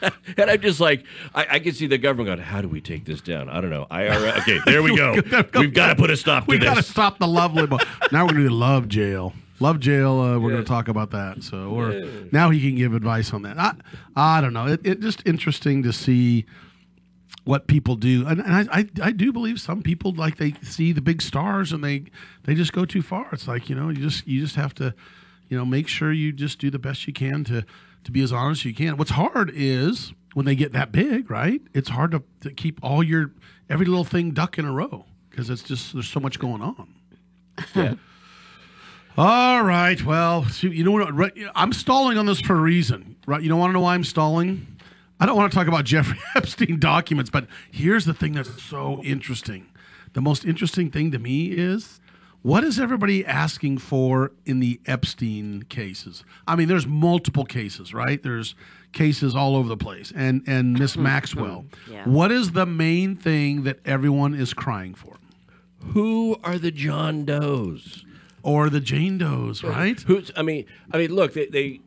and 0.36 0.50
I'm 0.50 0.60
just 0.60 0.80
like, 0.80 1.04
I, 1.34 1.46
I 1.52 1.58
can 1.58 1.72
see 1.72 1.86
the 1.86 1.98
government 1.98 2.26
going, 2.26 2.38
"How 2.38 2.60
do 2.60 2.68
we 2.68 2.80
take 2.80 3.04
this 3.04 3.20
down? 3.20 3.48
I 3.48 3.60
don't 3.60 3.70
know." 3.70 3.86
IRS. 3.90 4.38
Okay, 4.38 4.58
there 4.66 4.82
we 4.82 4.96
go. 4.96 5.12
We've 5.54 5.72
got 5.72 5.88
to 5.88 5.96
put 5.96 6.10
a 6.10 6.16
stop 6.16 6.44
to 6.44 6.50
we 6.50 6.58
this. 6.58 6.68
got 6.68 6.76
to 6.76 6.82
stop 6.82 7.18
the 7.18 7.26
love 7.26 7.54
limo. 7.54 7.78
now 8.12 8.24
we're 8.24 8.32
going 8.32 8.42
to 8.44 8.48
do 8.48 8.54
love 8.54 8.88
jail. 8.88 9.32
Love 9.58 9.80
jail. 9.80 10.20
Uh, 10.20 10.38
we're 10.38 10.50
going 10.50 10.62
to 10.62 10.68
talk 10.68 10.88
about 10.88 11.10
that. 11.10 11.42
So, 11.42 11.70
or 11.70 12.04
now 12.30 12.50
he 12.50 12.60
can 12.60 12.76
give 12.76 12.92
advice 12.94 13.32
on 13.32 13.42
that. 13.42 13.58
I, 13.58 13.74
I 14.14 14.40
don't 14.40 14.52
know. 14.52 14.66
It, 14.66 14.80
it 14.84 15.00
just 15.00 15.22
interesting 15.26 15.82
to 15.82 15.92
see 15.92 16.44
what 17.44 17.66
people 17.68 17.94
do, 17.94 18.26
and, 18.26 18.40
and 18.40 18.68
I, 18.70 18.80
I, 18.80 18.88
I 19.02 19.12
do 19.12 19.32
believe 19.32 19.60
some 19.60 19.80
people 19.82 20.12
like 20.12 20.36
they 20.36 20.54
see 20.62 20.92
the 20.92 21.00
big 21.00 21.22
stars 21.22 21.72
and 21.72 21.82
they 21.82 22.04
they 22.44 22.54
just 22.54 22.72
go 22.72 22.84
too 22.84 23.02
far. 23.02 23.28
It's 23.32 23.48
like 23.48 23.70
you 23.70 23.76
know 23.76 23.88
you 23.88 24.00
just 24.00 24.26
you 24.26 24.40
just 24.40 24.56
have 24.56 24.74
to 24.74 24.94
you 25.48 25.56
know, 25.56 25.64
make 25.64 25.88
sure 25.88 26.12
you 26.12 26.32
just 26.32 26.58
do 26.58 26.70
the 26.70 26.78
best 26.78 27.06
you 27.06 27.12
can 27.12 27.44
to 27.44 27.64
to 28.06 28.12
be 28.12 28.22
as 28.22 28.32
honest 28.32 28.60
as 28.60 28.66
you 28.66 28.74
can. 28.74 28.96
What's 28.96 29.10
hard 29.10 29.50
is 29.52 30.12
when 30.32 30.46
they 30.46 30.54
get 30.54 30.72
that 30.72 30.92
big, 30.92 31.28
right? 31.28 31.60
It's 31.74 31.88
hard 31.88 32.12
to, 32.12 32.22
to 32.42 32.52
keep 32.52 32.78
all 32.80 33.02
your 33.02 33.32
every 33.68 33.84
little 33.84 34.04
thing 34.04 34.30
duck 34.30 34.58
in 34.58 34.64
a 34.64 34.72
row 34.72 35.06
because 35.28 35.50
it's 35.50 35.64
just 35.64 35.92
there's 35.92 36.08
so 36.08 36.20
much 36.20 36.38
going 36.38 36.62
on. 36.62 36.94
Yeah. 37.74 37.94
All 39.18 39.62
right. 39.62 40.00
Well, 40.04 40.44
see, 40.44 40.68
you 40.68 40.84
know 40.84 40.92
what? 40.92 41.32
I'm 41.56 41.72
stalling 41.72 42.16
on 42.16 42.26
this 42.26 42.40
for 42.40 42.54
a 42.54 42.60
reason. 42.60 43.16
Right? 43.26 43.42
You 43.42 43.48
don't 43.48 43.58
want 43.58 43.70
to 43.70 43.72
know 43.72 43.80
why 43.80 43.94
I'm 43.94 44.04
stalling? 44.04 44.78
I 45.18 45.26
don't 45.26 45.36
want 45.36 45.50
to 45.50 45.58
talk 45.58 45.66
about 45.66 45.84
Jeffrey 45.86 46.18
Epstein 46.36 46.78
documents, 46.78 47.28
but 47.28 47.48
here's 47.72 48.04
the 48.04 48.14
thing 48.14 48.34
that's 48.34 48.62
so 48.62 49.02
interesting. 49.02 49.66
The 50.12 50.20
most 50.20 50.44
interesting 50.44 50.92
thing 50.92 51.10
to 51.10 51.18
me 51.18 51.46
is 51.46 51.98
what 52.46 52.62
is 52.62 52.78
everybody 52.78 53.26
asking 53.26 53.78
for 53.78 54.30
in 54.44 54.60
the 54.60 54.80
Epstein 54.86 55.64
cases? 55.64 56.22
I 56.46 56.54
mean, 56.54 56.68
there's 56.68 56.86
multiple 56.86 57.44
cases, 57.44 57.92
right? 57.92 58.22
There's 58.22 58.54
cases 58.92 59.34
all 59.34 59.56
over 59.56 59.68
the 59.68 59.76
place. 59.76 60.12
And 60.14 60.44
and 60.46 60.78
Miss 60.78 60.94
hmm. 60.94 61.02
Maxwell. 61.02 61.64
Yeah. 61.90 62.04
What 62.04 62.30
is 62.30 62.52
the 62.52 62.64
main 62.64 63.16
thing 63.16 63.64
that 63.64 63.80
everyone 63.84 64.32
is 64.32 64.54
crying 64.54 64.94
for? 64.94 65.16
Who 65.92 66.36
are 66.44 66.56
the 66.56 66.70
John 66.70 67.24
Does? 67.24 68.04
Or 68.44 68.70
the 68.70 68.80
Jane 68.80 69.18
Does, 69.18 69.64
right? 69.64 70.00
Who's? 70.02 70.30
I 70.36 70.42
mean, 70.42 70.66
I 70.92 70.98
mean, 70.98 71.12
look, 71.12 71.32
they, 71.32 71.46
they 71.46 71.80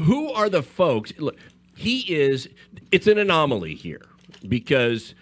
who 0.00 0.32
are 0.32 0.48
the 0.48 0.64
folks? 0.64 1.12
Look, 1.16 1.36
he 1.76 2.00
is. 2.12 2.48
It's 2.90 3.06
an 3.06 3.18
anomaly 3.18 3.76
here 3.76 4.02
because 4.48 5.14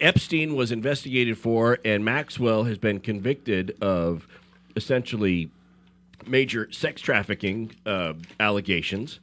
Epstein 0.00 0.54
was 0.54 0.72
investigated 0.72 1.38
for, 1.38 1.78
and 1.84 2.04
Maxwell 2.04 2.64
has 2.64 2.78
been 2.78 3.00
convicted 3.00 3.76
of 3.80 4.26
essentially 4.74 5.50
major 6.26 6.70
sex 6.72 7.00
trafficking 7.00 7.72
uh, 7.86 8.14
allegations, 8.40 9.20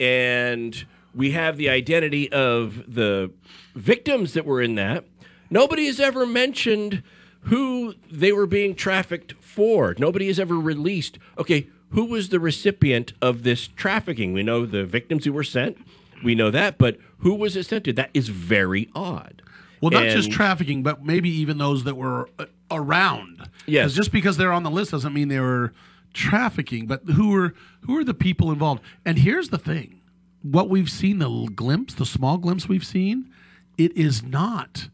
and 0.00 0.84
we 1.14 1.30
have 1.30 1.56
the 1.56 1.68
identity 1.68 2.30
of 2.32 2.94
the 2.94 3.30
victims 3.74 4.34
that 4.34 4.44
were 4.44 4.60
in 4.60 4.74
that. 4.74 5.04
Nobody 5.48 5.86
has 5.86 6.00
ever 6.00 6.26
mentioned 6.26 7.02
who 7.42 7.94
they 8.10 8.32
were 8.32 8.46
being 8.46 8.74
trafficked 8.74 9.32
for. 9.34 9.94
Nobody 9.98 10.26
has 10.26 10.40
ever 10.40 10.56
released. 10.56 11.18
Okay, 11.38 11.68
who 11.90 12.04
was 12.04 12.28
the 12.28 12.40
recipient 12.40 13.12
of 13.22 13.44
this 13.44 13.68
trafficking? 13.68 14.32
We 14.32 14.42
know 14.42 14.66
the 14.66 14.84
victims 14.84 15.24
who 15.24 15.32
were 15.32 15.44
sent. 15.44 15.78
We 16.24 16.34
know 16.34 16.50
that, 16.50 16.78
but 16.78 16.98
who 17.18 17.34
was 17.34 17.56
it 17.56 17.66
sent 17.66 17.84
to? 17.84 17.92
That 17.92 18.10
is 18.12 18.28
very 18.28 18.88
odd. 18.94 19.42
Well, 19.80 19.90
not 19.90 20.04
just 20.04 20.30
trafficking, 20.30 20.82
but 20.82 21.04
maybe 21.04 21.28
even 21.28 21.58
those 21.58 21.84
that 21.84 21.96
were 21.96 22.28
uh, 22.38 22.46
around. 22.70 23.48
Yes. 23.66 23.84
'Cause 23.86 23.94
just 23.94 24.12
because 24.12 24.36
they're 24.36 24.52
on 24.52 24.62
the 24.62 24.70
list 24.70 24.90
doesn't 24.92 25.12
mean 25.12 25.28
they 25.28 25.40
were 25.40 25.72
trafficking. 26.14 26.86
But 26.86 27.02
who 27.04 27.34
are 27.36 27.54
who 27.82 27.96
are 27.98 28.04
the 28.04 28.14
people 28.14 28.50
involved? 28.50 28.82
And 29.04 29.18
here's 29.18 29.48
the 29.50 29.58
thing: 29.58 30.00
what 30.42 30.68
we've 30.68 30.90
seen, 30.90 31.18
the 31.18 31.48
glimpse, 31.54 31.94
the 31.94 32.06
small 32.06 32.38
glimpse 32.38 32.68
we've 32.68 32.86
seen, 32.86 33.30
it 33.76 33.96
is 33.96 34.22
not 34.22 34.88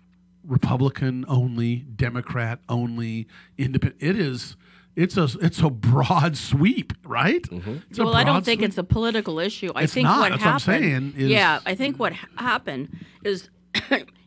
Republican 0.44 1.24
only, 1.28 1.76
Democrat 1.96 2.58
only, 2.68 3.28
independent. 3.56 4.02
It 4.02 4.16
is. 4.18 4.56
It's 4.94 5.16
a 5.16 5.26
it's 5.40 5.60
a 5.60 5.70
broad 5.70 6.36
sweep, 6.36 6.92
right? 7.04 7.42
It's 7.88 7.98
a 7.98 8.04
well, 8.04 8.14
I 8.14 8.24
don't 8.24 8.44
think 8.44 8.58
sweep. 8.60 8.68
it's 8.68 8.76
a 8.78 8.84
political 8.84 9.38
issue. 9.38 9.72
I 9.74 9.84
It's 9.84 9.94
think 9.94 10.04
not. 10.04 10.18
what 10.18 10.40
That's 10.40 10.66
what 10.66 10.74
I'm 10.74 10.82
happened. 10.82 11.14
saying 11.14 11.24
is- 11.26 11.30
yeah, 11.30 11.60
I 11.64 11.74
think 11.74 11.98
what 11.98 12.12
ha- 12.12 12.26
happened 12.36 12.94
is 13.24 13.48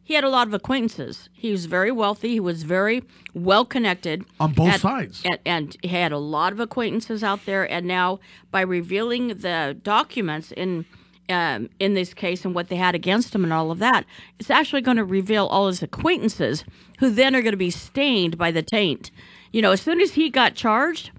he 0.06 0.14
had 0.14 0.24
a 0.24 0.30
lot 0.30 0.47
of 0.47 0.53
acquaintances. 0.53 1.30
He 1.34 1.51
was 1.51 1.66
very 1.66 1.91
wealthy. 1.91 2.30
He 2.34 2.39
was 2.39 2.64
very 2.64 3.03
well 3.34 3.66
connected 3.66 4.24
On 4.39 4.53
both 4.53 4.68
Had- 4.70 4.80
sides. 4.82 5.22
and, 5.26 5.39
and 5.45 5.78
he 5.82 5.89
had 5.89 6.12
a 6.12 6.18
lot 6.20 6.53
of 6.53 6.60
acquaintances 6.62 7.24
out 7.24 7.45
there. 7.45 7.70
And 7.70 7.86
now, 7.88 8.20
by 8.51 8.62
revealing 8.62 9.28
the 9.30 9.76
documents 9.84 10.51
in 10.51 10.86
um, 11.28 11.70
in 11.80 11.95
this 11.95 12.14
case 12.14 12.45
and 12.45 12.53
what 12.53 12.68
they 12.68 12.76
had 12.76 12.93
against 12.93 13.34
him 13.34 13.43
and 13.43 13.51
all 13.51 13.72
of 13.72 13.80
that, 13.80 14.06
it's 14.39 14.51
actually 14.51 14.82
going 14.84 14.97
to 14.97 15.03
reveal 15.03 15.47
all 15.47 15.66
his 15.66 15.82
acquaintances, 15.82 16.64
who 16.99 17.10
then 17.10 17.36
are 17.36 17.41
going 17.41 17.53
to 17.53 17.58
be 17.58 17.72
stained 17.72 18.38
by 18.38 18.51
the 18.51 18.62
taint. 18.62 19.10
You 19.51 19.64
know, 19.64 19.72
as 19.72 19.82
soon 19.82 19.99
as 20.01 20.14
he 20.14 20.30
got 20.30 20.53
charged, 20.53 21.10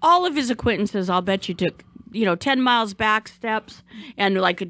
all 0.00 0.24
of 0.24 0.34
his 0.34 0.48
acquaintances, 0.48 1.10
I'll 1.10 1.20
bet 1.20 1.46
you 1.46 1.54
took, 1.54 1.84
you 2.10 2.24
know, 2.24 2.34
10 2.36 2.62
miles 2.62 2.94
back 2.94 3.28
steps 3.28 3.82
and 4.16 4.40
like, 4.40 4.62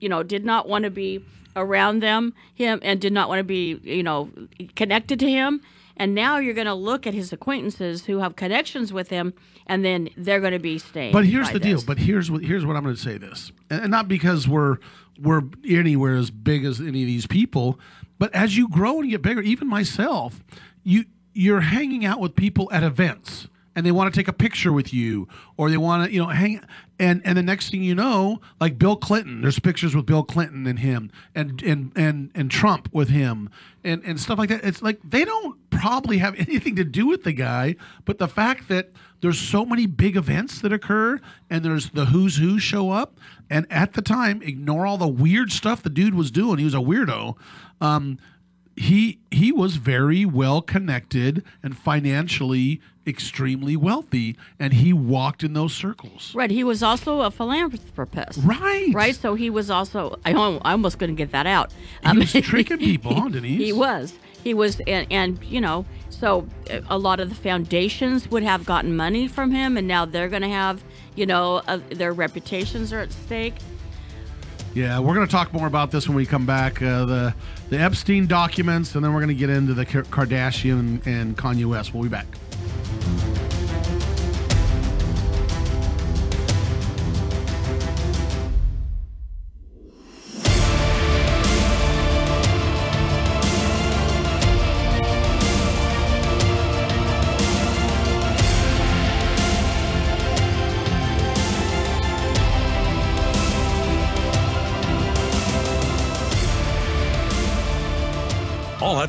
you 0.00 0.08
know, 0.08 0.22
did 0.22 0.46
not 0.46 0.66
want 0.70 0.84
to 0.84 0.90
be 0.90 1.22
around 1.56 2.00
them, 2.00 2.34
him, 2.54 2.80
and 2.82 3.00
did 3.00 3.12
not 3.12 3.28
want 3.28 3.40
to 3.40 3.44
be, 3.44 3.80
you 3.82 4.02
know, 4.02 4.30
connected 4.74 5.18
to 5.20 5.30
him. 5.30 5.60
And 5.96 6.14
now 6.14 6.38
you're 6.38 6.54
going 6.54 6.66
to 6.66 6.74
look 6.74 7.06
at 7.06 7.14
his 7.14 7.32
acquaintances 7.32 8.06
who 8.06 8.18
have 8.18 8.34
connections 8.34 8.92
with 8.92 9.10
him, 9.10 9.32
and 9.66 9.84
then 9.84 10.08
they're 10.16 10.40
going 10.40 10.52
to 10.52 10.58
be 10.58 10.78
staying. 10.78 11.12
But 11.12 11.24
here's 11.24 11.50
the 11.50 11.60
deal. 11.60 11.82
But 11.86 11.98
here's 11.98 12.30
what 12.30 12.42
here's 12.42 12.66
what 12.66 12.76
I'm 12.76 12.82
going 12.82 12.96
to 12.96 13.00
say 13.00 13.16
this, 13.16 13.52
and, 13.70 13.82
and 13.82 13.90
not 13.90 14.08
because 14.08 14.48
we're 14.48 14.78
we're 15.20 15.42
anywhere 15.64 16.16
as 16.16 16.30
big 16.30 16.64
as 16.64 16.80
any 16.80 17.02
of 17.02 17.06
these 17.06 17.26
people, 17.28 17.78
but 18.18 18.34
as 18.34 18.56
you 18.56 18.68
grow 18.68 19.00
and 19.00 19.10
get 19.10 19.22
bigger, 19.22 19.40
even 19.40 19.68
myself, 19.68 20.42
you 20.82 21.04
you're 21.32 21.60
hanging 21.60 22.04
out 22.04 22.20
with 22.20 22.34
people 22.34 22.68
at 22.72 22.82
events. 22.82 23.48
And 23.76 23.84
they 23.84 23.90
want 23.90 24.12
to 24.12 24.18
take 24.18 24.28
a 24.28 24.32
picture 24.32 24.72
with 24.72 24.94
you, 24.94 25.26
or 25.56 25.68
they 25.68 25.76
want 25.76 26.06
to, 26.06 26.12
you 26.12 26.22
know, 26.22 26.28
hang. 26.28 26.60
And 26.98 27.20
and 27.24 27.36
the 27.36 27.42
next 27.42 27.70
thing 27.70 27.82
you 27.82 27.94
know, 27.94 28.40
like 28.60 28.78
Bill 28.78 28.96
Clinton, 28.96 29.42
there's 29.42 29.58
pictures 29.58 29.96
with 29.96 30.06
Bill 30.06 30.22
Clinton 30.22 30.66
and 30.66 30.78
him, 30.78 31.10
and 31.34 31.60
and 31.62 31.90
and 31.96 32.30
and 32.34 32.50
Trump 32.50 32.88
with 32.92 33.08
him, 33.08 33.50
and 33.82 34.02
and 34.04 34.20
stuff 34.20 34.38
like 34.38 34.48
that. 34.50 34.64
It's 34.64 34.80
like 34.80 35.00
they 35.02 35.24
don't 35.24 35.58
probably 35.70 36.18
have 36.18 36.34
anything 36.38 36.76
to 36.76 36.84
do 36.84 37.06
with 37.06 37.24
the 37.24 37.32
guy, 37.32 37.74
but 38.04 38.18
the 38.18 38.28
fact 38.28 38.68
that 38.68 38.90
there's 39.24 39.40
so 39.40 39.64
many 39.64 39.86
big 39.86 40.16
events 40.16 40.60
that 40.60 40.70
occur 40.70 41.18
and 41.48 41.64
there's 41.64 41.90
the 41.90 42.06
who's 42.06 42.36
who 42.36 42.58
show 42.58 42.90
up 42.90 43.18
and 43.48 43.66
at 43.70 43.94
the 43.94 44.02
time 44.02 44.42
ignore 44.42 44.86
all 44.86 44.98
the 44.98 45.08
weird 45.08 45.50
stuff 45.50 45.82
the 45.82 45.88
dude 45.88 46.14
was 46.14 46.30
doing 46.30 46.58
he 46.58 46.64
was 46.64 46.74
a 46.74 46.78
weirdo 46.78 47.34
um, 47.80 48.18
he 48.76 49.20
he 49.30 49.50
was 49.50 49.76
very 49.76 50.26
well 50.26 50.60
connected 50.60 51.42
and 51.62 51.74
financially 51.76 52.82
extremely 53.06 53.76
wealthy 53.76 54.36
and 54.58 54.72
he 54.74 54.92
walked 54.92 55.42
in 55.42 55.52
those 55.52 55.74
circles 55.74 56.32
Right. 56.34 56.50
He 56.50 56.64
was 56.64 56.82
also 56.82 57.20
a 57.20 57.30
philanthropist. 57.30 58.40
Right. 58.42 58.90
Right. 58.92 59.14
So 59.14 59.34
he 59.34 59.50
was 59.50 59.70
also. 59.70 60.18
I 60.24 60.32
I 60.32 60.72
almost 60.72 60.98
couldn't 60.98 61.16
get 61.16 61.32
that 61.32 61.46
out. 61.46 61.72
He 62.10 62.18
was 62.18 62.32
tricking 62.42 62.78
people, 62.78 63.14
huh, 63.14 63.28
Denise? 63.28 63.58
He 63.60 63.72
was. 63.72 64.14
He 64.42 64.52
was, 64.52 64.80
and, 64.86 65.06
and 65.10 65.42
you 65.44 65.60
know, 65.60 65.86
so 66.10 66.46
a 66.88 66.98
lot 66.98 67.18
of 67.20 67.30
the 67.30 67.34
foundations 67.34 68.30
would 68.30 68.42
have 68.42 68.66
gotten 68.66 68.94
money 68.94 69.26
from 69.26 69.52
him, 69.52 69.76
and 69.78 69.88
now 69.88 70.04
they're 70.04 70.28
going 70.28 70.42
to 70.42 70.48
have, 70.48 70.84
you 71.14 71.24
know, 71.24 71.62
uh, 71.66 71.78
their 71.90 72.12
reputations 72.12 72.92
are 72.92 72.98
at 73.00 73.10
stake. 73.12 73.54
yeah 74.74 74.98
we're 74.98 75.14
going 75.14 75.26
to 75.26 75.30
talk 75.30 75.52
more 75.52 75.66
about 75.66 75.90
this 75.92 76.08
when 76.08 76.16
we 76.16 76.26
come 76.26 76.44
back 76.46 76.82
uh, 76.82 77.04
the 77.04 77.34
the 77.70 77.78
epstein 77.78 78.26
documents 78.26 78.94
and 78.94 79.04
then 79.04 79.12
we're 79.14 79.20
going 79.20 79.28
to 79.28 79.34
get 79.34 79.48
into 79.50 79.72
the 79.74 79.86
kardashian 79.86 81.04
and 81.06 81.36
kanye 81.38 81.64
west 81.64 81.94
we'll 81.94 82.02
be 82.02 82.08
back 82.08 82.26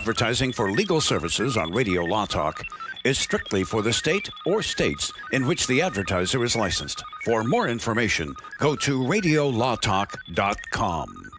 advertising 0.06 0.54
for 0.54 0.70
legal 0.70 1.02
services 1.02 1.58
on 1.58 1.72
Radio 1.72 2.04
Law 2.04 2.28
Talk 2.28 2.64
is 3.04 3.18
strictly 3.18 3.64
for 3.64 3.82
the 3.82 3.92
state 3.92 4.30
or 4.46 4.62
states 4.62 5.12
in 5.32 5.48
which 5.48 5.66
the 5.66 5.82
advertiser 5.82 6.44
is 6.44 6.56
licensed. 6.56 7.04
For 7.24 7.44
more 7.44 7.68
information, 7.68 8.36
go 8.60 8.76
to 8.76 9.00
radiolawtalk.com. 9.00 11.32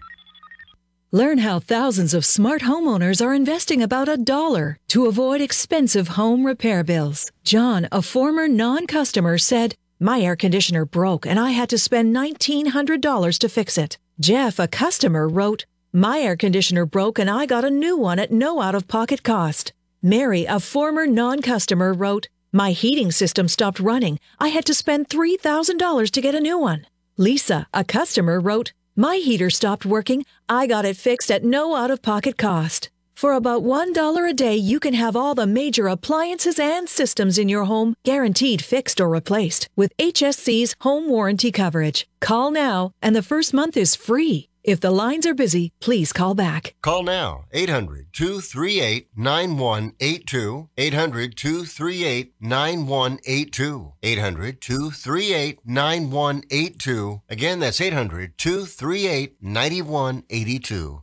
Learn 1.12 1.38
how 1.38 1.60
thousands 1.60 2.12
of 2.12 2.24
smart 2.24 2.62
homeowners 2.62 3.24
are 3.24 3.34
investing 3.34 3.84
about 3.84 4.08
a 4.08 4.16
dollar 4.16 4.78
to 4.88 5.06
avoid 5.06 5.40
expensive 5.40 6.08
home 6.08 6.44
repair 6.44 6.82
bills. 6.82 7.30
John, 7.44 7.86
a 7.92 8.02
former 8.02 8.48
non 8.48 8.88
customer, 8.88 9.38
said, 9.38 9.76
My 10.00 10.20
air 10.20 10.34
conditioner 10.34 10.84
broke 10.84 11.24
and 11.24 11.38
I 11.38 11.52
had 11.52 11.68
to 11.68 11.78
spend 11.78 12.16
$1,900 12.16 13.38
to 13.38 13.48
fix 13.48 13.78
it. 13.78 13.96
Jeff, 14.18 14.58
a 14.58 14.66
customer, 14.66 15.28
wrote, 15.28 15.66
My 15.92 16.20
air 16.20 16.36
conditioner 16.36 16.84
broke 16.84 17.18
and 17.18 17.30
I 17.30 17.46
got 17.46 17.64
a 17.64 17.70
new 17.70 17.96
one 17.96 18.18
at 18.18 18.32
no 18.32 18.60
out 18.60 18.74
of 18.74 18.88
pocket 18.88 19.22
cost. 19.22 19.72
Mary, 20.02 20.44
a 20.44 20.60
former 20.60 21.06
non 21.06 21.40
customer, 21.40 21.92
wrote, 21.92 22.28
My 22.52 22.72
heating 22.72 23.10
system 23.10 23.48
stopped 23.48 23.80
running. 23.80 24.18
I 24.38 24.48
had 24.48 24.64
to 24.66 24.74
spend 24.74 25.08
$3,000 25.08 26.10
to 26.10 26.20
get 26.20 26.34
a 26.34 26.40
new 26.40 26.58
one. 26.58 26.86
Lisa, 27.16 27.66
a 27.72 27.84
customer, 27.84 28.38
wrote, 28.40 28.72
My 28.94 29.16
heater 29.16 29.48
stopped 29.48 29.86
working. 29.86 30.24
I 30.48 30.66
got 30.66 30.84
it 30.84 30.96
fixed 30.96 31.30
at 31.30 31.44
no 31.44 31.74
out 31.74 31.90
of 31.90 32.02
pocket 32.02 32.36
cost. 32.36 32.90
For 33.14 33.32
about 33.32 33.62
$1 33.62 34.30
a 34.30 34.34
day, 34.34 34.56
you 34.56 34.78
can 34.78 34.92
have 34.92 35.16
all 35.16 35.34
the 35.34 35.46
major 35.46 35.86
appliances 35.88 36.58
and 36.58 36.86
systems 36.86 37.38
in 37.38 37.48
your 37.48 37.64
home 37.64 37.94
guaranteed 38.04 38.60
fixed 38.60 39.00
or 39.00 39.08
replaced 39.08 39.70
with 39.74 39.96
HSC's 39.96 40.76
home 40.80 41.08
warranty 41.08 41.50
coverage. 41.50 42.06
Call 42.20 42.50
now, 42.50 42.92
and 43.00 43.16
the 43.16 43.22
first 43.22 43.54
month 43.54 43.78
is 43.78 43.96
free. 43.96 44.48
If 44.66 44.80
the 44.80 44.90
lines 44.90 45.26
are 45.26 45.32
busy, 45.32 45.70
please 45.80 46.12
call 46.12 46.34
back. 46.34 46.74
Call 46.82 47.04
now 47.04 47.44
800 47.52 48.08
238 48.12 49.06
9182. 49.14 50.68
800 50.76 51.36
238 51.36 52.32
9182. 52.40 53.92
800 54.02 54.60
238 54.60 55.60
9182. 55.64 57.22
Again, 57.28 57.60
that's 57.60 57.80
800 57.80 58.36
238 58.36 59.36
9182. 59.40 61.02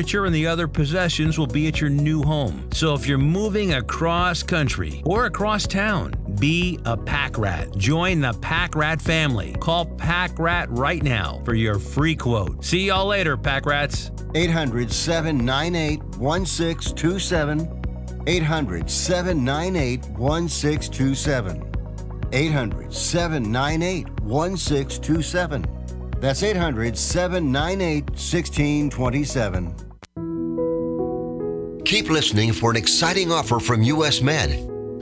and 0.01 0.33
the 0.33 0.47
other 0.47 0.67
possessions 0.67 1.37
will 1.37 1.47
be 1.47 1.67
at 1.67 1.79
your 1.79 1.89
new 1.89 2.23
home. 2.23 2.67
So 2.73 2.93
if 2.93 3.07
you're 3.07 3.17
moving 3.17 3.73
across 3.73 4.43
country 4.43 5.01
or 5.05 5.25
across 5.25 5.67
town, 5.67 6.13
be 6.39 6.79
a 6.85 6.97
pack 6.97 7.37
rat. 7.37 7.75
Join 7.77 8.21
the 8.21 8.33
Pack 8.33 8.75
Rat 8.75 9.01
family. 9.01 9.55
Call 9.59 9.85
Pack 9.85 10.39
Rat 10.39 10.69
right 10.71 11.03
now 11.03 11.41
for 11.45 11.53
your 11.53 11.77
free 11.77 12.15
quote. 12.15 12.65
See 12.65 12.87
y'all 12.87 13.05
later, 13.05 13.37
Pack 13.37 13.65
Rats. 13.65 14.11
800 14.33 14.91
798 14.91 15.99
1627. 16.17 18.23
800 18.27 18.89
798 18.89 20.05
1627. 20.17 21.67
800 22.33 22.93
798 22.93 24.09
1627. 24.21 25.65
That's 26.19 26.43
800 26.43 26.97
798 26.97 28.09
1627. 28.09 29.90
Keep 31.85 32.09
listening 32.09 32.53
for 32.53 32.69
an 32.71 32.77
exciting 32.77 33.31
offer 33.31 33.59
from 33.59 33.83
US 33.83 34.21
Med. 34.21 34.51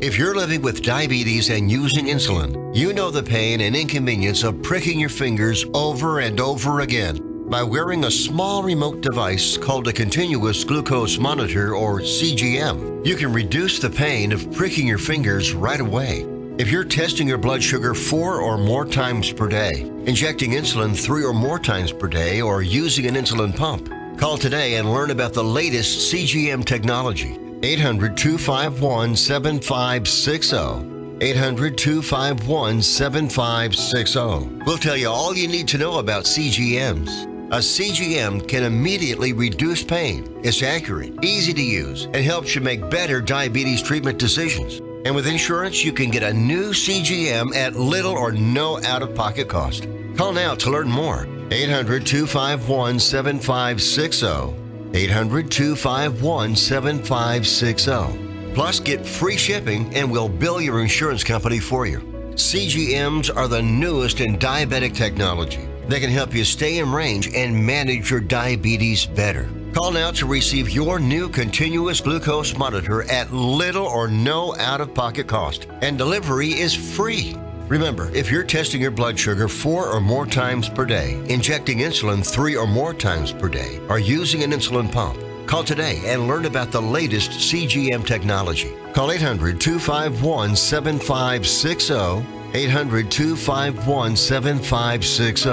If 0.01 0.17
you're 0.17 0.36
living 0.36 0.61
with 0.61 0.82
diabetes 0.82 1.49
and 1.49 1.69
using 1.69 2.05
insulin, 2.05 2.75
you 2.75 2.93
know 2.93 3.11
the 3.11 3.21
pain 3.21 3.61
and 3.61 3.75
inconvenience 3.75 4.43
of 4.43 4.63
pricking 4.63 4.99
your 4.99 5.09
fingers 5.09 5.65
over 5.73 6.19
and 6.19 6.39
over 6.39 6.80
again. 6.80 7.47
By 7.49 7.63
wearing 7.63 8.05
a 8.05 8.11
small 8.11 8.63
remote 8.63 9.01
device 9.01 9.57
called 9.57 9.88
a 9.88 9.93
continuous 9.93 10.63
glucose 10.63 11.19
monitor 11.19 11.75
or 11.75 11.99
CGM, 11.99 13.05
you 13.05 13.15
can 13.15 13.34
reduce 13.34 13.80
the 13.80 13.89
pain 13.89 14.32
of 14.32 14.51
pricking 14.53 14.88
your 14.88 14.97
fingers 14.97 15.53
right 15.53 15.82
away. 15.82 16.25
If 16.57 16.71
you're 16.71 16.86
testing 16.86 17.27
your 17.27 17.38
blood 17.38 17.61
sugar 17.61 17.93
four 17.93 18.41
or 18.41 18.57
more 18.57 18.86
times 18.86 19.32
per 19.32 19.47
day, 19.47 19.82
injecting 20.05 20.51
insulin 20.51 20.95
three 20.95 21.23
or 21.23 21.34
more 21.34 21.59
times 21.59 21.91
per 21.91 22.07
day, 22.07 22.41
or 22.41 22.61
using 22.61 23.05
an 23.05 23.15
insulin 23.15 23.55
pump, 23.55 23.89
call 24.20 24.38
today 24.38 24.76
and 24.76 24.91
learn 24.91 25.11
about 25.11 25.34
the 25.34 25.43
latest 25.43 26.13
CGM 26.13 26.65
technology. 26.65 27.39
800 27.63 28.17
251 28.17 29.15
7560. 29.15 31.26
800 31.26 31.78
251 31.78 32.82
7560. 32.82 34.63
We'll 34.65 34.78
tell 34.78 34.97
you 34.97 35.07
all 35.07 35.34
you 35.34 35.47
need 35.47 35.70
to 35.70 35.78
know 35.78 35.99
about 35.99 36.26
CGMs. 36.26 37.28
A 37.51 37.59
CGM 37.59 38.45
can 38.45 38.63
immediately 38.63 39.32
reduce 39.32 39.84
pain. 39.84 40.39
It's 40.43 40.61
accurate, 40.61 41.24
easy 41.24 41.53
to 41.53 41.63
use, 41.63 42.05
and 42.05 42.17
helps 42.17 42.53
you 42.53 42.61
make 42.61 42.89
better 42.89 43.22
diabetes 43.22 43.82
treatment 43.82 44.20
decisions. 44.20 44.82
And 45.05 45.15
with 45.15 45.28
insurance, 45.28 45.84
you 45.84 45.93
can 45.93 46.11
get 46.11 46.24
a 46.24 46.34
new 46.34 46.72
CGM 46.72 47.55
at 47.55 47.76
little 47.76 48.13
or 48.13 48.34
no 48.34 48.84
out 48.84 49.01
of 49.01 49.15
pocket 49.15 49.47
cost. 49.47 49.88
Call 50.17 50.34
now 50.34 50.55
to 50.55 50.70
learn 50.70 50.89
more. 50.89 51.26
800 51.52 52.06
251 52.06 53.00
7560. 53.00 54.54
800 54.93 55.52
251 55.52 56.56
7560. 56.56 58.54
Plus, 58.54 58.80
get 58.80 59.06
free 59.06 59.38
shipping 59.38 59.93
and 59.95 60.12
we'll 60.12 60.30
bill 60.30 60.62
your 60.62 60.82
insurance 60.82 61.24
company 61.24 61.60
for 61.60 61.86
you. 61.88 62.00
CGMs 62.36 63.36
are 63.36 63.47
the 63.47 63.62
newest 63.62 64.22
in 64.22 64.38
diabetic 64.38 64.95
technology. 64.95 65.68
They 65.88 66.00
can 66.00 66.12
help 66.12 66.36
you 66.36 66.45
stay 66.45 66.78
in 66.78 66.91
range 66.91 67.34
and 67.34 67.66
manage 67.66 68.12
your 68.12 68.20
diabetes 68.20 69.06
better. 69.08 69.50
Call 69.74 69.91
now 69.91 70.12
to 70.12 70.28
receive 70.28 70.70
your 70.70 71.00
new 71.00 71.30
continuous 71.30 72.00
glucose 72.00 72.56
monitor 72.58 73.04
at 73.12 73.34
little 73.34 73.86
or 73.86 74.08
no 74.08 74.56
out 74.58 74.82
of 74.82 74.93
pocket 74.93 75.28
cost, 75.28 75.68
and 75.82 75.97
delivery 75.97 76.50
is 76.50 76.76
free. 76.76 77.36
Remember, 77.70 78.09
if 78.15 78.32
you're 78.32 78.43
testing 78.43 78.82
your 78.82 78.89
blood 78.89 79.17
sugar 79.20 79.47
four 79.47 79.91
or 79.91 80.01
more 80.01 80.26
times 80.26 80.67
per 80.67 80.86
day, 80.86 81.24
injecting 81.30 81.78
insulin 81.80 82.26
three 82.26 82.55
or 82.55 82.65
more 82.65 82.95
times 82.95 83.32
per 83.32 83.47
day, 83.47 83.80
or 83.89 83.99
using 83.99 84.41
an 84.41 84.49
insulin 84.51 84.91
pump, 84.91 85.20
call 85.45 85.63
today 85.63 86.01
and 86.05 86.28
learn 86.28 86.45
about 86.45 86.72
the 86.72 86.82
latest 86.82 87.30
CGM 87.30 88.07
technology. 88.07 88.74
Call 88.93 89.11
800 89.11 89.61
251 89.61 90.55
7560. 90.55 92.26
800 92.57 93.11
251 93.11 94.15
7560. 94.15 95.49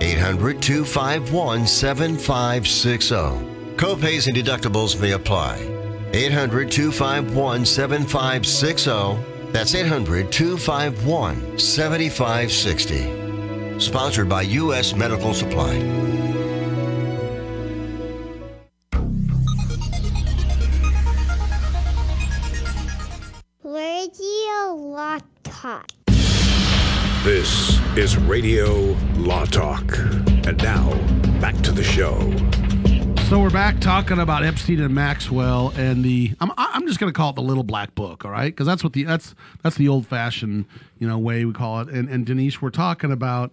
800 0.00 0.62
251 0.62 1.66
7560. 1.66 3.14
Copays 3.76 4.26
and 4.26 4.34
deductibles 4.34 4.98
may 4.98 5.12
apply. 5.12 5.58
800 6.14 6.70
251 6.70 7.66
7560. 7.66 9.35
That's 9.56 9.74
800 9.74 10.30
251 10.30 11.58
7560. 11.58 13.80
Sponsored 13.80 14.28
by 14.28 14.42
U.S. 14.42 14.94
Medical 14.94 15.32
Supply. 15.32 15.78
Radio 23.62 24.74
Law 24.74 25.20
Talk. 25.42 25.88
This 27.24 27.80
is 27.96 28.18
Radio 28.18 28.94
Law 29.14 29.46
Talk. 29.46 29.96
And 30.46 30.62
now, 30.62 30.92
back 31.40 31.56
to 31.62 31.72
the 31.72 31.82
show. 31.82 32.18
So 33.28 33.40
we're 33.40 33.50
back 33.50 33.80
talking 33.80 34.20
about 34.20 34.44
Epstein 34.44 34.80
and 34.80 34.94
Maxwell 34.94 35.72
and 35.76 36.04
the. 36.04 36.32
I'm 36.40 36.52
I'm 36.56 36.86
just 36.86 37.00
going 37.00 37.12
to 37.12 37.16
call 37.16 37.30
it 37.30 37.34
the 37.34 37.42
little 37.42 37.64
black 37.64 37.92
book, 37.96 38.24
all 38.24 38.30
right? 38.30 38.54
Because 38.54 38.68
that's 38.68 38.84
what 38.84 38.92
the 38.92 39.02
that's 39.02 39.34
that's 39.64 39.74
the 39.74 39.88
old 39.88 40.06
fashioned 40.06 40.66
you 41.00 41.08
know 41.08 41.18
way 41.18 41.44
we 41.44 41.52
call 41.52 41.80
it. 41.80 41.88
And 41.88 42.08
and 42.08 42.24
Denise, 42.24 42.62
we're 42.62 42.70
talking 42.70 43.10
about 43.10 43.52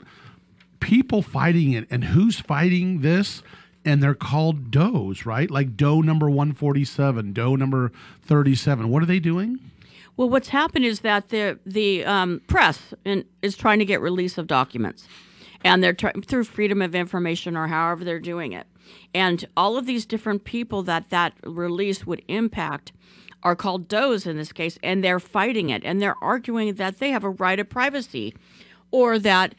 people 0.80 1.24
fighting 1.24 1.72
it 1.72 1.88
and 1.90 2.04
who's 2.04 2.40
fighting 2.40 3.02
this. 3.02 3.42
And 3.84 4.02
they're 4.02 4.14
called 4.14 4.70
does, 4.70 5.26
right? 5.26 5.50
Like 5.50 5.76
doe 5.76 6.02
number 6.02 6.30
147, 6.30 7.34
doe 7.34 7.56
number 7.56 7.92
37. 8.22 8.90
What 8.90 9.02
are 9.02 9.08
they 9.08 9.20
doing? 9.20 9.60
Well, 10.16 10.30
what's 10.30 10.50
happened 10.50 10.86
is 10.86 11.00
that 11.00 11.30
the 11.30 11.58
the 11.66 12.06
um, 12.06 12.42
press 12.46 12.94
in, 13.04 13.26
is 13.42 13.58
trying 13.58 13.80
to 13.80 13.86
get 13.86 14.02
release 14.02 14.38
of 14.38 14.46
documents, 14.46 15.08
and 15.66 15.84
they're 15.84 15.94
trying 15.94 16.22
through 16.22 16.44
freedom 16.44 16.80
of 16.84 16.94
information 16.94 17.58
or 17.58 17.68
however 17.68 18.04
they're 18.04 18.20
doing 18.20 18.54
it, 18.54 18.68
and 19.14 19.46
all 19.56 19.78
of 19.78 19.86
these 19.86 20.06
different 20.06 20.44
people 20.44 20.84
that 20.84 21.10
that 21.10 21.34
release 21.44 22.06
would 22.06 22.24
impact 22.28 22.92
are 23.44 23.56
called 23.56 23.88
does 23.88 24.26
in 24.26 24.38
this 24.38 24.54
case, 24.54 24.80
and 24.82 25.04
they're 25.04 25.20
fighting 25.20 25.70
it, 25.70 25.84
and 25.84 26.02
they're 26.02 26.22
arguing 26.24 26.74
that 26.76 27.00
they 27.00 27.12
have 27.12 27.24
a 27.24 27.30
right 27.30 27.60
of 27.60 27.70
privacy, 27.70 28.34
or 28.92 29.20
that 29.20 29.54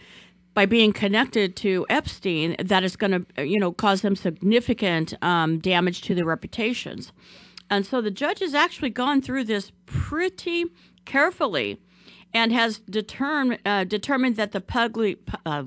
by 0.54 0.64
being 0.64 0.92
connected 0.92 1.56
to 1.56 1.84
Epstein, 1.90 2.56
that 2.58 2.84
is 2.84 2.96
going 2.96 3.26
to 3.34 3.46
you 3.46 3.60
know 3.60 3.72
cause 3.72 4.02
them 4.02 4.16
significant 4.16 5.14
um, 5.22 5.58
damage 5.58 6.02
to 6.02 6.14
their 6.14 6.26
reputations. 6.26 7.12
And 7.70 7.84
so 7.84 8.00
the 8.00 8.10
judge 8.10 8.40
has 8.40 8.54
actually 8.54 8.90
gone 8.90 9.20
through 9.22 9.44
this 9.44 9.72
pretty 9.86 10.66
carefully 11.04 11.80
and 12.32 12.52
has 12.52 12.78
determined 12.80 13.60
uh, 13.64 13.84
determined 13.84 14.36
that 14.36 14.52
the 14.52 14.60
public 14.60 15.18
uh, 15.46 15.62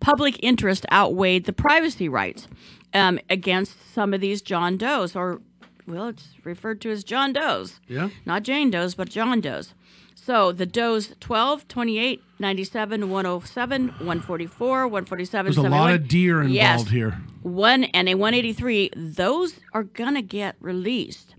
public 0.00 0.38
interest 0.42 0.86
outweighed 0.92 1.44
the 1.44 1.52
privacy 1.52 2.08
rights 2.08 2.48
um, 2.94 3.18
against 3.28 3.92
some 3.92 4.14
of 4.14 4.20
these 4.20 4.42
John 4.42 4.76
Does, 4.76 5.14
or 5.14 5.40
well, 5.86 6.08
it's 6.08 6.28
referred 6.44 6.80
to 6.82 6.90
as 6.90 7.02
John 7.04 7.32
Does, 7.32 7.80
Yeah. 7.88 8.10
not 8.26 8.42
Jane 8.42 8.70
Does, 8.70 8.94
but 8.94 9.08
John 9.08 9.40
Does. 9.40 9.74
So 10.14 10.52
the 10.52 10.66
Doe's 10.66 11.14
12, 11.20 11.66
28, 11.68 12.22
97, 12.38 13.08
107, 13.10 13.88
144, 13.88 14.86
147, 14.86 15.46
There's 15.46 15.56
a 15.56 15.62
lot 15.62 15.68
71. 15.88 15.94
of 15.94 16.08
deer 16.08 16.42
involved 16.42 16.54
yes, 16.54 16.88
here. 16.90 17.18
One 17.42 17.84
and 17.84 18.08
a 18.08 18.14
183, 18.14 18.90
those 18.94 19.60
are 19.72 19.84
going 19.84 20.14
to 20.14 20.22
get 20.22 20.56
released. 20.60 21.34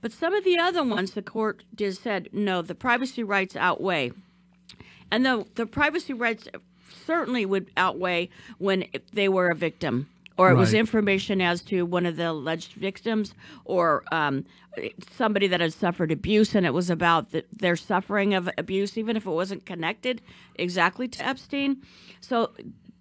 But 0.00 0.12
some 0.12 0.32
of 0.32 0.44
the 0.44 0.58
other 0.58 0.82
ones, 0.82 1.10
the 1.10 1.20
court 1.20 1.64
just 1.74 2.02
said, 2.02 2.30
no, 2.32 2.62
the 2.62 2.74
privacy 2.74 3.22
rights 3.22 3.54
outweigh. 3.56 4.12
And 5.10 5.26
the, 5.26 5.44
the 5.56 5.66
privacy 5.66 6.14
rights 6.14 6.48
certainly 7.04 7.44
would 7.44 7.70
outweigh 7.76 8.30
when 8.56 8.86
they 9.12 9.28
were 9.28 9.48
a 9.48 9.54
victim 9.54 10.08
or 10.38 10.50
it 10.50 10.54
was 10.54 10.72
information 10.72 11.40
as 11.40 11.60
to 11.62 11.84
one 11.84 12.06
of 12.06 12.16
the 12.16 12.30
alleged 12.30 12.72
victims 12.72 13.34
or 13.64 14.02
um, 14.10 14.44
somebody 15.10 15.46
that 15.46 15.60
had 15.60 15.72
suffered 15.72 16.10
abuse 16.10 16.54
and 16.54 16.64
it 16.64 16.72
was 16.72 16.88
about 16.88 17.30
the, 17.32 17.44
their 17.52 17.76
suffering 17.76 18.32
of 18.32 18.48
abuse 18.56 18.96
even 18.96 19.16
if 19.16 19.26
it 19.26 19.30
wasn't 19.30 19.66
connected 19.66 20.22
exactly 20.54 21.06
to 21.08 21.24
epstein. 21.24 21.82
So 22.20 22.52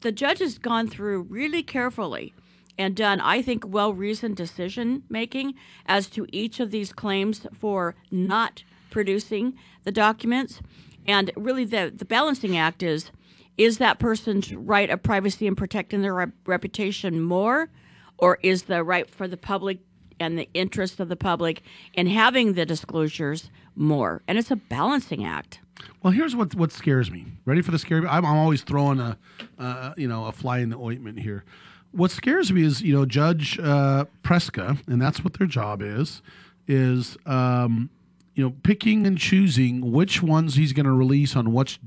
the 0.02 0.12
judge 0.12 0.40
has 0.40 0.58
gone 0.58 0.90
through 0.90 1.24
really 1.24 1.64
carefully 1.64 2.34
and 2.78 2.96
done 2.96 3.20
i 3.20 3.42
think 3.42 3.68
well-reasoned 3.68 4.38
decision 4.38 5.04
making 5.10 5.54
as 5.86 6.08
to 6.08 6.26
each 6.32 6.62
of 6.62 6.72
these 6.72 6.94
claims 6.94 7.46
for 7.54 7.96
not 8.10 8.64
producing 8.90 9.56
the 9.84 9.92
documents. 9.92 10.62
And 11.08 11.32
really 11.36 11.66
the, 11.66 11.92
the 11.96 12.06
balancing 12.06 12.58
act 12.58 12.84
is 12.84 13.12
is 13.60 13.78
that 13.78 13.99
person's 13.99 14.55
right 14.55 14.89
of 14.89 15.03
privacy 15.03 15.45
and 15.45 15.57
protecting 15.57 16.01
their 16.01 16.14
rep- 16.14 16.32
reputation 16.47 17.22
more, 17.22 17.70
or 18.18 18.39
is 18.41 18.64
the 18.64 18.84
right 18.84 19.07
for 19.10 19.28
the 19.28 19.38
public 19.38 19.80
and 20.18 20.39
the 20.39 20.49
interest 20.53 20.99
of 20.99 21.10
the 21.10 21.16
public 21.18 21.62
in 21.93 22.07
having 22.07 22.53
the 22.53 22.66
disclosures 22.66 23.51
more? 23.76 24.24
And 24.30 24.38
it's 24.38 24.49
a 24.49 24.55
balancing 24.55 25.26
act. 25.26 25.60
Well, 26.01 26.14
here's 26.14 26.36
what 26.36 26.55
what 26.55 26.72
scares 26.72 27.12
me. 27.12 27.26
Ready 27.45 27.62
for 27.62 27.72
the 27.72 27.80
scary? 27.80 28.07
I'm, 28.07 28.26
I'm 28.26 28.38
always 28.38 28.62
throwing 28.62 28.99
a, 29.01 29.18
uh, 29.57 29.93
you 29.97 30.07
know, 30.07 30.26
a 30.26 30.32
fly 30.32 30.60
in 30.60 30.70
the 30.70 30.78
ointment 30.78 31.20
here. 31.20 31.43
What 31.91 32.12
scares 32.12 32.53
me 32.53 32.64
is, 32.64 32.82
you 32.82 32.93
know, 32.93 33.05
Judge 33.05 33.60
uh, 33.60 34.05
Preska, 34.24 34.78
and 34.88 35.01
that's 35.01 35.22
what 35.24 35.34
their 35.34 35.47
job 35.47 35.82
is, 35.82 36.22
is, 36.68 37.18
um, 37.26 37.89
you 38.36 38.43
know, 38.43 38.55
picking 38.64 39.05
and 39.05 39.18
choosing 39.18 39.91
which 39.91 40.22
ones 40.22 40.55
he's 40.55 40.72
going 40.72 40.86
to 40.86 40.93
release 40.93 41.36
on 41.36 41.51
which 41.51 41.80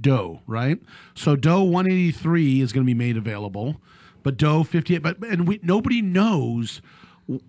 doe, 0.00 0.40
right? 0.46 0.78
So 1.14 1.36
doe 1.36 1.62
183 1.62 2.60
is 2.60 2.72
going 2.72 2.84
to 2.84 2.86
be 2.86 2.94
made 2.94 3.16
available, 3.16 3.80
but 4.22 4.36
doe 4.36 4.64
58, 4.64 4.98
but 4.98 5.18
and 5.18 5.46
we 5.46 5.60
nobody 5.62 6.02
knows 6.02 6.80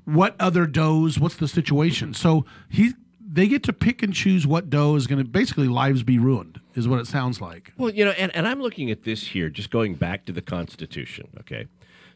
what 0.05 0.35
other 0.39 0.65
does, 0.65 1.19
what's 1.19 1.35
the 1.35 1.47
situation. 1.47 2.13
So 2.13 2.45
he 2.69 2.93
they 3.31 3.47
get 3.47 3.63
to 3.63 3.73
pick 3.73 4.01
and 4.01 4.13
choose 4.13 4.47
what 4.47 4.69
doe 4.69 4.95
is 4.95 5.05
going 5.05 5.23
to 5.23 5.29
basically 5.29 5.67
lives 5.67 6.03
be 6.03 6.17
ruined 6.17 6.59
is 6.73 6.87
what 6.87 6.99
it 6.99 7.05
sounds 7.05 7.39
like. 7.39 7.73
Well, 7.77 7.91
you 7.91 8.03
know, 8.03 8.11
and, 8.11 8.35
and 8.35 8.47
I'm 8.47 8.59
looking 8.61 8.89
at 8.89 9.03
this 9.03 9.27
here, 9.27 9.49
just 9.49 9.69
going 9.69 9.93
back 9.95 10.25
to 10.25 10.31
the 10.31 10.41
Constitution. 10.41 11.27
Okay, 11.41 11.67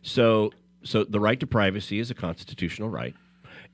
so 0.02 0.52
so 0.84 1.04
the 1.04 1.20
right 1.20 1.40
to 1.40 1.48
privacy 1.48 2.00
is 2.00 2.10
a 2.10 2.16
constitutional 2.16 2.90
right, 2.90 3.14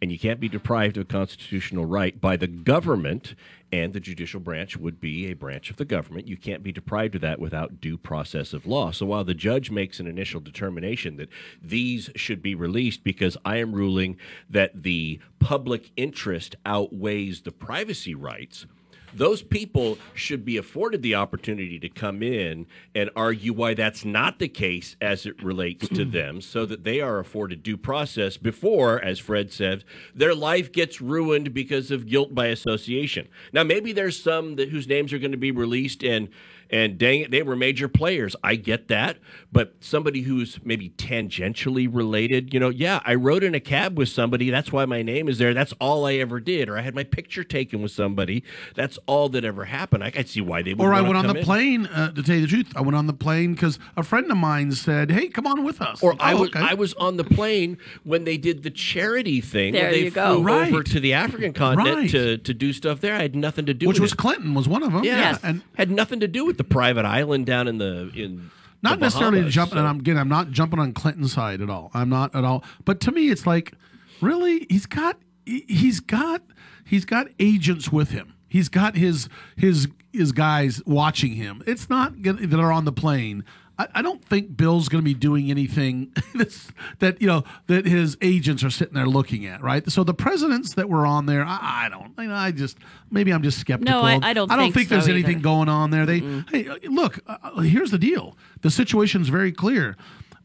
and 0.02 0.12
you 0.12 0.20
can't 0.20 0.40
be 0.40 0.50
deprived 0.50 0.98
of 0.98 1.02
a 1.02 1.06
constitutional 1.06 1.86
right 1.86 2.20
by 2.20 2.38
the 2.38 2.48
government. 2.48 3.36
And 3.72 3.94
the 3.94 4.00
judicial 4.00 4.40
branch 4.40 4.78
would 4.78 5.00
be 5.00 5.28
a 5.28 5.36
branch 5.36 5.70
of 5.70 5.78
the 5.78 5.86
government. 5.86 6.28
You 6.28 6.38
can't 6.38 6.64
be 6.64 6.72
deprived 6.72 7.14
of 7.16 7.22
that 7.22 7.40
without 7.40 7.80
due 7.80 7.98
process 7.98 8.52
of 8.52 8.66
law. 8.66 8.90
So 8.90 9.06
while 9.06 9.24
the 9.24 9.36
judge 9.36 9.70
makes 9.70 10.00
an 10.00 10.08
initial 10.08 10.42
determination 10.42 11.18
that 11.18 11.30
these 11.62 12.10
should 12.16 12.42
be 12.42 12.56
released 12.56 13.04
because 13.04 13.38
I 13.46 13.58
am 13.58 13.74
ruling 13.74 14.18
that 14.50 14.82
the 14.82 15.20
public 15.38 15.92
interest 15.96 16.56
outweighs 16.66 17.42
the 17.42 17.52
privacy 17.52 18.16
rights, 18.16 18.66
those 19.14 19.42
people 19.42 19.98
should 20.14 20.46
be 20.46 20.58
afforded 20.58 21.02
the 21.02 21.16
opportunity 21.16 21.80
to 21.80 21.90
come 21.90 22.22
in 22.24 22.66
and 22.96 23.10
argue 23.16 23.54
why 23.54 23.74
that's 23.74 24.06
not 24.06 24.40
the 24.40 24.48
case 24.48 24.96
as 25.02 25.26
it 25.26 25.42
relates 25.44 25.88
to 25.90 26.06
them 26.06 26.42
so 26.42 26.66
that 26.66 26.84
they 26.84 27.02
are 27.02 27.20
afforded 27.20 27.64
due 27.64 27.78
process 27.78 28.38
before 28.38 29.04
as 29.04 29.20
fred 29.20 29.52
said 29.52 29.84
their 30.14 30.36
life 30.36 30.72
gets 30.72 31.02
ruined 31.02 31.54
because 31.54 31.92
of 31.92 32.08
guilt 32.08 32.34
by 32.34 32.48
association. 32.48 33.28
Now 33.54 33.64
maybe 33.64 33.92
there's 33.92 34.22
some 34.22 34.56
that 34.56 34.70
whose 34.70 34.88
names 34.88 35.14
are 35.14 35.20
going 35.20 35.32
to 35.32 35.38
be 35.38 35.52
released 35.52 36.04
and 36.04 36.30
and 36.70 36.98
dang 36.98 37.22
it, 37.22 37.32
they 37.32 37.42
were 37.44 37.56
major 37.56 37.88
players. 37.88 38.36
I 38.44 38.56
get 38.56 38.88
that. 38.90 39.18
But 39.52 39.74
somebody 39.80 40.22
who's 40.22 40.60
maybe 40.64 40.90
tangentially 40.92 41.88
related, 41.92 42.54
you 42.54 42.60
know, 42.60 42.70
yeah, 42.70 43.00
I 43.06 43.16
rode 43.16 43.44
in 43.44 43.56
a 43.56 43.60
cab 43.60 43.98
with 43.98 44.10
somebody. 44.10 44.50
That's 44.50 44.72
why 44.72 44.86
my 44.86 45.02
name 45.02 45.28
is 45.28 45.38
there. 45.40 45.54
That's 45.54 45.74
all 45.80 46.06
I 46.06 46.16
ever 46.16 46.40
did. 46.40 46.70
Or 46.70 46.78
I 46.78 46.82
had 46.82 46.94
my 46.96 47.04
picture 47.04 47.44
taken 47.44 47.82
with 47.82 47.92
somebody. 47.92 48.44
That's 48.76 49.00
all 49.08 49.30
that 49.30 49.44
ever 49.44 49.66
happened. 49.66 50.04
I 50.04 50.12
could 50.12 50.30
see 50.30 50.42
why 50.42 50.62
they 50.62 50.74
would 50.74 50.84
Or 50.84 50.94
I 50.94 51.02
went 51.02 51.18
on 51.18 51.28
the 51.28 51.36
in. 51.40 51.44
plane. 51.44 51.86
Uh, 51.88 52.12
to 52.12 52.22
tell 52.24 52.36
you 52.36 52.42
the 52.42 52.48
truth, 52.48 52.72
I 52.76 52.82
went 52.82 52.96
on 52.96 53.08
the 53.08 53.14
plane 53.14 53.54
because 53.54 53.80
a 53.98 54.04
friend 54.04 54.30
of 54.32 54.38
mine 54.38 54.72
said, 54.74 55.12
"Hey, 55.12 55.28
come 55.28 55.48
on 55.48 55.64
with 55.64 55.82
us." 55.82 56.04
Or 56.04 56.16
I 56.20 56.34
Oh, 56.34 56.42
was 56.42 56.50
okay. 56.50 56.60
I 56.60 56.74
was 56.76 56.94
on 56.96 57.18
the 57.18 57.24
plane 57.24 57.78
when 58.04 58.24
they 58.26 58.38
did 58.38 58.64
the 58.64 58.70
charity 58.70 59.42
thing. 59.42 59.74
There 59.74 59.92
they 59.92 60.04
you 60.06 60.12
go. 60.12 60.36
flew 60.36 60.44
Right. 60.44 60.72
over 60.72 60.84
to 60.84 61.00
the 61.00 61.14
African 61.14 61.54
continent 61.54 61.96
Right. 61.98 62.10
to, 62.12 62.38
to 62.38 62.54
do 62.54 62.74
stuff 62.74 63.02
there. 63.02 63.16
I 63.16 63.22
had 63.24 63.36
nothing 63.36 63.66
to 63.66 63.74
do 63.74 63.88
which 63.88 63.96
with 63.96 64.02
was 64.04 64.12
it. 64.14 64.18
Clinton 64.18 64.54
was 64.54 64.68
one 64.68 64.84
of 64.84 64.94
them. 64.94 65.04
Yeah, 65.04 65.38
and 65.44 65.64
had 65.76 65.90
nothing 65.90 66.20
to 66.20 66.28
do 66.28 66.46
with 66.46 66.58
the 66.60 66.64
private 66.64 67.06
island 67.06 67.48
down 67.48 67.68
in 67.68 67.80
the 67.80 68.12
in 68.14 68.52
not 68.84 69.00
necessarily 69.00 69.38
Bahamas, 69.40 69.54
jumping. 69.56 69.76
so- 69.76 69.80
And 69.80 69.88
I'm 69.88 70.00
again, 70.00 70.18
I'm 70.18 70.30
not 70.30 70.52
jumping 70.52 70.78
on 70.80 70.94
Clinton's 70.94 71.34
side 71.34 71.62
at 71.62 71.70
all. 71.70 71.90
I'm 71.96 72.10
not 72.10 72.36
at 72.36 72.44
all. 72.46 72.64
But 72.86 73.00
to 73.02 73.12
me, 73.12 73.30
it's 73.30 73.48
like, 73.48 73.74
really, 74.22 74.68
he's 74.70 74.86
got, 74.86 75.18
he- 75.46 75.66
he's 75.68 76.00
got, 76.00 76.44
he's 76.86 77.04
got 77.06 77.28
agents 77.40 77.92
with 77.92 78.12
him. 78.12 78.34
He's 78.48 78.70
got 78.70 78.96
his 78.96 79.28
his 79.58 79.88
his 80.14 80.32
guys 80.32 80.82
watching 80.86 81.34
him. 81.34 81.62
It's 81.68 81.90
not 81.90 82.22
gonna, 82.22 82.46
that 82.48 82.60
are 82.60 82.72
on 82.72 82.86
the 82.86 82.92
plane. 82.92 83.44
I, 83.80 83.88
I 83.96 84.02
don't 84.02 84.24
think 84.24 84.56
Bill's 84.58 84.90
going 84.90 85.02
to 85.02 85.06
be 85.06 85.14
doing 85.16 85.50
anything 85.50 86.12
that's, 86.36 86.68
that 87.00 87.20
you 87.22 87.28
know 87.28 87.44
that 87.68 87.86
his 87.86 88.18
agents 88.22 88.64
are 88.64 88.70
sitting 88.70 88.94
there 88.94 89.08
looking 89.08 89.46
at. 89.46 89.64
Right. 89.64 89.90
So 89.90 90.04
the 90.04 90.14
presidents 90.14 90.76
that 90.76 90.90
were 90.90 91.06
on 91.06 91.26
there, 91.26 91.44
I, 91.44 91.86
I 91.86 91.90
don't. 91.90 92.14
You 92.20 92.28
know, 92.28 92.36
I 92.36 92.52
just 92.52 92.78
maybe 93.10 93.32
I'm 93.32 93.42
just 93.42 93.58
skeptical. 93.58 94.04
I- 94.04 94.20
I 94.22 94.34
don't 94.34 94.52
I 94.52 94.56
don't 94.58 94.66
think 94.66 94.76
think, 94.76 94.90
there's 94.90 95.06
so 95.06 95.12
anything 95.12 95.38
either. 95.38 95.44
going 95.44 95.70
on 95.70 95.92
there. 95.92 96.06
They 96.06 96.20
hey, 96.52 96.68
uh, 96.68 96.76
look. 96.90 97.20
Uh, 97.26 97.62
here's 97.62 97.92
the 97.92 97.98
deal. 97.98 98.38
The 98.62 98.70
situation's 98.70 99.30
very 99.30 99.52
clear. 99.52 99.96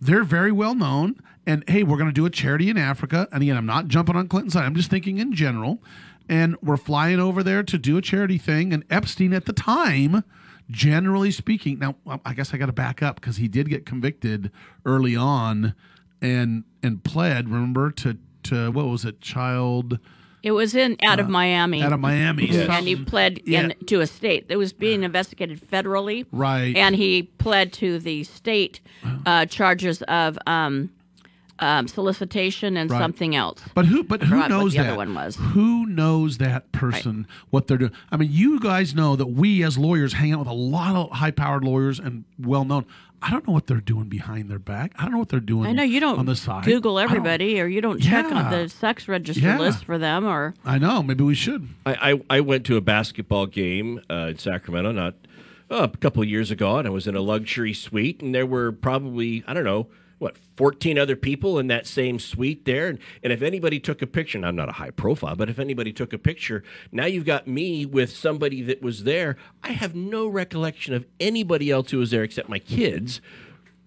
They're 0.00 0.24
very 0.24 0.52
well 0.52 0.74
known, 0.74 1.16
and 1.46 1.64
hey, 1.68 1.82
we're 1.82 1.96
going 1.96 2.08
to 2.10 2.14
do 2.14 2.26
a 2.26 2.30
charity 2.30 2.70
in 2.70 2.78
Africa. 2.78 3.26
And 3.32 3.42
again, 3.42 3.56
I'm 3.56 3.66
not 3.66 3.88
jumping 3.88 4.16
on 4.16 4.28
Clinton's 4.28 4.52
side. 4.52 4.64
I'm 4.64 4.74
just 4.76 4.90
thinking 4.90 5.18
in 5.18 5.32
general. 5.34 5.82
And 6.28 6.56
we're 6.62 6.78
flying 6.78 7.20
over 7.20 7.42
there 7.42 7.62
to 7.64 7.76
do 7.76 7.98
a 7.98 8.02
charity 8.02 8.38
thing. 8.38 8.72
And 8.72 8.84
Epstein 8.88 9.34
at 9.34 9.44
the 9.44 9.52
time, 9.52 10.24
generally 10.70 11.30
speaking, 11.30 11.78
now 11.78 11.96
I 12.24 12.34
guess 12.34 12.54
I 12.54 12.56
got 12.56 12.66
to 12.66 12.72
back 12.72 13.02
up 13.02 13.16
because 13.16 13.36
he 13.36 13.48
did 13.48 13.68
get 13.68 13.84
convicted 13.86 14.50
early 14.84 15.16
on, 15.16 15.74
and 16.22 16.64
and 16.82 17.02
pled. 17.04 17.48
Remember 17.48 17.90
to 17.92 18.18
to 18.44 18.70
what 18.70 18.86
was 18.86 19.04
it, 19.04 19.20
child. 19.20 19.98
It 20.42 20.50
was 20.52 20.74
in 20.74 20.98
out 21.02 21.18
of 21.20 21.26
Uh, 21.26 21.30
Miami. 21.30 21.82
out 21.82 21.94
of 21.94 22.00
Miami, 22.00 22.46
yes. 22.50 22.68
and 22.68 22.86
he 22.86 22.96
pled 22.96 23.40
Yeah. 23.46 23.60
in, 23.62 23.74
to 23.86 24.00
a 24.02 24.06
state 24.06 24.48
that 24.48 24.58
was 24.58 24.74
being 24.74 25.02
investigated 25.02 25.58
federally. 25.58 26.26
Right. 26.30 26.76
and 26.76 26.94
he 26.96 27.22
pled 27.38 27.72
to 27.74 27.98
the 27.98 28.24
state 28.24 28.80
uh, 29.24 29.46
charges 29.46 30.02
of 30.02 30.38
um, 30.46 30.90
um, 31.58 31.86
solicitation 31.88 32.76
and 32.76 32.90
Right. 32.90 32.98
something 32.98 33.34
else. 33.36 33.60
But 33.74 33.86
who? 33.86 34.02
But 34.04 34.22
who 34.22 34.28
forgot 34.30 34.50
what 34.50 34.56
knows 34.58 34.72
the 34.72 34.78
that? 34.78 34.88
other 34.88 34.96
one 34.96 35.14
was. 35.14 35.36
Who 35.36 35.86
knows 35.86 36.38
that 36.38 36.72
person? 36.72 37.26
What 37.50 37.66
they're 37.66 37.78
doing? 37.78 37.92
I 38.10 38.16
mean, 38.16 38.30
you 38.32 38.58
guys 38.60 38.94
know 38.94 39.16
that 39.16 39.26
we 39.28 39.62
as 39.62 39.78
lawyers 39.78 40.14
hang 40.14 40.32
out 40.32 40.40
with 40.40 40.48
a 40.48 40.52
lot 40.52 40.96
of 40.96 41.10
high-powered 41.12 41.64
lawyers 41.64 41.98
and 41.98 42.24
well-known. 42.38 42.84
I 43.22 43.30
don't 43.30 43.46
know 43.46 43.54
what 43.54 43.66
they're 43.68 43.80
doing 43.80 44.08
behind 44.10 44.50
their 44.50 44.58
back. 44.58 44.92
I 44.98 45.02
don't 45.04 45.12
know 45.12 45.18
what 45.18 45.30
they're 45.30 45.40
doing. 45.40 45.66
I 45.66 45.72
know 45.72 45.82
you 45.82 45.98
don't 45.98 46.18
on 46.18 46.26
the 46.26 46.36
side. 46.36 46.64
Google 46.66 46.98
everybody, 46.98 47.58
or 47.58 47.66
you 47.66 47.80
don't 47.80 47.98
check 47.98 48.26
Yeah. 48.28 48.36
on 48.36 48.50
the 48.50 48.68
sex 48.68 49.08
register 49.08 49.40
Yeah. 49.42 49.58
list 49.58 49.84
for 49.84 49.96
them, 49.96 50.26
or 50.26 50.52
I 50.64 50.76
know. 50.78 51.02
Maybe 51.02 51.24
we 51.24 51.34
should. 51.34 51.68
I, 51.86 52.12
I, 52.12 52.20
I 52.36 52.40
went 52.40 52.66
to 52.66 52.76
a 52.76 52.82
basketball 52.82 53.46
game 53.46 54.00
uh, 54.10 54.26
in 54.30 54.38
Sacramento 54.38 54.92
not 54.92 55.14
uh, 55.70 55.88
a 55.90 55.96
couple 55.96 56.22
of 56.22 56.28
years 56.28 56.50
ago, 56.50 56.76
and 56.76 56.86
I 56.86 56.90
was 56.90 57.06
in 57.06 57.16
a 57.16 57.22
luxury 57.22 57.72
suite, 57.72 58.20
and 58.20 58.34
there 58.34 58.44
were 58.44 58.72
probably 58.72 59.42
I 59.46 59.54
don't 59.54 59.64
know 59.64 59.86
what 60.18 60.36
14 60.56 60.98
other 60.98 61.16
people 61.16 61.58
in 61.58 61.66
that 61.68 61.86
same 61.86 62.18
suite 62.18 62.64
there, 62.64 62.88
and, 62.88 62.98
and 63.22 63.32
if 63.32 63.42
anybody 63.42 63.80
took 63.80 64.00
a 64.02 64.06
picture, 64.06 64.38
and 64.38 64.46
I'm 64.46 64.56
not 64.56 64.68
a 64.68 64.72
high 64.72 64.90
profile, 64.90 65.34
but 65.36 65.50
if 65.50 65.58
anybody 65.58 65.92
took 65.92 66.12
a 66.12 66.18
picture, 66.18 66.62
now 66.92 67.06
you've 67.06 67.24
got 67.24 67.46
me 67.48 67.84
with 67.84 68.10
somebody 68.10 68.62
that 68.62 68.80
was 68.82 69.04
there. 69.04 69.36
I 69.62 69.72
have 69.72 69.94
no 69.94 70.26
recollection 70.26 70.94
of 70.94 71.04
anybody 71.20 71.70
else 71.70 71.90
who 71.90 71.98
was 71.98 72.10
there 72.10 72.22
except 72.22 72.48
my 72.48 72.58
kids, 72.60 73.20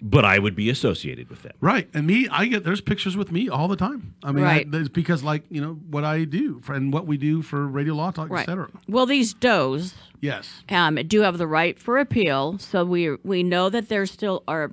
but 0.02 0.24
I 0.26 0.38
would 0.38 0.56
be 0.56 0.70
associated 0.70 1.30
with 1.30 1.42
them. 1.42 1.54
Right, 1.60 1.90
and 1.94 2.06
me, 2.06 2.28
I 2.30 2.46
get 2.46 2.64
there's 2.64 2.82
pictures 2.82 3.18
with 3.18 3.32
me 3.32 3.50
all 3.50 3.68
the 3.68 3.76
time. 3.76 4.14
I 4.24 4.32
mean, 4.32 4.44
Right. 4.44 4.68
I, 4.68 4.70
that's 4.70 4.90
because 4.90 5.24
like 5.24 5.44
you 5.50 5.60
know 5.62 5.74
what 5.90 6.04
I 6.04 6.24
do 6.26 6.60
for, 6.62 6.74
and 6.74 6.94
what 6.94 7.08
we 7.08 7.18
do 7.18 7.42
for 7.42 7.66
Radio 7.66 7.96
Law 7.96 8.12
Talk, 8.12 8.30
right. 8.30 8.42
etc. 8.42 8.70
Well, 8.88 9.06
these 9.06 9.34
does 9.34 9.96
Yes. 10.20 10.62
um, 10.70 10.96
do 11.08 11.22
have 11.22 11.38
the 11.38 11.48
right 11.48 11.80
for 11.80 11.98
appeal, 11.98 12.58
so 12.60 12.84
we 12.86 13.16
we 13.24 13.42
know 13.44 13.70
that 13.70 13.90
there 13.90 14.06
still 14.06 14.44
are 14.48 14.72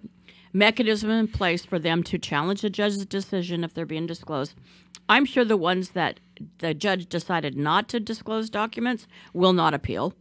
mechanism 0.54 1.10
in 1.10 1.28
place 1.28 1.64
for 1.64 1.78
them 1.78 2.02
to 2.04 2.18
challenge 2.18 2.62
the 2.62 2.70
judge's 2.70 3.04
decision 3.04 3.64
if 3.64 3.74
they're 3.74 3.84
being 3.84 4.06
disclosed. 4.06 4.54
I'm 5.08 5.26
sure 5.26 5.44
the 5.44 5.56
ones 5.58 5.90
that 5.90 6.20
the 6.58 6.72
judge 6.72 7.08
decided 7.08 7.56
not 7.56 7.88
to 7.90 8.00
disclose 8.00 8.48
documents 8.48 9.06
will 9.34 9.52
not 9.52 9.74
appeal. 9.74 10.14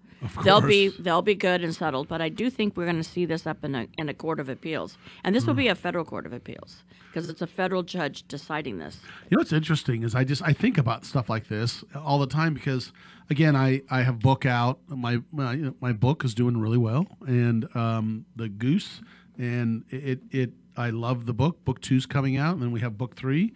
They'll 0.43 0.61
be 0.61 0.87
they'll 0.87 1.21
be 1.21 1.35
good 1.35 1.63
and 1.63 1.75
settled, 1.75 2.07
but 2.07 2.21
I 2.21 2.29
do 2.29 2.49
think 2.49 2.77
we're 2.77 2.85
going 2.85 2.95
to 2.95 3.03
see 3.03 3.25
this 3.25 3.45
up 3.45 3.63
in 3.63 3.75
a 3.75 3.87
in 3.97 4.07
a 4.07 4.13
court 4.13 4.39
of 4.39 4.47
appeals, 4.47 4.97
and 5.21 5.35
this 5.35 5.45
will 5.45 5.53
be 5.53 5.67
a 5.67 5.75
federal 5.75 6.05
court 6.05 6.25
of 6.25 6.31
appeals 6.31 6.83
because 7.07 7.29
it's 7.29 7.41
a 7.41 7.47
federal 7.47 7.83
judge 7.83 8.25
deciding 8.29 8.79
this. 8.79 8.99
You 9.29 9.35
know 9.35 9.41
what's 9.41 9.51
interesting 9.51 10.03
is 10.03 10.15
I 10.15 10.23
just 10.23 10.41
I 10.41 10.53
think 10.53 10.77
about 10.77 11.03
stuff 11.03 11.29
like 11.29 11.49
this 11.49 11.83
all 11.93 12.19
the 12.19 12.27
time 12.27 12.53
because 12.53 12.93
again 13.29 13.55
I 13.55 13.81
I 13.91 14.03
have 14.03 14.19
book 14.19 14.45
out 14.45 14.79
my 14.87 15.21
my, 15.31 15.73
my 15.81 15.91
book 15.91 16.23
is 16.23 16.33
doing 16.33 16.57
really 16.57 16.77
well 16.77 17.05
and 17.27 17.67
um, 17.75 18.25
the 18.33 18.47
goose 18.47 19.01
and 19.37 19.83
it 19.89 20.21
it 20.31 20.51
I 20.75 20.89
love 20.89 21.25
the 21.25 21.33
book 21.33 21.63
book 21.65 21.81
two's 21.81 22.05
coming 22.05 22.37
out 22.37 22.53
and 22.53 22.61
then 22.61 22.71
we 22.71 22.79
have 22.81 22.97
book 22.97 23.15
three 23.15 23.53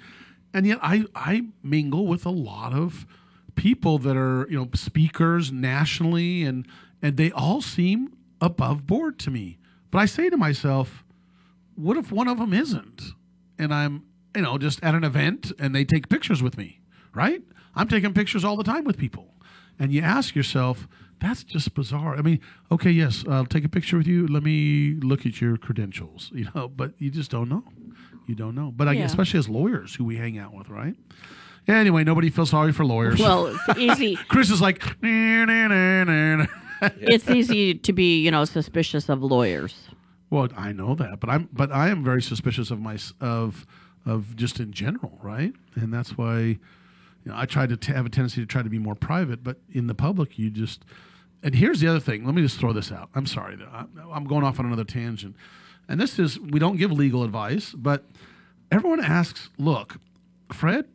and 0.53 0.65
yet 0.65 0.79
I 0.81 1.05
I 1.15 1.47
mingle 1.63 2.07
with 2.07 2.25
a 2.25 2.31
lot 2.31 2.73
of 2.73 3.05
people 3.55 3.97
that 3.99 4.15
are 4.15 4.47
you 4.49 4.57
know 4.57 4.69
speakers 4.73 5.51
nationally 5.51 6.43
and 6.43 6.67
and 7.01 7.17
they 7.17 7.31
all 7.31 7.61
seem 7.61 8.13
above 8.41 8.85
board 8.85 9.17
to 9.19 9.31
me 9.31 9.57
but 9.91 9.99
I 9.99 10.05
say 10.05 10.29
to 10.29 10.37
myself 10.37 11.03
what 11.75 11.97
if 11.97 12.11
one 12.11 12.27
of 12.27 12.39
them 12.39 12.53
isn't 12.53 13.13
and 13.59 13.73
I'm, 13.73 14.03
you 14.35 14.41
know, 14.41 14.57
just 14.57 14.83
at 14.83 14.95
an 14.95 15.03
event 15.03 15.51
and 15.59 15.73
they 15.73 15.85
take 15.85 16.09
pictures 16.09 16.43
with 16.43 16.57
me, 16.57 16.79
right? 17.13 17.41
I'm 17.75 17.87
taking 17.87 18.13
pictures 18.13 18.43
all 18.43 18.55
the 18.55 18.63
time 18.63 18.83
with 18.83 18.97
people. 18.97 19.33
And 19.79 19.91
you 19.91 20.01
ask 20.01 20.35
yourself, 20.35 20.87
that's 21.19 21.43
just 21.43 21.73
bizarre. 21.73 22.15
I 22.15 22.21
mean, 22.21 22.39
okay, 22.71 22.91
yes, 22.91 23.23
I'll 23.27 23.45
take 23.45 23.65
a 23.65 23.69
picture 23.69 23.97
with 23.97 24.07
you. 24.07 24.27
Let 24.27 24.43
me 24.43 24.95
look 25.01 25.25
at 25.25 25.41
your 25.41 25.57
credentials, 25.57 26.31
you 26.35 26.47
know, 26.55 26.67
but 26.67 26.93
you 26.99 27.09
just 27.09 27.31
don't 27.31 27.49
know. 27.49 27.63
You 28.27 28.35
don't 28.35 28.55
know. 28.55 28.71
But 28.75 28.87
I 28.87 28.93
Yeah. 28.93 29.05
especially 29.05 29.39
as 29.39 29.47
lawyers 29.49 29.95
who 29.95 30.03
we 30.03 30.17
hang 30.17 30.37
out 30.37 30.53
with, 30.53 30.69
right? 30.69 30.95
Anyway, 31.67 32.03
nobody 32.03 32.29
feels 32.29 32.49
sorry 32.51 32.71
for 32.71 32.85
lawyers. 32.85 33.19
Well, 33.19 33.47
it's 33.67 33.77
easy. 33.79 34.15
Chris 34.29 34.49
is 34.49 34.61
like, 34.61 34.81
"Nah, 35.01 35.45
nah, 35.45 35.67
nah, 35.67 36.03
nah, 36.05 36.35
nah." 36.37 36.45
it's 37.01 37.29
easy 37.29 37.73
to 37.75 37.91
be, 37.93 38.21
you 38.21 38.31
know, 38.31 38.45
suspicious 38.45 39.09
of 39.09 39.21
lawyers. 39.23 39.89
Well, 40.29 40.47
I 40.55 40.71
know 40.73 40.93
that, 40.95 41.19
but 41.19 41.29
I'm 41.29 41.49
but 41.51 41.71
I 41.71 41.89
am 41.89 42.03
very 42.03 42.21
suspicious 42.21 42.69
of 42.71 42.79
my 42.79 42.97
of 43.19 43.65
of 44.05 44.35
just 44.37 44.59
in 44.59 44.71
general, 44.71 45.17
right? 45.21 45.51
And 45.75 45.93
that's 45.93 46.17
why 46.17 46.39
you 46.39 46.57
know 47.25 47.33
I 47.35 47.45
try 47.45 47.65
to 47.67 47.75
t- 47.75 47.91
have 47.91 48.05
a 48.05 48.09
tendency 48.09 48.39
to 48.41 48.45
try 48.45 48.61
to 48.61 48.69
be 48.69 48.79
more 48.79 48.95
private, 48.95 49.43
but 49.43 49.57
in 49.69 49.87
the 49.87 49.95
public, 49.95 50.37
you 50.39 50.49
just. 50.49 50.85
And 51.43 51.55
here's 51.55 51.79
the 51.79 51.87
other 51.87 51.99
thing. 51.99 52.25
Let 52.25 52.33
me 52.35 52.41
just 52.41 52.59
throw 52.59 52.73
this 52.73 52.91
out. 52.91 53.09
I'm 53.15 53.25
sorry, 53.27 53.57
I'm 54.11 54.25
going 54.25 54.43
off 54.43 54.59
on 54.59 54.65
another 54.65 54.83
tangent. 54.83 55.35
And 55.87 55.99
this 55.99 56.19
is 56.19 56.39
we 56.39 56.59
don't 56.59 56.77
give 56.77 56.91
legal 56.91 57.23
advice, 57.23 57.73
but 57.73 58.05
everyone 58.71 58.99
asks, 59.03 59.49
"Look, 59.57 59.97
Fred, 60.51 60.85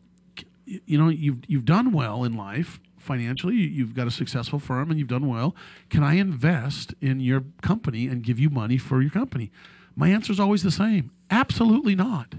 you 0.66 0.98
know 0.98 1.08
you've 1.08 1.38
you've 1.46 1.64
done 1.64 1.92
well 1.92 2.24
in 2.24 2.34
life 2.36 2.80
financially. 2.98 3.54
You- 3.56 3.68
You've 3.68 3.94
got 3.94 4.06
a 4.06 4.10
successful 4.10 4.58
firm 4.58 4.90
and 4.90 4.98
you've 4.98 5.08
done 5.08 5.26
well. 5.26 5.54
Can 5.90 6.02
I 6.02 6.14
invest 6.14 6.94
in 7.00 7.20
your 7.20 7.44
company 7.62 8.06
and 8.08 8.22
give 8.22 8.38
you 8.38 8.50
money 8.50 8.76
for 8.78 9.00
your 9.00 9.10
company?" 9.10 9.50
My 9.96 10.08
answer 10.08 10.32
is 10.32 10.40
always 10.40 10.62
the 10.62 10.70
same: 10.70 11.10
Absolutely 11.30 11.94
not. 11.94 12.34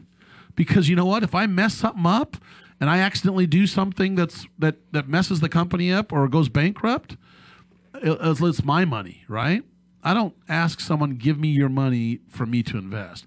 Because 0.55 0.89
you 0.89 0.95
know 0.95 1.05
what? 1.05 1.23
If 1.23 1.33
I 1.33 1.47
mess 1.47 1.73
something 1.75 2.05
up 2.05 2.37
and 2.79 2.89
I 2.89 2.99
accidentally 2.99 3.47
do 3.47 3.65
something 3.65 4.13
that's 4.15 4.45
that 4.59 4.75
that 4.91 5.07
messes 5.07 5.39
the 5.39 5.49
company 5.49 5.91
up 5.91 6.11
or 6.13 6.27
goes 6.27 6.49
bankrupt, 6.49 7.17
it- 8.03 8.19
it's 8.41 8.63
my 8.63 8.85
money, 8.85 9.23
right? 9.27 9.63
I 10.03 10.13
don't 10.13 10.35
ask 10.49 10.79
someone 10.79 11.15
give 11.15 11.39
me 11.39 11.47
your 11.49 11.69
money 11.69 12.19
for 12.27 12.45
me 12.45 12.61
to 12.63 12.77
invest 12.77 13.25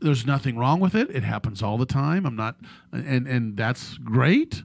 there's 0.00 0.24
nothing 0.24 0.56
wrong 0.56 0.78
with 0.78 0.94
it. 0.94 1.10
It 1.10 1.24
happens 1.24 1.60
all 1.60 1.76
the 1.76 1.84
time. 1.84 2.24
I'm 2.24 2.36
not, 2.36 2.56
and 2.92 3.26
and 3.26 3.56
that's 3.56 3.98
great. 3.98 4.62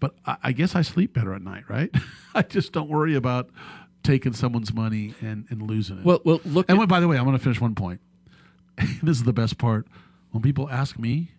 But 0.00 0.16
I, 0.26 0.36
I 0.42 0.52
guess 0.52 0.74
I 0.74 0.82
sleep 0.82 1.12
better 1.14 1.32
at 1.32 1.42
night, 1.42 1.64
right? 1.68 1.94
I 2.34 2.42
just 2.42 2.72
don't 2.72 2.88
worry 2.88 3.14
about 3.14 3.50
taking 4.02 4.32
someone's 4.32 4.74
money 4.74 5.14
and, 5.22 5.46
and 5.48 5.62
losing 5.62 5.98
it. 5.98 6.04
Well, 6.04 6.20
well, 6.24 6.40
look. 6.44 6.68
And 6.68 6.88
by 6.88 6.98
the 7.00 7.06
way, 7.06 7.16
I'm 7.16 7.24
going 7.24 7.36
to 7.38 7.42
finish 7.42 7.60
one 7.60 7.76
point. 7.76 8.00
this 9.02 9.16
is 9.16 9.22
the 9.22 9.32
best 9.32 9.58
part. 9.58 9.86
When 10.32 10.42
people 10.42 10.68
ask 10.68 10.98
me, 10.98 11.30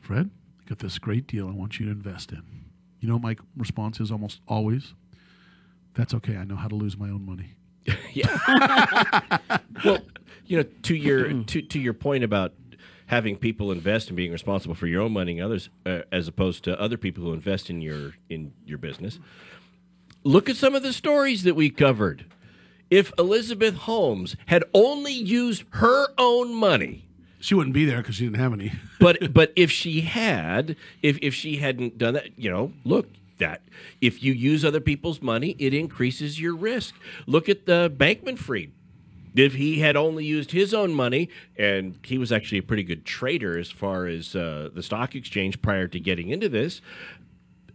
Fred, 0.00 0.30
I 0.64 0.68
got 0.68 0.78
this 0.78 0.98
great 0.98 1.26
deal 1.26 1.48
I 1.48 1.52
want 1.52 1.80
you 1.80 1.86
to 1.86 1.92
invest 1.92 2.30
in. 2.30 2.42
You 3.00 3.08
know, 3.08 3.14
what 3.16 3.22
my 3.24 3.36
response 3.56 3.98
is 3.98 4.12
almost 4.12 4.40
always, 4.46 4.94
"That's 5.96 6.14
okay. 6.14 6.36
I 6.36 6.44
know 6.44 6.56
how 6.56 6.68
to 6.68 6.74
lose 6.76 6.96
my 6.96 7.08
own 7.08 7.24
money." 7.24 7.54
Yeah. 8.12 9.28
well, 9.84 9.98
you 10.46 10.56
know, 10.56 10.64
to 10.82 10.94
your 10.94 11.32
to 11.44 11.62
to 11.62 11.78
your 11.78 11.92
point 11.92 12.24
about 12.24 12.54
having 13.06 13.36
people 13.36 13.70
invest 13.70 14.08
and 14.08 14.16
being 14.16 14.32
responsible 14.32 14.74
for 14.74 14.86
your 14.86 15.02
own 15.02 15.12
money 15.12 15.32
and 15.38 15.42
others, 15.42 15.70
uh, 15.84 16.00
as 16.10 16.26
opposed 16.28 16.64
to 16.64 16.80
other 16.80 16.96
people 16.96 17.24
who 17.24 17.32
invest 17.32 17.70
in 17.70 17.80
your 17.80 18.14
in 18.28 18.52
your 18.64 18.78
business. 18.78 19.18
Look 20.24 20.48
at 20.48 20.56
some 20.56 20.74
of 20.74 20.82
the 20.82 20.92
stories 20.92 21.44
that 21.44 21.54
we 21.54 21.70
covered. 21.70 22.26
If 22.90 23.12
Elizabeth 23.18 23.74
Holmes 23.74 24.36
had 24.46 24.64
only 24.74 25.12
used 25.12 25.64
her 25.70 26.08
own 26.18 26.54
money, 26.54 27.06
she 27.38 27.54
wouldn't 27.54 27.74
be 27.74 27.84
there 27.84 27.98
because 27.98 28.16
she 28.16 28.24
didn't 28.24 28.38
have 28.38 28.52
any. 28.52 28.72
but 29.00 29.32
but 29.34 29.52
if 29.56 29.70
she 29.70 30.02
had, 30.02 30.76
if 31.02 31.18
if 31.22 31.34
she 31.34 31.56
hadn't 31.56 31.98
done 31.98 32.14
that, 32.14 32.38
you 32.38 32.50
know, 32.50 32.72
look 32.84 33.08
that 33.38 33.62
if 34.00 34.22
you 34.22 34.32
use 34.32 34.64
other 34.64 34.80
people's 34.80 35.20
money, 35.22 35.56
it 35.58 35.74
increases 35.74 36.40
your 36.40 36.54
risk. 36.56 36.94
Look 37.26 37.48
at 37.48 37.66
the 37.66 37.92
Bankman 37.94 38.38
Fried. 38.38 38.72
If 39.34 39.54
he 39.54 39.80
had 39.80 39.96
only 39.96 40.24
used 40.24 40.52
his 40.52 40.72
own 40.72 40.94
money, 40.94 41.28
and 41.58 41.98
he 42.02 42.16
was 42.16 42.32
actually 42.32 42.58
a 42.58 42.62
pretty 42.62 42.82
good 42.82 43.04
trader 43.04 43.58
as 43.58 43.70
far 43.70 44.06
as 44.06 44.34
uh, 44.34 44.70
the 44.72 44.82
stock 44.82 45.14
exchange 45.14 45.60
prior 45.60 45.86
to 45.88 46.00
getting 46.00 46.30
into 46.30 46.48
this, 46.48 46.80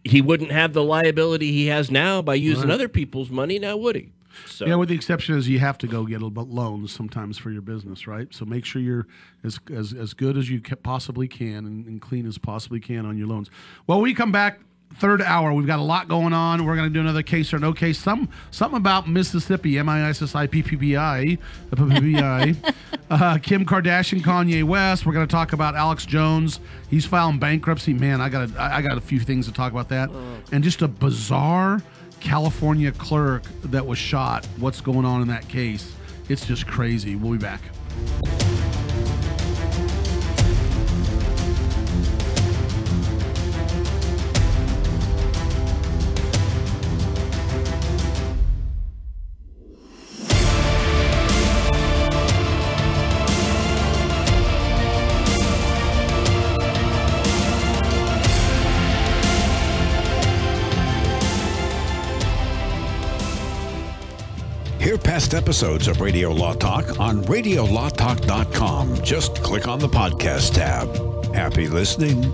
he 0.04 0.22
wouldn't 0.22 0.52
have 0.52 0.74
the 0.74 0.84
liability 0.84 1.52
he 1.52 1.68
has 1.68 1.92
now 1.92 2.22
by 2.24 2.34
using 2.34 2.70
Right. 2.70 2.74
other 2.74 2.88
people's 2.88 3.30
money. 3.30 3.60
Now 3.60 3.78
would 3.78 3.96
he? 3.96 4.10
So 4.48 4.66
Yeah, 4.66 4.76
with 4.76 4.90
the 4.90 4.96
exception 4.96 5.38
is 5.38 5.48
you 5.50 5.60
have 5.60 5.78
to 5.80 5.88
go 5.88 6.06
get 6.06 6.22
loans 6.22 6.92
sometimes 6.92 7.38
for 7.38 7.52
your 7.52 7.62
business, 7.62 8.08
right? 8.08 8.34
So 8.34 8.44
make 8.46 8.66
sure 8.66 8.82
you're 8.82 9.06
as 9.44 9.60
as, 9.72 9.94
as 9.94 10.14
good 10.16 10.38
as 10.38 10.50
you 10.50 10.62
possibly 10.62 11.28
can 11.28 11.66
and, 11.68 11.86
and 11.86 12.02
clean 12.02 12.26
as 12.26 12.40
possibly 12.40 12.80
can 12.80 13.06
on 13.06 13.18
your 13.20 13.28
loans. 13.28 13.52
Well, 13.86 14.02
we 14.02 14.16
come 14.16 14.32
back 14.32 14.62
third 14.98 15.22
hour. 15.22 15.54
We've 15.54 15.68
got 15.68 15.80
a 15.80 15.84
lot 15.84 16.08
going 16.08 16.34
on. 16.34 16.66
We're 16.66 16.76
going 16.76 16.90
to 16.90 16.94
do 16.94 17.00
another 17.00 17.24
case 17.24 17.54
or 17.54 17.60
no 17.60 17.74
case. 17.74 18.00
Some 18.00 18.30
something 18.52 18.78
about 18.78 19.08
Mississippi, 19.08 19.78
M 19.78 19.90
I 19.90 20.10
S 20.10 20.22
S 20.22 20.36
I 20.36 20.48
P 20.48 20.64
P 20.64 20.76
B 20.76 20.96
I, 20.96 21.38
uh, 21.72 21.76
P 21.76 21.90
P 21.90 22.00
B 22.00 22.20
I. 22.20 22.56
Uh, 23.12 23.38
Kim 23.38 23.66
Kardashian, 23.66 24.22
Kanye 24.22 24.64
West. 24.64 25.06
We're 25.06 25.12
going 25.12 25.28
to 25.28 25.32
talk 25.32 25.52
about 25.52 25.76
Alex 25.76 26.06
Jones. 26.06 26.62
He's 26.90 27.06
filing 27.06 27.40
bankruptcy. 27.40 27.94
Man, 27.94 28.22
I 28.22 28.30
got 28.30 28.50
a, 28.50 28.58
I 28.58 28.78
I 28.78 28.82
got 28.82 28.98
a 28.98 29.02
few 29.02 29.20
things 29.20 29.48
to 29.48 29.52
talk 29.52 29.74
about 29.74 29.90
that, 29.90 30.10
and 30.54 30.64
just 30.64 30.82
a 30.82 30.88
bizarre 30.88 31.82
California 32.22 32.90
clerk 32.94 33.44
that 33.66 33.86
was 33.86 33.98
shot. 33.98 34.46
What's 34.60 34.80
going 34.80 35.04
on 35.04 35.22
in 35.22 35.28
that 35.28 35.46
case? 35.50 35.94
It's 36.30 36.46
just 36.46 36.68
crazy. 36.68 37.18
We'll 37.18 37.34
be 37.34 37.38
back. 37.38 37.62
Past 65.32 65.44
episodes 65.44 65.88
of 65.88 66.02
Radio 66.02 66.32
Law 66.32 66.54
Talk 66.54 67.00
on 67.00 67.22
radiolawtalk.com. 67.24 69.02
Just 69.02 69.42
click 69.42 69.68
on 69.68 69.80
the 69.80 69.88
podcast 69.88 70.54
tab. 70.54 71.34
Happy 71.34 71.68
listening. 71.68 72.34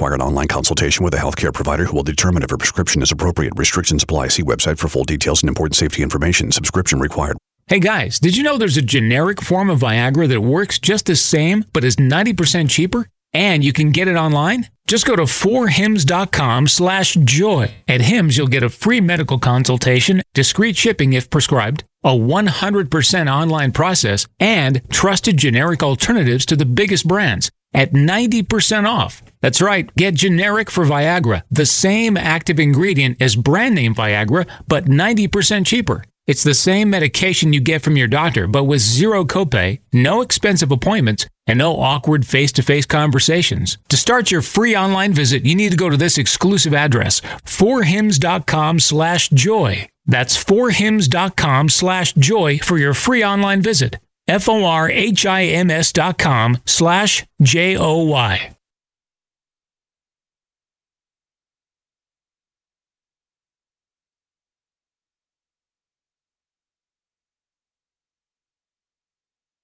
Require 0.00 0.14
an 0.14 0.22
online 0.22 0.48
consultation 0.48 1.04
with 1.04 1.12
a 1.12 1.18
healthcare 1.18 1.52
provider 1.52 1.84
who 1.84 1.94
will 1.94 2.02
determine 2.02 2.42
if 2.42 2.50
a 2.50 2.56
prescription 2.56 3.02
is 3.02 3.12
appropriate. 3.12 3.52
Restrictions 3.56 4.02
apply. 4.02 4.28
See 4.28 4.42
website 4.42 4.78
for 4.78 4.88
full 4.88 5.04
details 5.04 5.42
and 5.42 5.48
important 5.50 5.76
safety 5.76 6.02
information. 6.02 6.50
Subscription 6.52 7.00
required. 7.00 7.36
Hey 7.66 7.80
guys, 7.80 8.18
did 8.18 8.34
you 8.34 8.42
know 8.42 8.56
there's 8.56 8.78
a 8.78 8.92
generic 8.96 9.42
form 9.42 9.68
of 9.68 9.80
Viagra 9.80 10.26
that 10.28 10.40
works 10.40 10.78
just 10.78 11.04
the 11.04 11.16
same 11.16 11.66
but 11.74 11.84
is 11.84 11.96
90% 11.96 12.70
cheaper? 12.70 13.08
And 13.34 13.62
you 13.62 13.74
can 13.74 13.90
get 13.90 14.08
it 14.08 14.16
online? 14.16 14.68
Just 14.86 15.04
go 15.04 15.16
to 15.16 15.24
forhims.com 15.24 16.68
slash 16.68 17.12
joy. 17.22 17.74
At 17.86 18.00
Hims, 18.00 18.38
you'll 18.38 18.46
get 18.46 18.62
a 18.62 18.70
free 18.70 19.02
medical 19.02 19.38
consultation, 19.38 20.22
discreet 20.32 20.78
shipping 20.78 21.12
if 21.12 21.28
prescribed, 21.28 21.84
a 22.02 22.12
100% 22.12 23.30
online 23.30 23.72
process, 23.72 24.26
and 24.38 24.80
trusted 24.88 25.36
generic 25.36 25.82
alternatives 25.82 26.46
to 26.46 26.56
the 26.56 26.64
biggest 26.64 27.06
brands 27.06 27.50
at 27.72 27.92
90% 27.92 28.86
off. 28.88 29.22
That's 29.40 29.60
right, 29.60 29.94
get 29.96 30.14
generic 30.14 30.70
for 30.70 30.84
Viagra, 30.84 31.42
the 31.50 31.66
same 31.66 32.16
active 32.16 32.60
ingredient 32.60 33.20
as 33.20 33.36
brand 33.36 33.74
name 33.74 33.94
Viagra, 33.94 34.46
but 34.68 34.86
90% 34.86 35.66
cheaper. 35.66 36.04
It's 36.26 36.44
the 36.44 36.54
same 36.54 36.90
medication 36.90 37.52
you 37.52 37.60
get 37.60 37.82
from 37.82 37.96
your 37.96 38.06
doctor, 38.06 38.46
but 38.46 38.64
with 38.64 38.80
zero 38.80 39.24
copay, 39.24 39.80
no 39.92 40.20
expensive 40.20 40.70
appointments, 40.70 41.26
and 41.46 41.58
no 41.58 41.80
awkward 41.80 42.24
face-to-face 42.24 42.86
conversations. 42.86 43.78
To 43.88 43.96
start 43.96 44.30
your 44.30 44.42
free 44.42 44.76
online 44.76 45.12
visit, 45.12 45.44
you 45.44 45.56
need 45.56 45.72
to 45.72 45.76
go 45.76 45.90
to 45.90 45.96
this 45.96 46.18
exclusive 46.18 46.72
address, 46.72 47.20
forhims.com 47.44 48.78
slash 48.78 49.28
joy. 49.30 49.88
That's 50.06 50.36
forhims.com 50.36 51.68
slash 51.68 52.12
joy 52.12 52.58
for 52.58 52.78
your 52.78 52.94
free 52.94 53.24
online 53.24 53.62
visit. 53.62 53.96
F-O-R-H-I-M-S 54.28 55.92
dot 55.92 56.18
com 56.18 56.58
slash 56.64 57.24
J-O-Y. 57.42 58.56